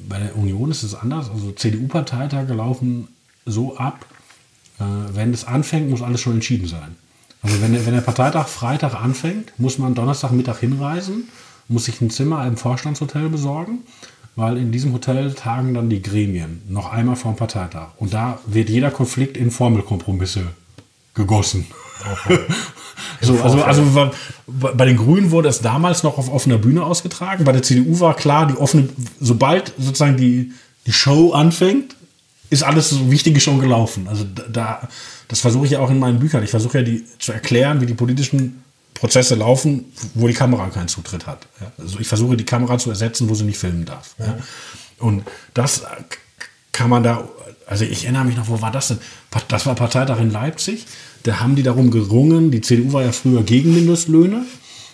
bei 0.08 0.20
der 0.20 0.36
Union 0.36 0.72
ist 0.72 0.84
es 0.84 0.96
anders. 0.96 1.30
Also 1.30 1.52
CDU-Parteitage 1.52 2.54
laufen 2.54 3.08
so 3.46 3.78
ab, 3.78 4.06
wenn 4.80 5.34
es 5.34 5.46
anfängt, 5.46 5.90
muss 5.90 6.02
alles 6.02 6.22
schon 6.22 6.34
entschieden 6.34 6.68
sein. 6.68 6.96
Also 7.42 7.62
wenn, 7.62 7.86
wenn 7.86 7.94
der 7.94 8.02
Parteitag 8.02 8.48
Freitag 8.48 8.96
anfängt, 8.96 9.52
muss 9.58 9.78
man 9.78 9.96
Donnerstagmittag 9.96 10.60
hinreisen, 10.60 11.28
muss 11.68 11.86
sich 11.86 12.02
ein 12.02 12.10
Zimmer 12.10 12.46
im 12.48 12.58
Vorstandshotel 12.58 13.30
besorgen, 13.30 13.80
weil 14.36 14.58
in 14.58 14.72
diesem 14.72 14.94
Hotel 14.94 15.34
tagen 15.34 15.74
dann 15.74 15.90
die 15.90 16.02
Gremien 16.02 16.62
noch 16.68 16.92
einmal 16.92 17.16
vor 17.16 17.34
dem 17.34 17.38
Parteitag. 17.38 17.90
Und 17.98 18.14
da 18.14 18.40
wird 18.46 18.70
jeder 18.70 18.92
Konflikt 18.92 19.38
in 19.38 19.52
Formelkompromisse 19.52 20.48
gegossen. 21.14 21.68
Okay. 22.12 22.40
so, 23.22 23.40
also, 23.42 23.64
also 23.64 24.12
bei 24.48 24.86
den 24.86 24.98
Grünen 24.98 25.32
wurde 25.32 25.50
es 25.50 25.60
damals 25.60 26.04
noch 26.04 26.18
auf 26.18 26.32
offener 26.32 26.58
Bühne 26.58 26.84
ausgetragen. 26.84 27.44
Bei 27.44 27.52
der 27.52 27.64
CDU 27.64 28.00
war 28.00 28.16
klar, 28.16 28.48
die 28.48 28.56
offene, 28.56 28.90
sobald 29.20 29.74
sozusagen 29.78 30.18
die, 30.18 30.54
die 30.86 30.94
Show 30.94 31.32
anfängt, 31.32 31.96
ist 32.54 32.64
alles 32.64 32.90
so 32.90 33.12
Wichtige 33.12 33.40
schon 33.40 33.60
gelaufen. 33.60 34.08
Also 34.08 34.24
da, 34.24 34.88
das 35.28 35.42
versuche 35.42 35.66
ich 35.66 35.72
ja 35.72 35.80
auch 35.80 35.90
in 35.90 36.00
meinen 36.00 36.20
Büchern. 36.20 36.44
Ich 36.44 36.52
versuche 36.52 36.80
ja 36.80 36.84
die 36.84 37.04
zu 37.20 37.32
erklären, 37.32 37.82
wie 37.82 37.86
die 37.86 37.94
politischen 37.94 38.64
Prozesse 38.94 39.36
laufen, 39.36 39.86
wo 40.14 40.28
die 40.28 40.34
Kamera 40.34 40.70
keinen 40.70 40.88
Zutritt 40.88 41.28
hat. 41.28 41.48
Also 41.78 42.00
ich 42.00 42.08
versuche 42.08 42.38
die 42.38 42.46
Kamera 42.46 42.78
zu 42.78 42.90
ersetzen, 42.90 43.30
wo 43.30 43.34
sie 43.34 43.44
nicht 43.44 43.58
filmen 43.58 43.86
darf. 43.86 44.16
Ja? 44.20 44.38
Und 45.00 45.24
das 45.54 45.84
kann 46.72 46.90
man 46.90 47.04
da, 47.04 47.28
also 47.68 47.84
ich 47.86 48.04
erinnere 48.04 48.26
mich 48.26 48.38
noch, 48.38 48.48
wo 48.48 48.62
war 48.62 48.72
das 48.72 48.90
denn? 48.90 49.00
Das 49.48 49.66
war 49.66 49.76
Parteitag 49.76 50.20
in 50.20 50.32
Leipzig. 50.32 50.86
Da 51.24 51.40
haben 51.40 51.56
die 51.56 51.64
darum 51.64 51.92
gerungen, 51.92 52.52
die 52.52 52.62
CDU 52.62 52.94
war 52.94 53.04
ja 53.04 53.12
früher 53.12 53.44
gegen 53.44 53.74
Mindestlöhne 53.74 54.46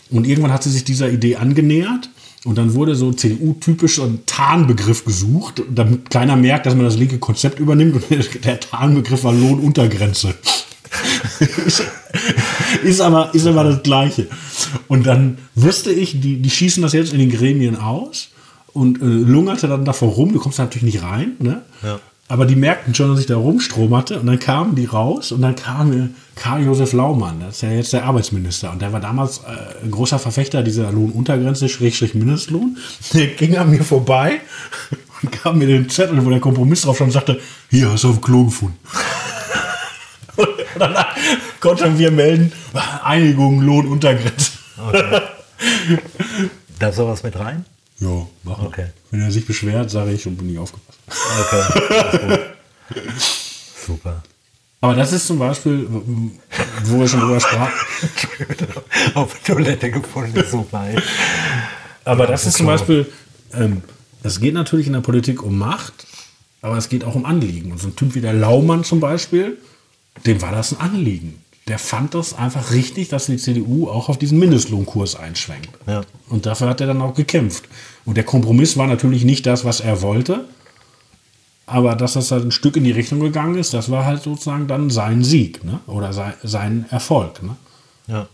und 0.09 0.25
irgendwann 0.25 0.53
hat 0.53 0.63
sie 0.63 0.71
sich 0.71 0.83
dieser 0.83 1.09
Idee 1.09 1.35
angenähert 1.35 2.09
und 2.45 2.57
dann 2.57 2.73
wurde 2.73 2.95
so 2.95 3.11
CDU-typisch 3.11 3.99
ein 3.99 4.21
Tarnbegriff 4.25 5.03
gesucht, 5.03 5.61
damit 5.69 6.09
keiner 6.09 6.35
merkt, 6.35 6.65
dass 6.65 6.75
man 6.75 6.85
das 6.85 6.97
linke 6.97 7.19
Konzept 7.19 7.59
übernimmt 7.59 7.95
und 7.95 8.09
der 8.45 8.59
Tarnbegriff 8.59 9.23
war 9.23 9.33
Lohnuntergrenze. 9.33 10.35
ist, 12.83 13.01
aber, 13.01 13.33
ist 13.33 13.45
aber 13.45 13.63
das 13.63 13.83
Gleiche. 13.83 14.27
Und 14.87 15.05
dann 15.05 15.37
wusste 15.55 15.91
ich, 15.91 16.19
die, 16.19 16.37
die 16.37 16.49
schießen 16.49 16.81
das 16.81 16.93
jetzt 16.93 17.13
in 17.13 17.19
den 17.19 17.29
Gremien 17.29 17.75
aus 17.75 18.29
und 18.73 19.01
äh, 19.01 19.05
lungerte 19.05 19.67
dann 19.67 19.85
davor 19.85 20.09
rum. 20.09 20.33
Du 20.33 20.39
kommst 20.39 20.59
da 20.59 20.63
natürlich 20.63 20.93
nicht 20.93 21.03
rein. 21.03 21.33
Ne? 21.39 21.61
Ja. 21.83 21.99
Aber 22.27 22.45
die 22.45 22.55
merkten 22.55 22.95
schon, 22.95 23.09
dass 23.09 23.19
ich 23.19 23.25
da 23.25 23.35
rumstromerte 23.35 24.19
und 24.19 24.27
dann 24.27 24.39
kamen 24.39 24.75
die 24.75 24.85
raus 24.85 25.31
und 25.31 25.41
dann 25.41 25.55
kam 25.55 26.15
Karl-Josef 26.39 26.93
Laumann, 26.93 27.41
das 27.41 27.57
ist 27.57 27.61
ja 27.63 27.71
jetzt 27.71 27.91
der 27.91 28.05
Arbeitsminister 28.05 28.71
und 28.71 28.81
der 28.81 28.93
war 28.93 29.01
damals 29.01 29.39
äh, 29.39 29.83
ein 29.83 29.91
großer 29.91 30.19
Verfechter 30.19 30.63
dieser 30.63 30.89
Lohnuntergrenze, 30.91 31.67
Schrägstrich 31.67 32.15
Mindestlohn. 32.15 32.77
Der 33.13 33.27
ging 33.27 33.57
an 33.57 33.69
mir 33.69 33.83
vorbei 33.83 34.39
und 35.21 35.43
gab 35.43 35.55
mir 35.55 35.67
den 35.67 35.89
Zettel, 35.89 36.25
wo 36.25 36.29
der 36.29 36.39
Kompromiss 36.39 36.83
drauf 36.83 36.95
stand 36.95 37.09
und 37.09 37.13
sagte, 37.13 37.41
hier, 37.69 37.91
hast 37.91 38.05
du 38.05 38.09
auf 38.09 38.15
dem 38.15 38.21
Klo 38.21 38.45
gefunden. 38.45 38.79
und 40.37 40.47
dann 40.79 40.95
konnten 41.59 41.99
wir 41.99 42.09
melden, 42.09 42.53
Einigung, 43.03 43.61
Lohnuntergrenze. 43.61 44.51
Okay. 44.87 45.21
Darf 46.79 46.95
sowas 46.95 47.21
mit 47.21 47.37
rein? 47.37 47.65
Ja, 47.99 48.25
machen. 48.43 48.67
Okay. 48.67 48.87
Wenn 49.11 49.21
er 49.21 49.31
sich 49.31 49.45
beschwert, 49.45 49.91
sage 49.91 50.13
ich 50.13 50.25
und 50.25 50.37
bin 50.37 50.47
nicht 50.47 50.59
aufgepasst. 50.59 50.99
Okay, 51.41 52.39
Super. 53.85 54.23
Aber 54.81 54.95
das 54.95 55.11
ist 55.11 55.27
zum 55.27 55.39
Beispiel, 55.39 55.87
wo 56.83 56.99
wir 56.99 57.07
schon 57.07 57.19
drüber 57.19 57.39
sprachen. 57.39 57.73
Auf 59.13 59.37
Toilette 59.43 59.91
gefunden, 59.91 60.43
super. 60.49 60.85
Aber 62.05 62.27
das 62.27 62.45
ist 62.45 62.57
zum 62.57 62.65
Beispiel, 62.65 63.05
ähm, 63.53 63.81
es 64.23 64.39
geht 64.39 64.53
natürlich 64.53 64.87
in 64.87 64.93
der 64.93 65.01
Politik 65.01 65.43
um 65.43 65.57
Macht, 65.57 66.07
aber 66.61 66.77
es 66.77 66.87
geht 66.87 67.03
auch 67.03 67.15
um 67.15 67.25
Anliegen. 67.25 67.71
Und 67.71 67.79
so 67.79 67.87
ein 67.87 67.95
Typ 67.95 68.15
wie 68.15 68.21
der 68.21 68.33
Laumann 68.33 68.83
zum 68.83 68.99
Beispiel, 69.01 69.57
dem 70.25 70.41
war 70.41 70.51
das 70.51 70.71
ein 70.71 70.79
Anliegen 70.79 71.43
der 71.69 71.79
fand 71.79 72.15
das 72.15 72.33
einfach 72.33 72.71
richtig, 72.71 73.09
dass 73.09 73.27
die 73.27 73.37
CDU 73.37 73.87
auch 73.87 74.09
auf 74.09 74.17
diesen 74.17 74.39
Mindestlohnkurs 74.39 75.15
einschwenkt. 75.15 75.69
Ja. 75.85 76.01
Und 76.27 76.47
dafür 76.47 76.67
hat 76.67 76.81
er 76.81 76.87
dann 76.87 77.01
auch 77.01 77.13
gekämpft. 77.13 77.65
Und 78.05 78.17
der 78.17 78.23
Kompromiss 78.23 78.75
war 78.75 78.87
natürlich 78.87 79.23
nicht 79.23 79.45
das, 79.45 79.65
was 79.65 79.79
er 79.79 80.01
wollte, 80.01 80.45
aber 81.69 81.95
dass 81.95 82.13
das 82.13 82.31
halt 82.31 82.43
ein 82.45 82.51
Stück 82.51 82.75
in 82.75 82.83
die 82.83 82.91
Richtung 82.91 83.19
gegangen 83.19 83.55
ist, 83.55 83.73
das 83.73 83.91
war 83.91 84.05
halt 84.05 84.23
sozusagen 84.23 84.67
dann 84.67 84.89
sein 84.89 85.23
Sieg 85.23 85.63
ne? 85.63 85.79
oder 85.87 86.13
sein, 86.13 86.33
sein 86.43 86.85
Erfolg. 86.89 87.43
Ne? 87.43 87.55
Ja. 88.07 88.27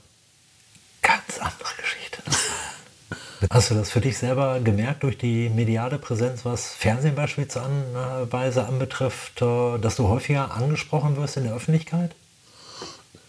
Ganz 1.02 1.40
andere 1.40 1.70
Geschichte. 1.82 2.24
Hast 3.50 3.72
du 3.72 3.76
das 3.76 3.92
für 3.92 4.02
dich 4.02 4.18
selber 4.18 4.60
gemerkt 4.62 5.04
durch 5.04 5.18
die 5.18 5.50
mediale 5.50 6.00
Präsenz, 6.00 6.46
was 6.46 6.74
Fernsehen 6.74 7.16
beispielsweise 7.16 8.66
anbetrifft, 8.66 9.42
äh, 9.42 9.78
dass 9.80 9.98
du 9.98 10.08
häufiger 10.08 10.56
angesprochen 10.56 11.18
wirst 11.18 11.38
in 11.38 11.44
der 11.44 11.54
Öffentlichkeit? 11.54 12.16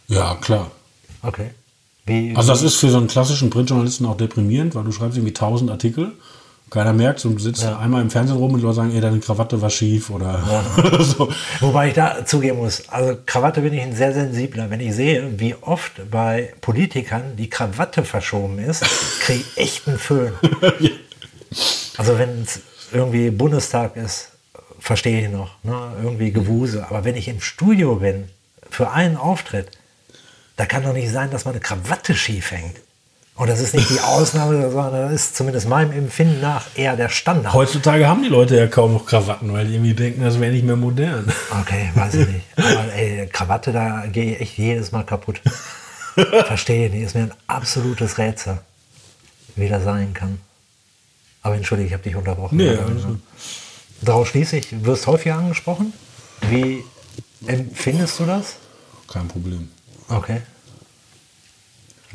Ja, 0.08 0.36
klar. 0.36 0.70
Okay. 1.22 1.50
Wie, 2.06 2.34
also 2.36 2.52
das 2.52 2.62
ist 2.62 2.76
für 2.76 2.88
so 2.88 2.98
einen 2.98 3.08
klassischen 3.08 3.50
Printjournalisten 3.50 4.06
auch 4.06 4.16
deprimierend, 4.16 4.76
weil 4.76 4.84
du 4.84 4.92
schreibst 4.92 5.18
irgendwie 5.18 5.34
tausend 5.34 5.70
Artikel, 5.70 6.12
keiner 6.70 6.92
merkt 6.92 7.24
und 7.24 7.36
du 7.36 7.38
sitzt 7.38 7.62
ja. 7.62 7.78
einmal 7.78 8.02
im 8.02 8.10
Fernsehen 8.10 8.36
rum 8.36 8.54
und 8.54 8.60
Leute 8.60 8.74
sagen, 8.74 8.92
ey, 8.92 9.00
deine 9.00 9.20
Krawatte 9.20 9.60
war 9.62 9.70
schief 9.70 10.10
oder 10.10 10.42
ja. 10.82 11.02
so. 11.02 11.28
Wobei 11.60 11.88
ich 11.88 11.94
da 11.94 12.24
zugeben 12.24 12.58
muss, 12.58 12.88
also 12.88 13.16
Krawatte 13.24 13.60
bin 13.60 13.72
ich 13.72 13.82
ein 13.82 13.94
sehr 13.94 14.12
sensibler. 14.12 14.68
Wenn 14.68 14.80
ich 14.80 14.94
sehe, 14.94 15.38
wie 15.38 15.54
oft 15.54 16.10
bei 16.10 16.52
Politikern 16.60 17.36
die 17.36 17.48
Krawatte 17.48 18.04
verschoben 18.04 18.58
ist, 18.58 18.82
kriege 19.20 19.40
ich 19.40 19.56
echt 19.56 19.88
einen 19.88 19.98
Föhn. 19.98 20.32
ja. 20.80 20.90
Also 21.96 22.18
wenn 22.18 22.42
es 22.42 22.60
irgendwie 22.92 23.30
Bundestag 23.30 23.96
ist, 23.96 24.32
verstehe 24.80 25.22
ich 25.22 25.32
noch, 25.32 25.52
ne? 25.62 25.92
irgendwie 26.02 26.32
Gewuse. 26.32 26.86
Aber 26.88 27.04
wenn 27.04 27.16
ich 27.16 27.28
im 27.28 27.40
Studio 27.40 27.96
bin, 27.96 28.28
für 28.68 28.90
einen 28.90 29.16
Auftritt, 29.16 29.70
da 30.56 30.66
kann 30.66 30.82
doch 30.82 30.92
nicht 30.92 31.10
sein, 31.10 31.30
dass 31.30 31.44
man 31.44 31.54
eine 31.54 31.60
Krawatte 31.60 32.14
schief 32.14 32.50
hängt. 32.50 32.76
Und 33.36 33.50
das 33.50 33.60
ist 33.60 33.74
nicht 33.74 33.90
die 33.90 34.00
Ausnahme, 34.04 34.70
sondern 34.70 35.02
das 35.02 35.12
ist 35.12 35.36
zumindest 35.36 35.68
meinem 35.68 35.92
Empfinden 35.92 36.40
nach 36.40 36.66
eher 36.74 36.96
der 36.96 37.10
Standard. 37.10 37.52
Heutzutage 37.52 38.08
haben 38.08 38.22
die 38.22 38.28
Leute 38.28 38.56
ja 38.56 38.66
kaum 38.66 38.94
noch 38.94 39.04
Krawatten, 39.04 39.52
weil 39.52 39.66
die 39.66 39.74
irgendwie 39.74 39.94
denken, 39.94 40.22
das 40.22 40.40
wäre 40.40 40.52
nicht 40.52 40.64
mehr 40.64 40.76
modern. 40.76 41.30
Okay, 41.60 41.90
weiß 41.94 42.14
ich 42.14 42.28
nicht. 42.28 42.44
Aber 42.56 42.92
ey, 42.94 43.28
Krawatte, 43.30 43.72
da 43.72 44.06
gehe 44.06 44.34
ich 44.34 44.40
echt 44.40 44.58
jedes 44.58 44.90
Mal 44.92 45.04
kaputt. 45.04 45.42
Verstehe 46.46 46.88
nicht. 46.88 47.02
Ist 47.02 47.14
mir 47.14 47.24
ein 47.24 47.34
absolutes 47.46 48.16
Rätsel, 48.16 48.58
wie 49.54 49.68
das 49.68 49.84
sein 49.84 50.14
kann. 50.14 50.40
Aber 51.42 51.54
entschuldige, 51.54 51.88
ich 51.88 51.92
habe 51.92 52.02
dich 52.02 52.16
unterbrochen. 52.16 52.56
Nee, 52.56 52.70
also. 52.70 53.18
Daraus 54.00 54.28
schließe 54.28 54.56
ich, 54.56 54.84
wirst 54.84 55.06
häufiger 55.06 55.36
angesprochen. 55.36 55.92
Wie 56.48 56.82
empfindest 57.46 58.18
du 58.18 58.24
das? 58.24 58.56
Kein 59.08 59.28
Problem. 59.28 59.68
Okay. 60.08 60.40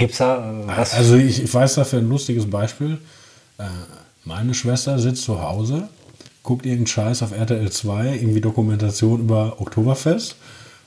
Gibt 0.01 0.13
es 0.13 0.17
da 0.17 0.37
äh, 0.37 0.67
was? 0.67 0.93
Also 0.95 1.15
ich, 1.15 1.43
ich 1.43 1.53
weiß 1.53 1.75
dafür 1.75 1.99
ein 1.99 2.09
lustiges 2.09 2.49
Beispiel. 2.49 2.97
Äh, 3.59 3.65
meine 4.25 4.55
Schwester 4.55 4.97
sitzt 4.97 5.23
zu 5.23 5.43
Hause, 5.43 5.89
guckt 6.41 6.65
irgendeinen 6.65 6.87
Scheiß 6.87 7.21
auf 7.21 7.31
RTL 7.31 7.71
2, 7.71 8.15
irgendwie 8.15 8.41
Dokumentation 8.41 9.19
über 9.19 9.61
Oktoberfest 9.61 10.37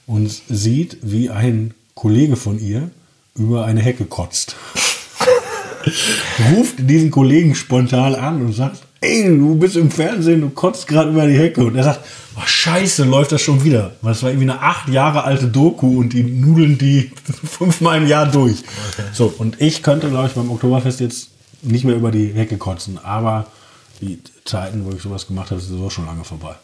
und 0.08 0.28
sieht, 0.48 0.98
wie 1.02 1.30
ein 1.30 1.74
Kollege 1.94 2.34
von 2.34 2.58
ihr 2.58 2.90
über 3.36 3.64
eine 3.64 3.82
Hecke 3.82 4.04
kotzt. 4.04 4.56
Ruft 6.50 6.74
diesen 6.78 7.12
Kollegen 7.12 7.54
spontan 7.54 8.16
an 8.16 8.42
und 8.42 8.52
sagt, 8.52 8.82
ey, 9.04 9.24
du 9.24 9.54
bist 9.56 9.76
im 9.76 9.90
Fernsehen, 9.90 10.40
du 10.40 10.50
kotzt 10.50 10.86
gerade 10.86 11.10
über 11.10 11.26
die 11.26 11.36
Hecke. 11.38 11.64
Und 11.64 11.76
er 11.76 11.84
sagt, 11.84 12.00
oh 12.36 12.42
scheiße, 12.44 13.04
läuft 13.04 13.32
das 13.32 13.42
schon 13.42 13.64
wieder. 13.64 13.92
Weil 14.02 14.12
es 14.12 14.22
war 14.22 14.30
irgendwie 14.30 14.50
eine 14.50 14.60
acht 14.60 14.88
Jahre 14.88 15.24
alte 15.24 15.46
Doku 15.46 15.98
und 15.98 16.12
die 16.12 16.22
nudeln 16.22 16.78
die 16.78 17.12
fünfmal 17.44 17.98
im 17.98 18.06
Jahr 18.06 18.26
durch. 18.26 18.62
Okay. 18.92 19.08
So, 19.12 19.32
und 19.38 19.60
ich 19.60 19.82
könnte, 19.82 20.08
glaube 20.08 20.28
ich, 20.28 20.34
beim 20.34 20.50
Oktoberfest 20.50 21.00
jetzt 21.00 21.30
nicht 21.62 21.84
mehr 21.84 21.96
über 21.96 22.10
die 22.10 22.32
Hecke 22.32 22.56
kotzen. 22.56 22.98
Aber 23.02 23.46
die 24.00 24.18
Zeiten, 24.44 24.84
wo 24.84 24.90
ich 24.90 25.02
sowas 25.02 25.26
gemacht 25.26 25.50
habe, 25.50 25.60
sind 25.60 25.78
so 25.78 25.90
schon 25.90 26.06
lange 26.06 26.24
vorbei. 26.24 26.54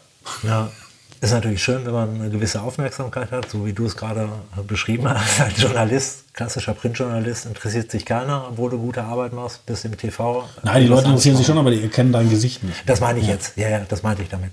Ja, 0.43 0.69
ist 1.21 1.31
natürlich 1.31 1.63
schön, 1.63 1.85
wenn 1.85 1.93
man 1.93 2.15
eine 2.15 2.29
gewisse 2.31 2.61
Aufmerksamkeit 2.63 3.31
hat, 3.31 3.47
so 3.49 3.63
wie 3.63 3.73
du 3.73 3.85
es 3.85 3.95
gerade 3.95 4.27
beschrieben 4.67 5.07
hast. 5.07 5.39
Als 5.39 5.61
Journalist, 5.61 6.33
klassischer 6.33 6.73
Printjournalist, 6.73 7.45
interessiert 7.45 7.91
sich 7.91 8.05
keiner, 8.05 8.47
obwohl 8.49 8.71
du 8.71 8.79
gute 8.79 9.03
Arbeit 9.03 9.31
machst, 9.31 9.63
bist 9.67 9.85
im 9.85 9.95
TV. 9.95 10.49
Nein, 10.63 10.81
die 10.81 10.87
Leute 10.87 11.05
interessieren 11.05 11.37
sich 11.37 11.45
schon, 11.45 11.59
aber 11.59 11.69
die 11.69 11.83
erkennen 11.83 12.11
dein 12.11 12.27
Gesicht 12.27 12.63
nicht. 12.63 12.81
Das 12.87 13.01
meine 13.01 13.19
ich 13.19 13.27
ja. 13.27 13.33
jetzt. 13.33 13.55
Ja, 13.55 13.69
ja, 13.69 13.81
das 13.87 14.01
meinte 14.01 14.23
ich 14.23 14.29
damit. 14.29 14.49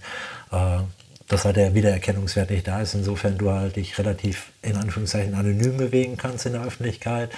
Äh, 0.53 0.81
dass 1.29 1.47
halt 1.47 1.57
der 1.57 1.75
Wiedererkennungswert 1.75 2.51
nicht 2.51 2.69
da 2.69 2.81
ist, 2.81 2.95
insofern 2.95 3.39
du 3.39 3.51
halt 3.51 3.77
dich 3.77 3.99
relativ 3.99 4.51
in 4.61 4.77
Anführungszeichen 4.77 5.35
anonym 5.35 5.79
bewegen 5.79 6.17
kannst 6.19 6.45
in 6.47 6.53
der 6.53 6.65
Öffentlichkeit. 6.65 7.31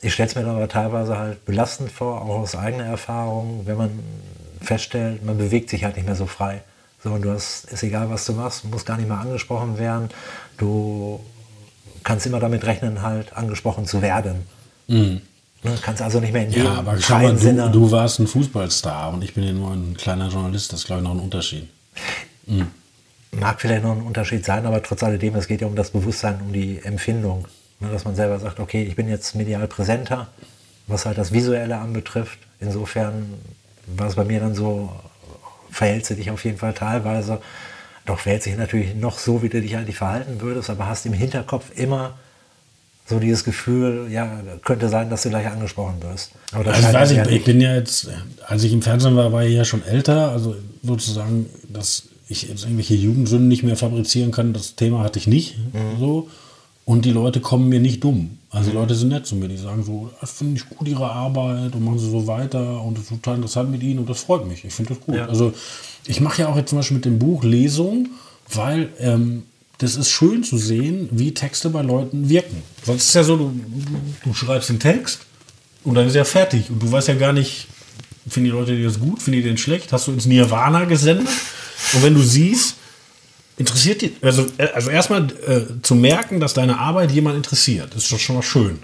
Ich 0.00 0.14
stelle 0.14 0.28
es 0.28 0.34
mir 0.34 0.42
dann 0.42 0.56
aber 0.56 0.68
teilweise 0.68 1.18
halt 1.18 1.44
belastend 1.44 1.92
vor, 1.92 2.22
auch 2.22 2.40
aus 2.40 2.56
eigener 2.56 2.84
Erfahrung, 2.84 3.62
wenn 3.66 3.76
man 3.76 3.90
feststellt, 4.62 5.24
man 5.24 5.36
bewegt 5.36 5.68
sich 5.68 5.84
halt 5.84 5.96
nicht 5.96 6.06
mehr 6.06 6.16
so 6.16 6.26
frei. 6.26 6.62
So, 7.04 7.12
und 7.12 7.20
du 7.20 7.30
hast, 7.30 7.70
ist 7.70 7.82
egal, 7.82 8.08
was 8.08 8.24
du 8.24 8.32
machst, 8.32 8.64
musst 8.64 8.86
gar 8.86 8.96
nicht 8.96 9.08
mehr 9.08 9.18
angesprochen 9.18 9.76
werden. 9.78 10.08
Du 10.56 11.20
kannst 12.02 12.24
immer 12.24 12.40
damit 12.40 12.64
rechnen, 12.64 13.02
halt 13.02 13.36
angesprochen 13.36 13.84
zu 13.84 14.00
werden. 14.00 14.46
Mhm. 14.88 15.20
Ne, 15.62 15.78
kannst 15.82 16.00
also 16.00 16.18
nicht 16.18 16.32
mehr 16.32 16.46
in 16.46 16.52
Ja, 16.52 16.76
aber 16.76 16.98
schau 16.98 17.18
mal, 17.18 17.36
du, 17.36 17.70
du, 17.70 17.90
warst 17.90 18.20
ein 18.20 18.26
Fußballstar 18.26 19.12
und 19.12 19.22
ich 19.22 19.34
bin 19.34 19.44
ja 19.44 19.52
nur 19.52 19.72
ein 19.72 19.94
kleiner 19.98 20.28
Journalist. 20.28 20.72
Das 20.72 20.80
ist, 20.80 20.86
glaube 20.86 21.02
ich, 21.02 21.08
noch 21.08 21.14
ein 21.14 21.20
Unterschied. 21.20 21.68
Mhm. 22.46 22.68
Mag 23.32 23.60
vielleicht 23.60 23.82
noch 23.82 23.92
ein 23.92 24.02
Unterschied 24.02 24.42
sein, 24.42 24.64
aber 24.64 24.82
trotz 24.82 25.02
alledem, 25.02 25.34
es 25.34 25.46
geht 25.46 25.60
ja 25.60 25.66
um 25.66 25.76
das 25.76 25.90
Bewusstsein, 25.90 26.40
um 26.40 26.54
die 26.54 26.80
Empfindung. 26.82 27.46
Ne, 27.80 27.88
dass 27.92 28.06
man 28.06 28.14
selber 28.14 28.38
sagt, 28.40 28.60
okay, 28.60 28.82
ich 28.82 28.96
bin 28.96 29.10
jetzt 29.10 29.34
medial 29.34 29.68
präsenter, 29.68 30.28
was 30.86 31.04
halt 31.04 31.18
das 31.18 31.32
Visuelle 31.32 31.76
anbetrifft. 31.76 32.38
Insofern 32.60 33.34
war 33.86 34.06
es 34.06 34.14
bei 34.14 34.24
mir 34.24 34.40
dann 34.40 34.54
so 34.54 34.90
verhältst 35.74 36.10
du 36.10 36.14
dich 36.14 36.30
auf 36.30 36.44
jeden 36.44 36.58
Fall 36.58 36.72
teilweise. 36.72 37.40
Doch 38.06 38.20
verhält 38.20 38.42
sich 38.42 38.56
natürlich 38.56 38.94
noch 38.94 39.18
so, 39.18 39.42
wie 39.42 39.48
du 39.48 39.60
dich 39.60 39.76
eigentlich 39.76 39.96
verhalten 39.96 40.40
würdest, 40.40 40.70
aber 40.70 40.86
hast 40.86 41.06
im 41.06 41.12
Hinterkopf 41.12 41.66
immer 41.74 42.14
so 43.06 43.18
dieses 43.18 43.44
Gefühl, 43.44 44.06
ja, 44.10 44.40
könnte 44.64 44.88
sein, 44.88 45.10
dass 45.10 45.22
du 45.22 45.30
gleich 45.30 45.46
angesprochen 45.46 45.96
wirst. 46.02 46.32
Aber 46.52 46.70
also 46.72 46.88
ich 46.88 46.94
weiß 46.94 47.10
nicht, 47.12 47.26
ich 47.30 47.44
bin 47.44 47.60
ja 47.60 47.74
jetzt, 47.74 48.08
als 48.46 48.62
ich 48.62 48.72
im 48.72 48.82
Fernsehen 48.82 49.16
war, 49.16 49.32
war 49.32 49.44
ich 49.44 49.54
ja 49.54 49.64
schon 49.64 49.84
älter, 49.84 50.30
also 50.30 50.56
sozusagen, 50.82 51.46
dass 51.68 52.04
ich 52.28 52.48
jetzt 52.48 52.62
irgendwelche 52.62 52.94
Jugendsünden 52.94 53.48
nicht 53.48 53.62
mehr 53.62 53.76
fabrizieren 53.76 54.30
kann, 54.30 54.52
das 54.54 54.76
Thema 54.76 55.00
hatte 55.00 55.18
ich 55.18 55.26
nicht 55.26 55.58
mhm. 55.58 55.98
so. 55.98 56.28
Und 56.86 57.04
die 57.04 57.10
Leute 57.10 57.40
kommen 57.40 57.68
mir 57.68 57.80
nicht 57.80 58.04
dumm. 58.04 58.38
Also 58.54 58.70
die 58.70 58.76
Leute 58.76 58.94
sind 58.94 59.08
nett 59.08 59.26
zu 59.26 59.34
mir, 59.34 59.48
die 59.48 59.56
sagen 59.56 59.82
so, 59.82 60.12
das 60.20 60.30
finde 60.30 60.54
ich 60.54 60.68
gut, 60.68 60.86
ihre 60.86 61.10
Arbeit 61.10 61.74
und 61.74 61.84
machen 61.84 61.98
sie 61.98 62.08
so 62.08 62.28
weiter 62.28 62.80
und 62.82 62.96
das 62.96 63.04
ist 63.04 63.10
total 63.10 63.36
interessant 63.36 63.68
mit 63.68 63.82
ihnen 63.82 63.98
und 63.98 64.08
das 64.08 64.20
freut 64.20 64.46
mich. 64.46 64.64
Ich 64.64 64.72
finde 64.72 64.94
das 64.94 65.04
gut. 65.04 65.16
Ja. 65.16 65.26
Also 65.26 65.52
ich 66.06 66.20
mache 66.20 66.42
ja 66.42 66.48
auch 66.48 66.56
jetzt 66.56 66.68
zum 66.68 66.78
Beispiel 66.78 66.98
mit 66.98 67.04
dem 67.04 67.18
Buch 67.18 67.42
Lesung, 67.42 68.10
weil 68.52 68.90
ähm, 69.00 69.42
das 69.78 69.96
ist 69.96 70.08
schön 70.10 70.44
zu 70.44 70.56
sehen, 70.56 71.08
wie 71.10 71.34
Texte 71.34 71.68
bei 71.68 71.82
Leuten 71.82 72.28
wirken. 72.28 72.62
Sonst 72.84 73.08
ist 73.08 73.14
ja 73.14 73.24
so, 73.24 73.36
du, 73.36 73.60
du 74.22 74.34
schreibst 74.34 74.68
den 74.68 74.78
Text 74.78 75.22
und 75.82 75.96
dann 75.96 76.06
ist 76.06 76.14
er 76.14 76.24
fertig 76.24 76.70
und 76.70 76.80
du 76.80 76.92
weißt 76.92 77.08
ja 77.08 77.14
gar 77.14 77.32
nicht, 77.32 77.66
finden 78.28 78.44
die 78.44 78.56
Leute 78.56 78.80
das 78.80 79.00
gut, 79.00 79.20
finden 79.20 79.40
die 79.40 79.48
den 79.48 79.58
schlecht, 79.58 79.92
hast 79.92 80.06
du 80.06 80.12
ins 80.12 80.26
Nirvana 80.26 80.84
gesendet 80.84 81.26
und 81.94 82.04
wenn 82.04 82.14
du 82.14 82.22
siehst, 82.22 82.76
interessiert 83.56 84.02
die, 84.02 84.16
also, 84.22 84.46
also 84.74 84.90
erstmal 84.90 85.26
äh, 85.46 85.82
zu 85.82 85.94
merken, 85.94 86.40
dass 86.40 86.54
deine 86.54 86.78
Arbeit 86.78 87.12
jemand 87.12 87.36
interessiert, 87.36 87.94
ist 87.94 88.10
doch 88.10 88.18
schon 88.18 88.36
mal 88.36 88.42
schön. 88.42 88.78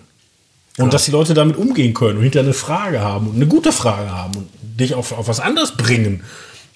Und 0.78 0.86
ja. 0.86 0.90
dass 0.90 1.04
die 1.04 1.10
Leute 1.10 1.34
damit 1.34 1.56
umgehen 1.56 1.94
können 1.94 2.18
und 2.18 2.22
hinterher 2.22 2.46
eine 2.46 2.54
Frage 2.54 3.00
haben 3.00 3.28
und 3.28 3.36
eine 3.36 3.46
gute 3.46 3.72
Frage 3.72 4.10
haben 4.10 4.36
und 4.36 4.48
dich 4.62 4.94
auf, 4.94 5.12
auf 5.12 5.28
was 5.28 5.40
anderes 5.40 5.72
bringen. 5.72 6.22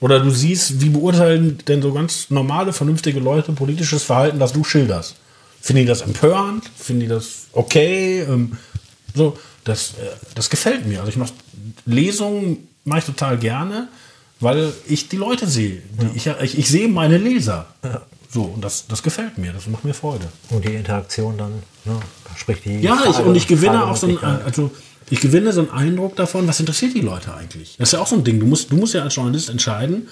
Oder 0.01 0.21
du 0.21 0.31
siehst, 0.31 0.81
wie 0.83 0.91
beurteilen 0.91 1.59
denn 1.69 1.81
so 1.81 1.93
ganz 1.93 2.29
normale, 2.29 2.73
vernünftige 2.73 3.21
Leute 3.21 3.53
politisches 3.53 4.03
Verhalten, 4.03 4.39
das 4.39 4.53
du 4.53 4.65
schilderst. 4.65 5.15
Finden 5.61 5.83
die 5.83 5.89
das 5.89 6.03
empörend? 6.03 6.65
Finden 6.77 7.01
die 7.01 7.09
das 7.09 7.47
okay? 7.53 8.21
Ähm, 8.29 8.59
so, 9.15 9.39
das, 9.63 9.93
äh, 9.93 10.09
das 10.35 10.51
gefällt 10.51 10.85
mir. 10.87 10.99
Also 10.99 11.11
ich 11.11 11.17
mache 11.17 11.33
Lesungen 11.87 12.69
mache 12.85 12.99
ich 12.99 13.05
total 13.07 13.39
gerne 13.39 13.89
weil 14.41 14.73
ich 14.87 15.09
die 15.09 15.17
Leute 15.17 15.47
sehe. 15.47 15.83
Die, 16.01 16.19
ja. 16.19 16.37
ich, 16.41 16.55
ich, 16.55 16.59
ich, 16.59 16.69
sehe 16.69 16.89
meine 16.89 17.19
Leser. 17.19 17.67
Ja. 17.83 18.03
So, 18.31 18.43
und 18.43 18.65
das, 18.65 18.87
das 18.89 19.03
gefällt 19.03 19.39
mir, 19.39 19.53
das 19.53 19.69
macht 19.69 19.85
mir 19.85 19.95
Freude. 19.95 20.27
Und 20.51 20.65
die 20.65 20.75
Interaktion 20.75 21.39
dann, 21.39 21.53
ne, 21.85 22.01
sprich 22.37 22.63
die. 22.63 22.81
Ja, 22.81 23.01
ich, 23.09 23.19
und 23.19 23.37
ich 23.37 23.47
gewinne 23.47 23.85
auch 23.85 23.97
so 23.97 24.09
einen, 24.09 24.19
also 24.19 24.73
ich 25.11 25.21
gewinne 25.21 25.53
so 25.53 25.61
einen 25.61 25.71
Eindruck 25.71 26.17
davon, 26.17 26.49
was 26.49 26.59
interessiert 26.59 26.95
die 26.95 27.01
Leute 27.01 27.35
eigentlich? 27.35 27.77
Das 27.79 27.89
ist 27.89 27.93
ja 27.93 28.01
auch 28.01 28.07
so 28.07 28.17
ein 28.17 28.25
Ding. 28.25 28.41
Du 28.41 28.47
musst, 28.47 28.73
du 28.73 28.77
musst 28.77 28.95
ja 28.95 29.03
als 29.03 29.15
Journalist 29.15 29.51
entscheiden, 29.51 30.09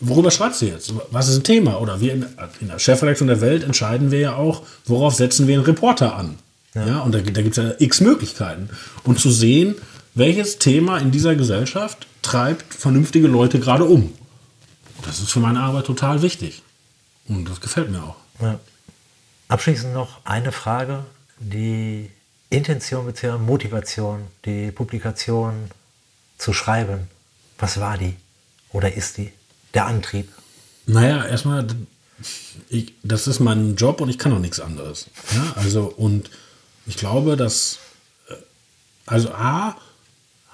worüber 0.00 0.30
schreibst 0.30 0.62
du 0.62 0.66
jetzt? 0.66 0.92
Was 1.10 1.28
ist 1.28 1.36
ein 1.36 1.44
Thema? 1.44 1.80
Oder 1.80 2.00
wir 2.00 2.12
in, 2.12 2.26
in 2.60 2.68
der 2.68 2.78
Chefredaktion 2.78 3.28
der 3.28 3.40
Welt 3.40 3.64
entscheiden 3.64 4.10
wir 4.10 4.20
ja 4.20 4.36
auch, 4.36 4.62
worauf 4.84 5.14
setzen 5.14 5.46
wir 5.46 5.54
einen 5.54 5.64
Reporter 5.64 6.14
an. 6.16 6.36
Ja, 6.74 6.86
ja 6.86 6.98
und 7.00 7.14
da, 7.14 7.20
da 7.20 7.42
gibt 7.42 7.56
es 7.56 7.64
ja 7.64 7.72
x 7.78 8.00
Möglichkeiten. 8.00 8.68
Und 9.04 9.18
zu 9.18 9.30
sehen, 9.30 9.76
welches 10.14 10.58
Thema 10.58 10.98
in 10.98 11.10
dieser 11.10 11.34
Gesellschaft 11.34 12.06
treibt 12.26 12.74
vernünftige 12.74 13.28
Leute 13.28 13.60
gerade 13.60 13.84
um. 13.84 14.12
Das 15.04 15.20
ist 15.20 15.30
für 15.30 15.40
meine 15.40 15.60
Arbeit 15.60 15.86
total 15.86 16.22
wichtig. 16.22 16.62
Und 17.28 17.48
das 17.48 17.60
gefällt 17.60 17.90
mir 17.90 18.02
auch. 18.02 18.16
Ja. 18.40 18.58
Abschließend 19.48 19.94
noch 19.94 20.24
eine 20.24 20.50
Frage. 20.52 21.04
Die 21.38 22.10
Intention 22.50 23.06
bzw. 23.06 23.38
Motivation, 23.38 24.26
die 24.44 24.72
Publikation 24.72 25.70
zu 26.38 26.52
schreiben, 26.52 27.08
was 27.58 27.78
war 27.80 27.96
die 27.96 28.16
oder 28.72 28.92
ist 28.92 29.18
die? 29.18 29.32
Der 29.74 29.86
Antrieb? 29.86 30.28
Naja, 30.86 31.24
erstmal, 31.24 31.66
ich, 32.68 32.94
das 33.02 33.26
ist 33.26 33.40
mein 33.40 33.76
Job 33.76 34.00
und 34.00 34.08
ich 34.08 34.18
kann 34.18 34.32
auch 34.32 34.38
nichts 34.38 34.60
anderes. 34.60 35.06
Ja, 35.34 35.52
also, 35.56 35.84
und 35.84 36.30
ich 36.86 36.96
glaube, 36.96 37.36
dass, 37.36 37.78
äh, 38.28 38.34
also 39.06 39.30
A, 39.32 39.76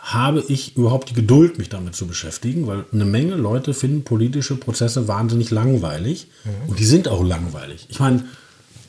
habe 0.03 0.45
ich 0.49 0.77
überhaupt 0.77 1.11
die 1.11 1.15
Geduld, 1.15 1.59
mich 1.59 1.69
damit 1.69 1.95
zu 1.95 2.09
beschäftigen, 2.09 2.67
weil 2.67 2.85
eine 2.93 3.05
Menge 3.05 3.37
Leute 3.37 3.73
finden 3.73 4.03
politische 4.03 4.57
Prozesse 4.57 5.07
wahnsinnig 5.07 5.51
langweilig 5.51 6.27
mhm. 6.45 6.71
und 6.71 6.81
die 6.81 6.85
sind 6.85 7.07
auch 7.07 7.25
langweilig. 7.25 7.87
Ich 7.89 8.01
meine, 8.01 8.25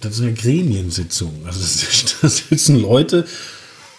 das 0.01 0.16
ist 0.16 0.22
eine 0.22 0.34
Gremiensitzung. 0.34 1.43
Also 1.45 1.59
da 2.22 2.28
sitzen 2.30 2.82
Leute, 2.82 3.26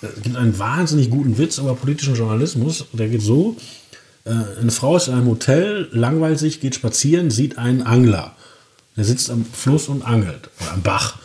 es 0.02 0.22
gibt 0.22 0.36
einen 0.36 0.58
wahnsinnig 0.58 1.08
guten 1.08 1.38
Witz 1.38 1.58
über 1.58 1.76
politischen 1.76 2.16
Journalismus, 2.16 2.86
der 2.92 3.08
geht 3.08 3.22
so, 3.22 3.56
äh, 4.24 4.30
eine 4.60 4.72
Frau 4.72 4.96
ist 4.96 5.06
in 5.06 5.14
einem 5.14 5.28
Hotel, 5.28 5.88
langweilt 5.92 6.40
sich, 6.40 6.60
geht 6.60 6.74
spazieren, 6.74 7.30
sieht 7.30 7.58
einen 7.58 7.82
Angler. 7.82 8.34
Der 8.96 9.04
sitzt 9.04 9.30
am 9.30 9.44
Fluss 9.44 9.88
und 9.88 10.02
angelt, 10.02 10.50
oder 10.60 10.72
am 10.72 10.82
Bach. 10.82 11.18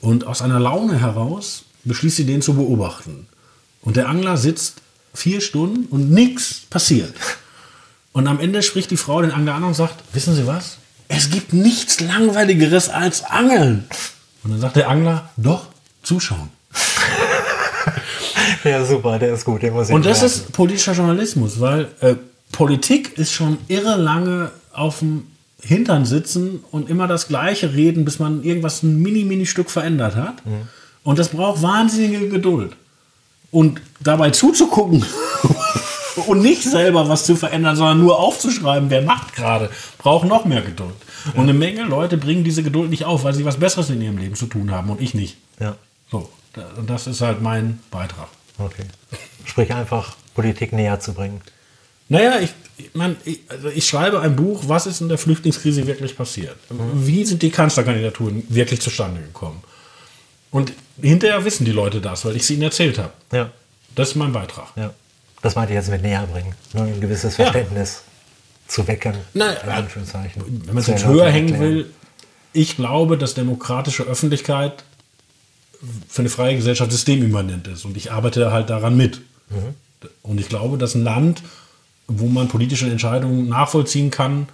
Und 0.00 0.26
aus 0.26 0.40
einer 0.40 0.60
Laune 0.60 0.98
heraus 0.98 1.64
beschließt 1.84 2.16
sie, 2.16 2.26
den 2.26 2.40
zu 2.40 2.54
beobachten. 2.54 3.26
Und 3.82 3.96
der 3.96 4.08
Angler 4.08 4.38
sitzt 4.38 4.82
vier 5.16 5.40
Stunden 5.40 5.86
und 5.86 6.10
nichts 6.10 6.62
passiert. 6.70 7.14
Und 8.12 8.26
am 8.26 8.40
Ende 8.40 8.62
spricht 8.62 8.90
die 8.90 8.96
Frau 8.96 9.20
den 9.20 9.30
Angler 9.30 9.54
an 9.54 9.64
und 9.64 9.74
sagt, 9.74 9.94
wissen 10.12 10.34
Sie 10.34 10.46
was? 10.46 10.78
Es 11.08 11.30
gibt 11.30 11.52
nichts 11.52 12.00
Langweiligeres 12.00 12.88
als 12.88 13.24
Angeln. 13.24 13.84
Und 14.42 14.52
dann 14.52 14.60
sagt 14.60 14.76
der 14.76 14.88
Angler, 14.88 15.28
doch, 15.36 15.66
zuschauen. 16.02 16.50
ja, 18.64 18.84
super, 18.84 19.18
der 19.18 19.34
ist 19.34 19.44
gut. 19.44 19.62
Den 19.62 19.74
muss 19.74 19.88
ich 19.88 19.94
und 19.94 20.06
das 20.06 20.22
merken. 20.22 20.34
ist 20.34 20.52
politischer 20.52 20.92
Journalismus, 20.92 21.60
weil 21.60 21.88
äh, 22.00 22.14
Politik 22.52 23.18
ist 23.18 23.32
schon 23.32 23.58
irre 23.68 23.96
lange 23.96 24.50
auf 24.72 25.00
dem 25.00 25.26
Hintern 25.62 26.04
sitzen 26.04 26.64
und 26.70 26.88
immer 26.88 27.08
das 27.08 27.28
Gleiche 27.28 27.74
reden, 27.74 28.04
bis 28.04 28.18
man 28.18 28.42
irgendwas 28.44 28.82
ein 28.82 29.00
mini-mini-Stück 29.00 29.70
verändert 29.70 30.16
hat. 30.16 30.44
Mhm. 30.46 30.68
Und 31.02 31.18
das 31.18 31.28
braucht 31.28 31.62
wahnsinnige 31.62 32.28
Geduld. 32.28 32.76
Und 33.50 33.80
dabei 34.00 34.30
zuzugucken 34.30 35.04
und 36.26 36.40
nicht 36.40 36.62
selber 36.62 37.08
was 37.08 37.24
zu 37.24 37.36
verändern, 37.36 37.76
sondern 37.76 38.00
nur 38.00 38.18
aufzuschreiben, 38.18 38.90
wer 38.90 39.02
macht 39.02 39.34
gerade, 39.34 39.70
braucht 39.98 40.26
noch 40.26 40.44
mehr 40.44 40.62
Geduld. 40.62 40.94
Ja. 41.26 41.32
Und 41.32 41.40
eine 41.40 41.54
Menge 41.54 41.82
Leute 41.84 42.16
bringen 42.16 42.44
diese 42.44 42.62
Geduld 42.62 42.90
nicht 42.90 43.04
auf, 43.04 43.24
weil 43.24 43.34
sie 43.34 43.44
was 43.44 43.58
Besseres 43.58 43.90
in 43.90 44.00
ihrem 44.00 44.18
Leben 44.18 44.34
zu 44.34 44.46
tun 44.46 44.70
haben 44.70 44.90
und 44.90 45.00
ich 45.00 45.14
nicht. 45.14 45.36
Ja. 45.60 45.76
So, 46.10 46.28
Und 46.76 46.88
das 46.88 47.06
ist 47.06 47.20
halt 47.20 47.42
mein 47.42 47.80
Beitrag. 47.90 48.28
Okay. 48.58 48.84
Sprich 49.44 49.72
einfach, 49.72 50.16
Politik 50.34 50.72
näher 50.72 51.00
zu 51.00 51.12
bringen. 51.12 51.40
Naja, 52.08 52.38
ich, 52.40 52.50
ich, 52.78 52.90
mein, 52.94 53.16
ich, 53.24 53.40
also 53.48 53.68
ich 53.68 53.86
schreibe 53.86 54.20
ein 54.20 54.36
Buch, 54.36 54.64
was 54.66 54.86
ist 54.86 55.00
in 55.00 55.08
der 55.08 55.18
Flüchtlingskrise 55.18 55.86
wirklich 55.86 56.16
passiert? 56.16 56.56
Mhm. 56.70 57.06
Wie 57.06 57.24
sind 57.24 57.42
die 57.42 57.50
Kanzlerkandidaturen 57.50 58.44
wirklich 58.48 58.80
zustande 58.80 59.20
gekommen? 59.20 59.62
Und 60.50 60.72
hinterher 61.00 61.44
wissen 61.44 61.64
die 61.64 61.72
Leute 61.72 62.00
das, 62.00 62.24
weil 62.24 62.36
ich 62.36 62.42
es 62.42 62.50
ihnen 62.50 62.62
erzählt 62.62 62.98
habe. 62.98 63.12
Ja. 63.32 63.50
Das 63.94 64.10
ist 64.10 64.14
mein 64.16 64.32
Beitrag. 64.32 64.68
Ja. 64.76 64.92
Das 65.42 65.54
meinte 65.54 65.72
ich 65.72 65.76
jetzt 65.76 65.90
mit 65.90 66.02
näher 66.02 66.26
bringen. 66.26 66.54
Nur 66.72 66.84
ein 66.84 67.00
gewisses 67.00 67.36
Verständnis 67.36 68.02
ja. 68.02 68.68
zu 68.68 68.86
wecken. 68.88 69.14
Naja, 69.34 69.58
wenn 69.64 70.66
man 70.66 70.78
es 70.78 70.86
jetzt 70.86 71.06
höher 71.06 71.30
hängen 71.30 71.60
will, 71.60 71.90
ich 72.52 72.76
glaube, 72.76 73.18
dass 73.18 73.34
demokratische 73.34 74.04
Öffentlichkeit 74.04 74.84
für 76.08 76.22
eine 76.22 76.30
freie 76.30 76.56
Gesellschaft 76.56 76.90
systemimmanent 76.90 77.68
ist. 77.68 77.84
Und 77.84 77.96
ich 77.96 78.12
arbeite 78.12 78.50
halt 78.50 78.70
daran 78.70 78.96
mit. 78.96 79.20
Mhm. 79.50 80.08
Und 80.22 80.40
ich 80.40 80.48
glaube, 80.48 80.78
dass 80.78 80.94
ein 80.94 81.04
Land, 81.04 81.42
wo 82.06 82.26
man 82.26 82.48
politische 82.48 82.86
Entscheidungen 82.90 83.48
nachvollziehen 83.48 84.10
kann, 84.10 84.48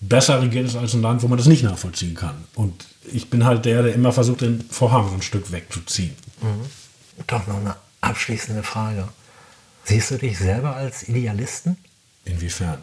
besser 0.00 0.40
regiert 0.42 0.66
ist 0.66 0.76
als 0.76 0.94
ein 0.94 1.02
Land, 1.02 1.22
wo 1.22 1.28
man 1.28 1.38
das 1.38 1.46
nicht 1.46 1.62
nachvollziehen 1.62 2.14
kann. 2.14 2.44
Und 2.54 2.86
ich 3.12 3.30
bin 3.30 3.44
halt 3.44 3.64
der, 3.64 3.82
der 3.82 3.94
immer 3.94 4.12
versucht, 4.12 4.40
den 4.40 4.62
Vorhang 4.70 5.12
ein 5.14 5.22
Stück 5.22 5.52
wegzuziehen. 5.52 6.14
Mhm. 6.40 7.24
Doch 7.26 7.46
noch 7.46 7.56
eine 7.56 7.76
abschließende 8.00 8.62
Frage. 8.62 9.08
Siehst 9.84 10.10
du 10.10 10.18
dich 10.18 10.38
selber 10.38 10.76
als 10.76 11.08
Idealisten? 11.08 11.76
Inwiefern? 12.24 12.78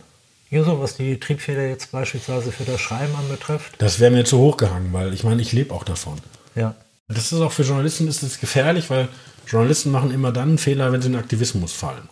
Ja, 0.50 0.64
so 0.64 0.80
was 0.80 0.96
die 0.96 1.20
Triebfeder 1.20 1.68
jetzt 1.68 1.92
beispielsweise 1.92 2.52
für 2.52 2.64
das 2.64 2.80
Schreiben 2.80 3.14
anbetrifft. 3.16 3.74
Das 3.80 4.00
wäre 4.00 4.12
mir 4.12 4.24
zu 4.24 4.38
hoch 4.38 4.58
gehangen, 4.58 4.94
weil 4.94 5.14
ich 5.14 5.24
meine, 5.24 5.42
ich 5.42 5.52
lebe 5.52 5.74
auch 5.74 5.84
davon. 5.84 6.20
Ja. 6.56 6.76
Das 7.10 7.32
ist 7.32 7.40
auch 7.40 7.52
für 7.52 7.64
Journalisten 7.64 8.08
ist 8.08 8.24
das 8.24 8.40
gefährlich, 8.40 8.90
weil 8.90 9.08
Journalisten 9.46 9.92
machen 9.92 10.12
immer 10.12 10.32
dann 10.32 10.50
einen 10.50 10.58
Fehler, 10.58 10.92
wenn 10.92 11.02
sie 11.02 11.08
in 11.08 11.16
Aktivismus 11.16 11.74
fallen. 11.74 12.10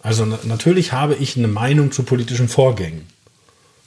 Also 0.00 0.24
na 0.24 0.38
natürlich 0.44 0.92
habe 0.92 1.14
ich 1.14 1.36
eine 1.36 1.48
Meinung 1.48 1.92
zu 1.92 2.02
politischen 2.02 2.48
Vorgängen. 2.48 3.06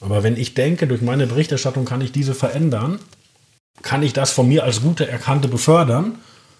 Aber 0.05 0.23
wenn 0.23 0.37
ich 0.37 0.53
denke, 0.53 0.87
durch 0.87 1.01
meine 1.01 1.25
Berichterstattung 1.27 1.85
kann 1.85 2.01
ich 2.01 2.11
diese 2.11 2.35
verändern, 2.35 2.99
kann 3.81 4.03
ich 4.03 4.13
das 4.13 4.31
von 4.31 4.47
mir 4.47 4.63
als 4.63 4.81
gute 4.81 5.07
Erkannte 5.07 5.47
befördern, 5.47 6.19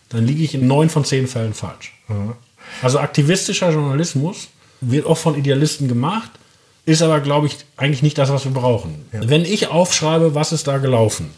dann 0.09 0.25
liege 0.25 0.43
ich 0.43 0.55
in 0.55 0.67
neun 0.67 0.89
von 0.89 1.05
zehn 1.05 1.27
Fällen 1.27 1.53
falsch. 1.53 1.93
Mhm. 2.07 2.33
Also 2.81 2.99
aktivistischer 2.99 3.71
Journalismus 3.71 4.49
wird 4.81 5.05
oft 5.05 5.21
von 5.21 5.37
Idealisten 5.37 5.87
gemacht, 5.87 6.31
ist 6.85 7.01
aber, 7.01 7.19
glaube 7.19 7.47
ich, 7.47 7.57
eigentlich 7.77 8.01
nicht 8.01 8.17
das, 8.17 8.29
was 8.29 8.45
wir 8.45 8.51
brauchen. 8.51 9.05
Ja. 9.11 9.29
Wenn 9.29 9.45
ich 9.45 9.67
aufschreibe, 9.67 10.35
was 10.35 10.51
ist 10.51 10.67
da 10.67 10.79
gelaufen, 10.79 11.29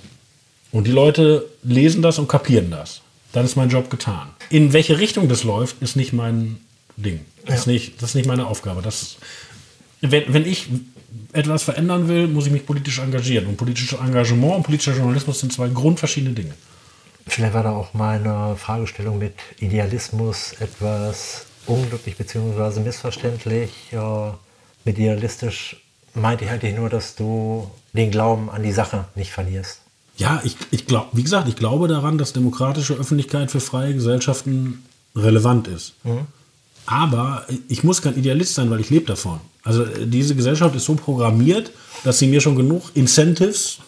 und 0.72 0.86
die 0.86 0.92
Leute 0.92 1.50
lesen 1.64 2.02
das 2.02 2.20
und 2.20 2.28
kapieren 2.28 2.72
das. 2.72 3.02
Dann 3.32 3.46
ist 3.46 3.56
mein 3.56 3.70
Job 3.70 3.90
getan. 3.90 4.30
In 4.50 4.74
welche 4.74 5.00
Richtung 5.00 5.30
das 5.30 5.44
läuft, 5.44 5.82
ist 5.82 5.96
nicht 5.96 6.14
mein 6.14 6.58
Ding. 6.98 7.26
Das, 7.46 7.50
ja. 7.50 7.56
ist, 7.56 7.68
nicht, 7.68 8.02
das 8.02 8.10
ist 8.10 8.16
nicht 8.16 8.28
meine 8.28 8.48
Aufgabe. 8.48 8.82
Das, 8.82 9.18
wenn, 10.02 10.34
wenn 10.34 10.46
ich 10.46 10.68
etwas 11.34 11.64
verändern 11.64 12.08
will, 12.08 12.28
muss 12.28 12.48
ich 12.48 12.52
mich 12.52 12.66
politisch 12.66 13.00
engagieren. 13.00 13.48
Und 13.48 13.58
politisches 13.58 14.00
Engagement 14.00 14.58
und 14.58 14.64
politischer 14.64 14.96
Journalismus 14.96 15.40
sind 15.40 15.54
zwei 15.54 15.70
grundverschiedene 15.70 16.34
Dinge. 16.34 16.54
Vielleicht 17.28 17.54
war 17.54 17.64
da 17.64 17.72
auch 17.72 17.94
meine 17.94 18.56
Fragestellung 18.56 19.18
mit 19.18 19.34
Idealismus 19.60 20.54
etwas 20.60 21.46
unglücklich 21.66 22.16
bzw. 22.16 22.80
missverständlich. 22.80 23.72
mit 24.86 24.98
idealistisch 24.98 25.78
meinte 26.14 26.46
ich 26.46 26.52
eigentlich 26.52 26.76
nur, 26.76 26.90
dass 26.90 27.16
du 27.16 27.70
den 27.94 28.12
Glauben 28.12 28.50
an 28.50 28.64
die 28.64 28.72
Sache 28.72 29.06
nicht 29.16 29.32
verlierst. 29.32 29.82
Ja, 30.18 30.42
ich, 30.44 30.56
ich 30.72 30.88
glaube, 30.88 31.10
wie 31.14 31.24
gesagt, 31.24 31.48
ich 31.48 31.56
glaube 31.56 31.88
daran, 31.88 32.18
dass 32.18 32.34
demokratische 32.34 32.94
Öffentlichkeit 32.94 33.52
für 33.52 33.60
freie 33.60 33.94
Gesellschaften 33.94 34.84
relevant 35.16 35.68
ist. 35.68 35.94
Mhm. 36.04 36.28
Aber 36.88 37.46
ich 37.68 37.84
muss 37.84 38.02
kein 38.02 38.18
Idealist 38.18 38.56
sein, 38.56 38.70
weil 38.70 38.80
ich 38.80 38.90
lebe 38.90 39.06
davon. 39.06 39.40
Also 39.64 39.86
diese 39.86 40.36
Gesellschaft 40.36 40.74
ist 40.76 40.86
so 40.86 40.96
programmiert, 40.96 41.72
dass 42.06 42.18
sie 42.18 42.28
mir 42.28 42.40
schon 42.40 42.56
genug 42.56 42.92
Incentives 42.94 43.80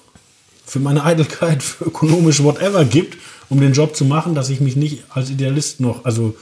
für 0.66 0.80
meine 0.80 1.04
Eitelkeit, 1.06 1.64
für 1.64 1.86
ökonomisch 1.86 2.43
whatever 2.43 2.84
gibt, 2.86 3.18
um 3.50 3.62
den 3.62 3.74
Job 3.74 3.95
zu 3.95 4.06
machen, 4.06 4.36
dass 4.36 4.50
ich 4.50 4.60
mich 4.60 4.76
nicht 4.76 5.04
als 5.10 5.30
Idealist 5.30 5.80
noch, 5.80 6.06
also 6.06 6.36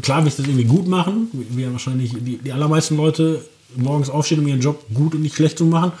klar 0.00 0.22
will 0.22 0.28
ich 0.28 0.36
das 0.36 0.46
irgendwie 0.46 0.64
gut 0.64 0.88
machen, 0.88 1.28
wie 1.32 1.62
ja 1.62 1.70
wahrscheinlich 1.70 2.12
die, 2.12 2.38
die 2.38 2.52
allermeisten 2.52 2.96
Leute 2.96 3.44
morgens 3.76 4.08
aufstehen, 4.08 4.40
um 4.40 4.48
ihren 4.48 4.60
Job 4.60 4.86
gut 4.94 5.14
und 5.14 5.20
nicht 5.20 5.36
schlecht 5.36 5.58
zu 5.58 5.66
machen. 5.66 5.92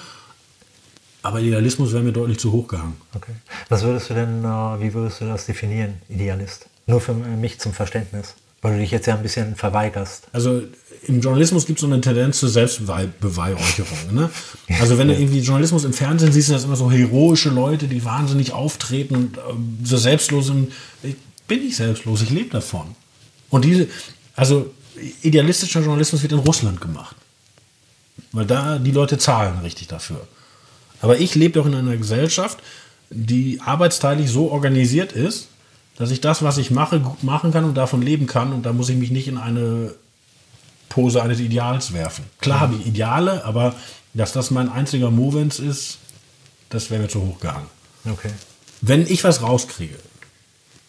Aber 1.22 1.40
Idealismus 1.40 1.92
wäre 1.92 2.02
mir 2.02 2.12
deutlich 2.12 2.38
zu 2.38 2.52
hoch 2.52 2.68
gehangen. 2.68 2.96
Okay. 3.14 3.32
Was 3.68 3.82
würdest 3.82 4.08
du 4.08 4.14
denn, 4.14 4.44
äh, 4.44 4.80
wie 4.80 4.94
würdest 4.94 5.20
du 5.20 5.26
das 5.26 5.44
definieren, 5.44 5.94
Idealist? 6.08 6.68
Nur 6.86 7.00
für 7.00 7.12
mich 7.12 7.58
zum 7.58 7.72
Verständnis. 7.72 8.34
Weil 8.66 8.74
du 8.74 8.80
dich 8.80 8.90
jetzt 8.90 9.06
ja 9.06 9.14
ein 9.14 9.22
bisschen 9.22 9.54
verweigerst. 9.54 10.26
Also 10.32 10.60
im 11.06 11.20
Journalismus 11.20 11.66
gibt 11.66 11.78
es 11.78 11.82
so 11.82 11.86
eine 11.86 12.00
Tendenz 12.00 12.40
zur 12.40 12.48
Selbstbeweihräucherung. 12.48 14.12
Ne? 14.12 14.28
Also 14.80 14.98
wenn 14.98 15.06
du 15.06 15.14
irgendwie 15.14 15.38
Journalismus 15.38 15.84
im 15.84 15.92
Fernsehen 15.92 16.32
siehst, 16.32 16.48
sind 16.48 16.56
das 16.56 16.64
immer 16.64 16.74
so 16.74 16.90
heroische 16.90 17.50
Leute, 17.50 17.86
die 17.86 18.04
wahnsinnig 18.04 18.50
auftreten 18.50 19.14
und 19.14 19.38
ähm, 19.38 19.78
so 19.84 19.96
selbstlos 19.96 20.46
sind. 20.46 20.72
Ich 21.04 21.14
bin 21.46 21.62
nicht 21.62 21.76
selbstlos, 21.76 22.22
ich 22.22 22.30
lebe 22.30 22.50
davon. 22.50 22.96
Und 23.50 23.64
diese, 23.64 23.86
also 24.34 24.74
idealistischer 25.22 25.82
Journalismus 25.82 26.22
wird 26.22 26.32
in 26.32 26.40
Russland 26.40 26.80
gemacht. 26.80 27.14
Weil 28.32 28.46
da 28.46 28.80
die 28.80 28.90
Leute 28.90 29.16
zahlen 29.16 29.60
richtig 29.60 29.86
dafür. 29.86 30.26
Aber 31.00 31.20
ich 31.20 31.36
lebe 31.36 31.54
doch 31.54 31.66
in 31.66 31.74
einer 31.76 31.96
Gesellschaft, 31.96 32.58
die 33.10 33.60
arbeitsteilig 33.64 34.28
so 34.28 34.50
organisiert 34.50 35.12
ist, 35.12 35.50
dass 35.96 36.10
ich 36.10 36.20
das, 36.20 36.42
was 36.42 36.58
ich 36.58 36.70
mache, 36.70 37.00
gut 37.00 37.22
machen 37.22 37.52
kann 37.52 37.64
und 37.64 37.74
davon 37.74 38.02
leben 38.02 38.26
kann. 38.26 38.52
Und 38.52 38.64
da 38.64 38.72
muss 38.72 38.88
ich 38.88 38.96
mich 38.96 39.10
nicht 39.10 39.28
in 39.28 39.38
eine 39.38 39.94
Pose 40.88 41.22
eines 41.22 41.40
Ideals 41.40 41.92
werfen. 41.92 42.24
Klar 42.40 42.60
habe 42.60 42.74
ich 42.76 42.86
Ideale, 42.86 43.44
aber 43.44 43.74
dass 44.14 44.32
das 44.32 44.50
mein 44.50 44.70
einziger 44.70 45.10
Movens 45.10 45.58
ist, 45.58 45.98
das 46.68 46.90
wäre 46.90 47.02
mir 47.02 47.08
zu 47.08 47.22
hoch 47.22 47.40
gehangen. 47.40 47.68
Okay. 48.04 48.30
Wenn 48.80 49.06
ich 49.06 49.24
was 49.24 49.42
rauskriege, 49.42 49.96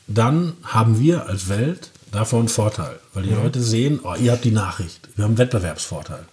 dann 0.08 0.54
haben 0.64 1.00
wir 1.00 1.28
als 1.28 1.50
Welt 1.50 1.92
davon 2.12 2.40
einen 2.40 2.48
Vorteil. 2.50 3.00
Weil 3.14 3.24
die 3.24 3.30
mhm. 3.30 3.44
Leute 3.44 3.62
sehen, 3.62 4.00
oh, 4.04 4.16
ihr 4.16 4.32
habt 4.32 4.46
die 4.46 4.52
Nachricht. 4.52 5.10
Wir 5.16 5.24
haben 5.24 5.32
einen 5.32 5.38
Wettbewerbsvorteil. 5.38 6.26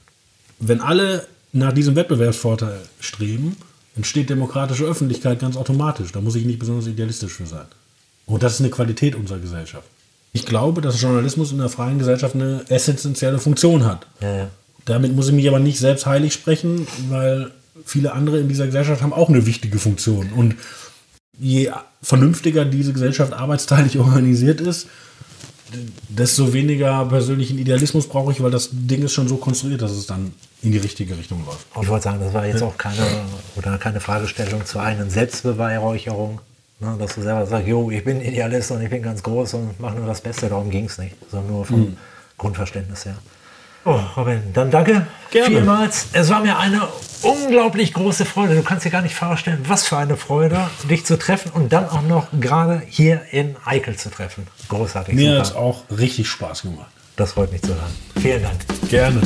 Wenn 0.59 0.81
alle 0.81 1.27
nach 1.53 1.73
diesem 1.73 1.97
Wettbewerbsvorteil 1.97 2.81
streben, 3.01 3.57
entsteht 3.97 4.31
demokratische 4.31 4.85
Öffentlichkeit 4.85 5.41
ganz 5.41 5.57
automatisch. 5.57 6.13
Da 6.13 6.21
muss 6.21 6.35
ich 6.35 6.45
nicht 6.45 6.59
besonders 6.59 6.87
idealistisch 6.87 7.33
für 7.33 7.47
sein. 7.47 7.67
Und 8.27 8.43
das 8.43 8.55
ist 8.55 8.61
eine 8.61 8.71
Qualität 8.71 9.15
unserer 9.15 9.39
Gesellschaft. 9.39 9.87
Ich 10.33 10.47
glaube, 10.47 10.81
dass 10.81 11.01
Journalismus 11.01 11.53
in 11.53 11.59
der 11.59 11.69
freien 11.69 11.99
Gesellschaft 11.99 12.35
eine 12.35 12.65
essentielle 12.69 13.39
Funktion 13.39 13.85
hat. 13.85 14.07
Ja, 14.21 14.37
ja. 14.37 14.49
Damit 14.85 15.15
muss 15.15 15.29
ich 15.29 15.35
mich 15.35 15.49
aber 15.49 15.61
nicht 15.61 15.79
selbst 15.79 16.07
heilig 16.07 16.33
sprechen, 16.33 16.87
weil 17.09 17.53
viele 17.85 18.13
andere 18.13 18.39
in 18.39 18.49
dieser 18.49 18.67
Gesellschaft 18.67 19.03
haben 19.03 19.13
auch 19.13 19.29
eine 19.29 19.47
wichtige 19.47 19.79
Funktion. 19.79 20.33
Und 20.33 20.57
je 21.39 21.71
vernünftiger 22.03 22.65
diese 22.65 22.93
Gesellschaft 22.93 23.33
arbeitsteilig 23.33 23.99
organisiert 23.99 24.61
ist, 24.61 24.89
desto 26.09 26.53
weniger 26.53 27.05
persönlichen 27.07 27.59
Idealismus 27.59 28.09
brauche 28.09 28.33
ich, 28.33 28.43
weil 28.43 28.51
das 28.51 28.71
Ding 28.73 29.03
ist 29.03 29.13
schon 29.13 29.29
so 29.29 29.37
konstruiert, 29.37 29.83
dass 29.83 29.91
es 29.93 30.07
dann 30.07 30.33
in 30.63 30.73
die 30.73 30.79
richtige 30.79 31.17
Richtung 31.17 31.45
läuft. 31.45 31.67
Ich 31.81 31.89
wollte 31.89 32.05
sagen, 32.05 32.21
das 32.21 32.33
war 32.33 32.47
jetzt 32.47 32.63
auch 32.63 32.77
keine, 32.79 33.05
oder 33.57 33.77
keine 33.79 34.01
Fragestellung 34.01 34.65
zur 34.65 34.83
eigenen 34.83 35.11
Selbstbeweihräucherung. 35.11 36.41
Ne, 36.85 36.97
dass 36.99 37.15
du 37.15 37.23
selber 37.23 37.47
sagst, 37.47 37.67
jo, 37.67 37.91
ich 37.91 38.05
bin 38.05 38.21
Idealist 38.21 38.71
und 38.71 38.83
ich 38.83 38.91
bin 38.91 39.03
ganz 39.03 39.23
groß 39.23 39.55
und 39.55 39.81
mache 39.81 39.97
nur 39.97 40.07
das 40.07 40.21
Beste, 40.21 40.49
darum 40.49 40.69
ging 40.69 40.85
es 40.85 40.99
nicht, 40.99 41.17
sondern 41.31 41.51
nur 41.51 41.65
vom 41.65 41.81
mhm. 41.81 41.97
Grundverständnis 42.37 43.07
her. 43.07 43.17
Oh, 43.87 44.01
Robin, 44.17 44.43
dann 44.53 44.71
danke 44.71 45.07
Gerne. 45.31 45.49
vielmals. 45.49 46.09
Es 46.13 46.31
war 46.31 46.41
mir 46.41 46.59
eine 46.59 46.83
unglaublich 47.23 47.93
große 47.93 48.25
Freude. 48.25 48.55
Du 48.55 48.63
kannst 48.63 48.85
dir 48.85 48.91
gar 48.91 49.03
nicht 49.03 49.15
vorstellen, 49.15 49.65
was 49.67 49.87
für 49.87 49.97
eine 49.97 50.17
Freude, 50.17 50.69
dich 50.91 51.07
zu 51.07 51.19
treffen 51.19 51.51
und 51.53 51.73
dann 51.73 51.89
auch 51.89 52.03
noch 52.03 52.29
gerade 52.39 52.83
hier 52.87 53.23
in 53.31 53.57
Eickel 53.65 53.97
zu 53.97 54.11
treffen. 54.11 54.47
Großartig. 54.69 55.15
Mir 55.15 55.39
hat 55.39 55.47
es 55.47 55.55
auch 55.55 55.85
richtig 55.91 56.29
Spaß 56.29 56.63
gemacht. 56.63 56.91
Das 57.17 57.33
freut 57.33 57.53
mich 57.53 57.63
zu 57.63 57.69
hören. 57.69 57.95
Vielen 58.21 58.43
Dank. 58.43 58.59
Gerne. 58.89 59.23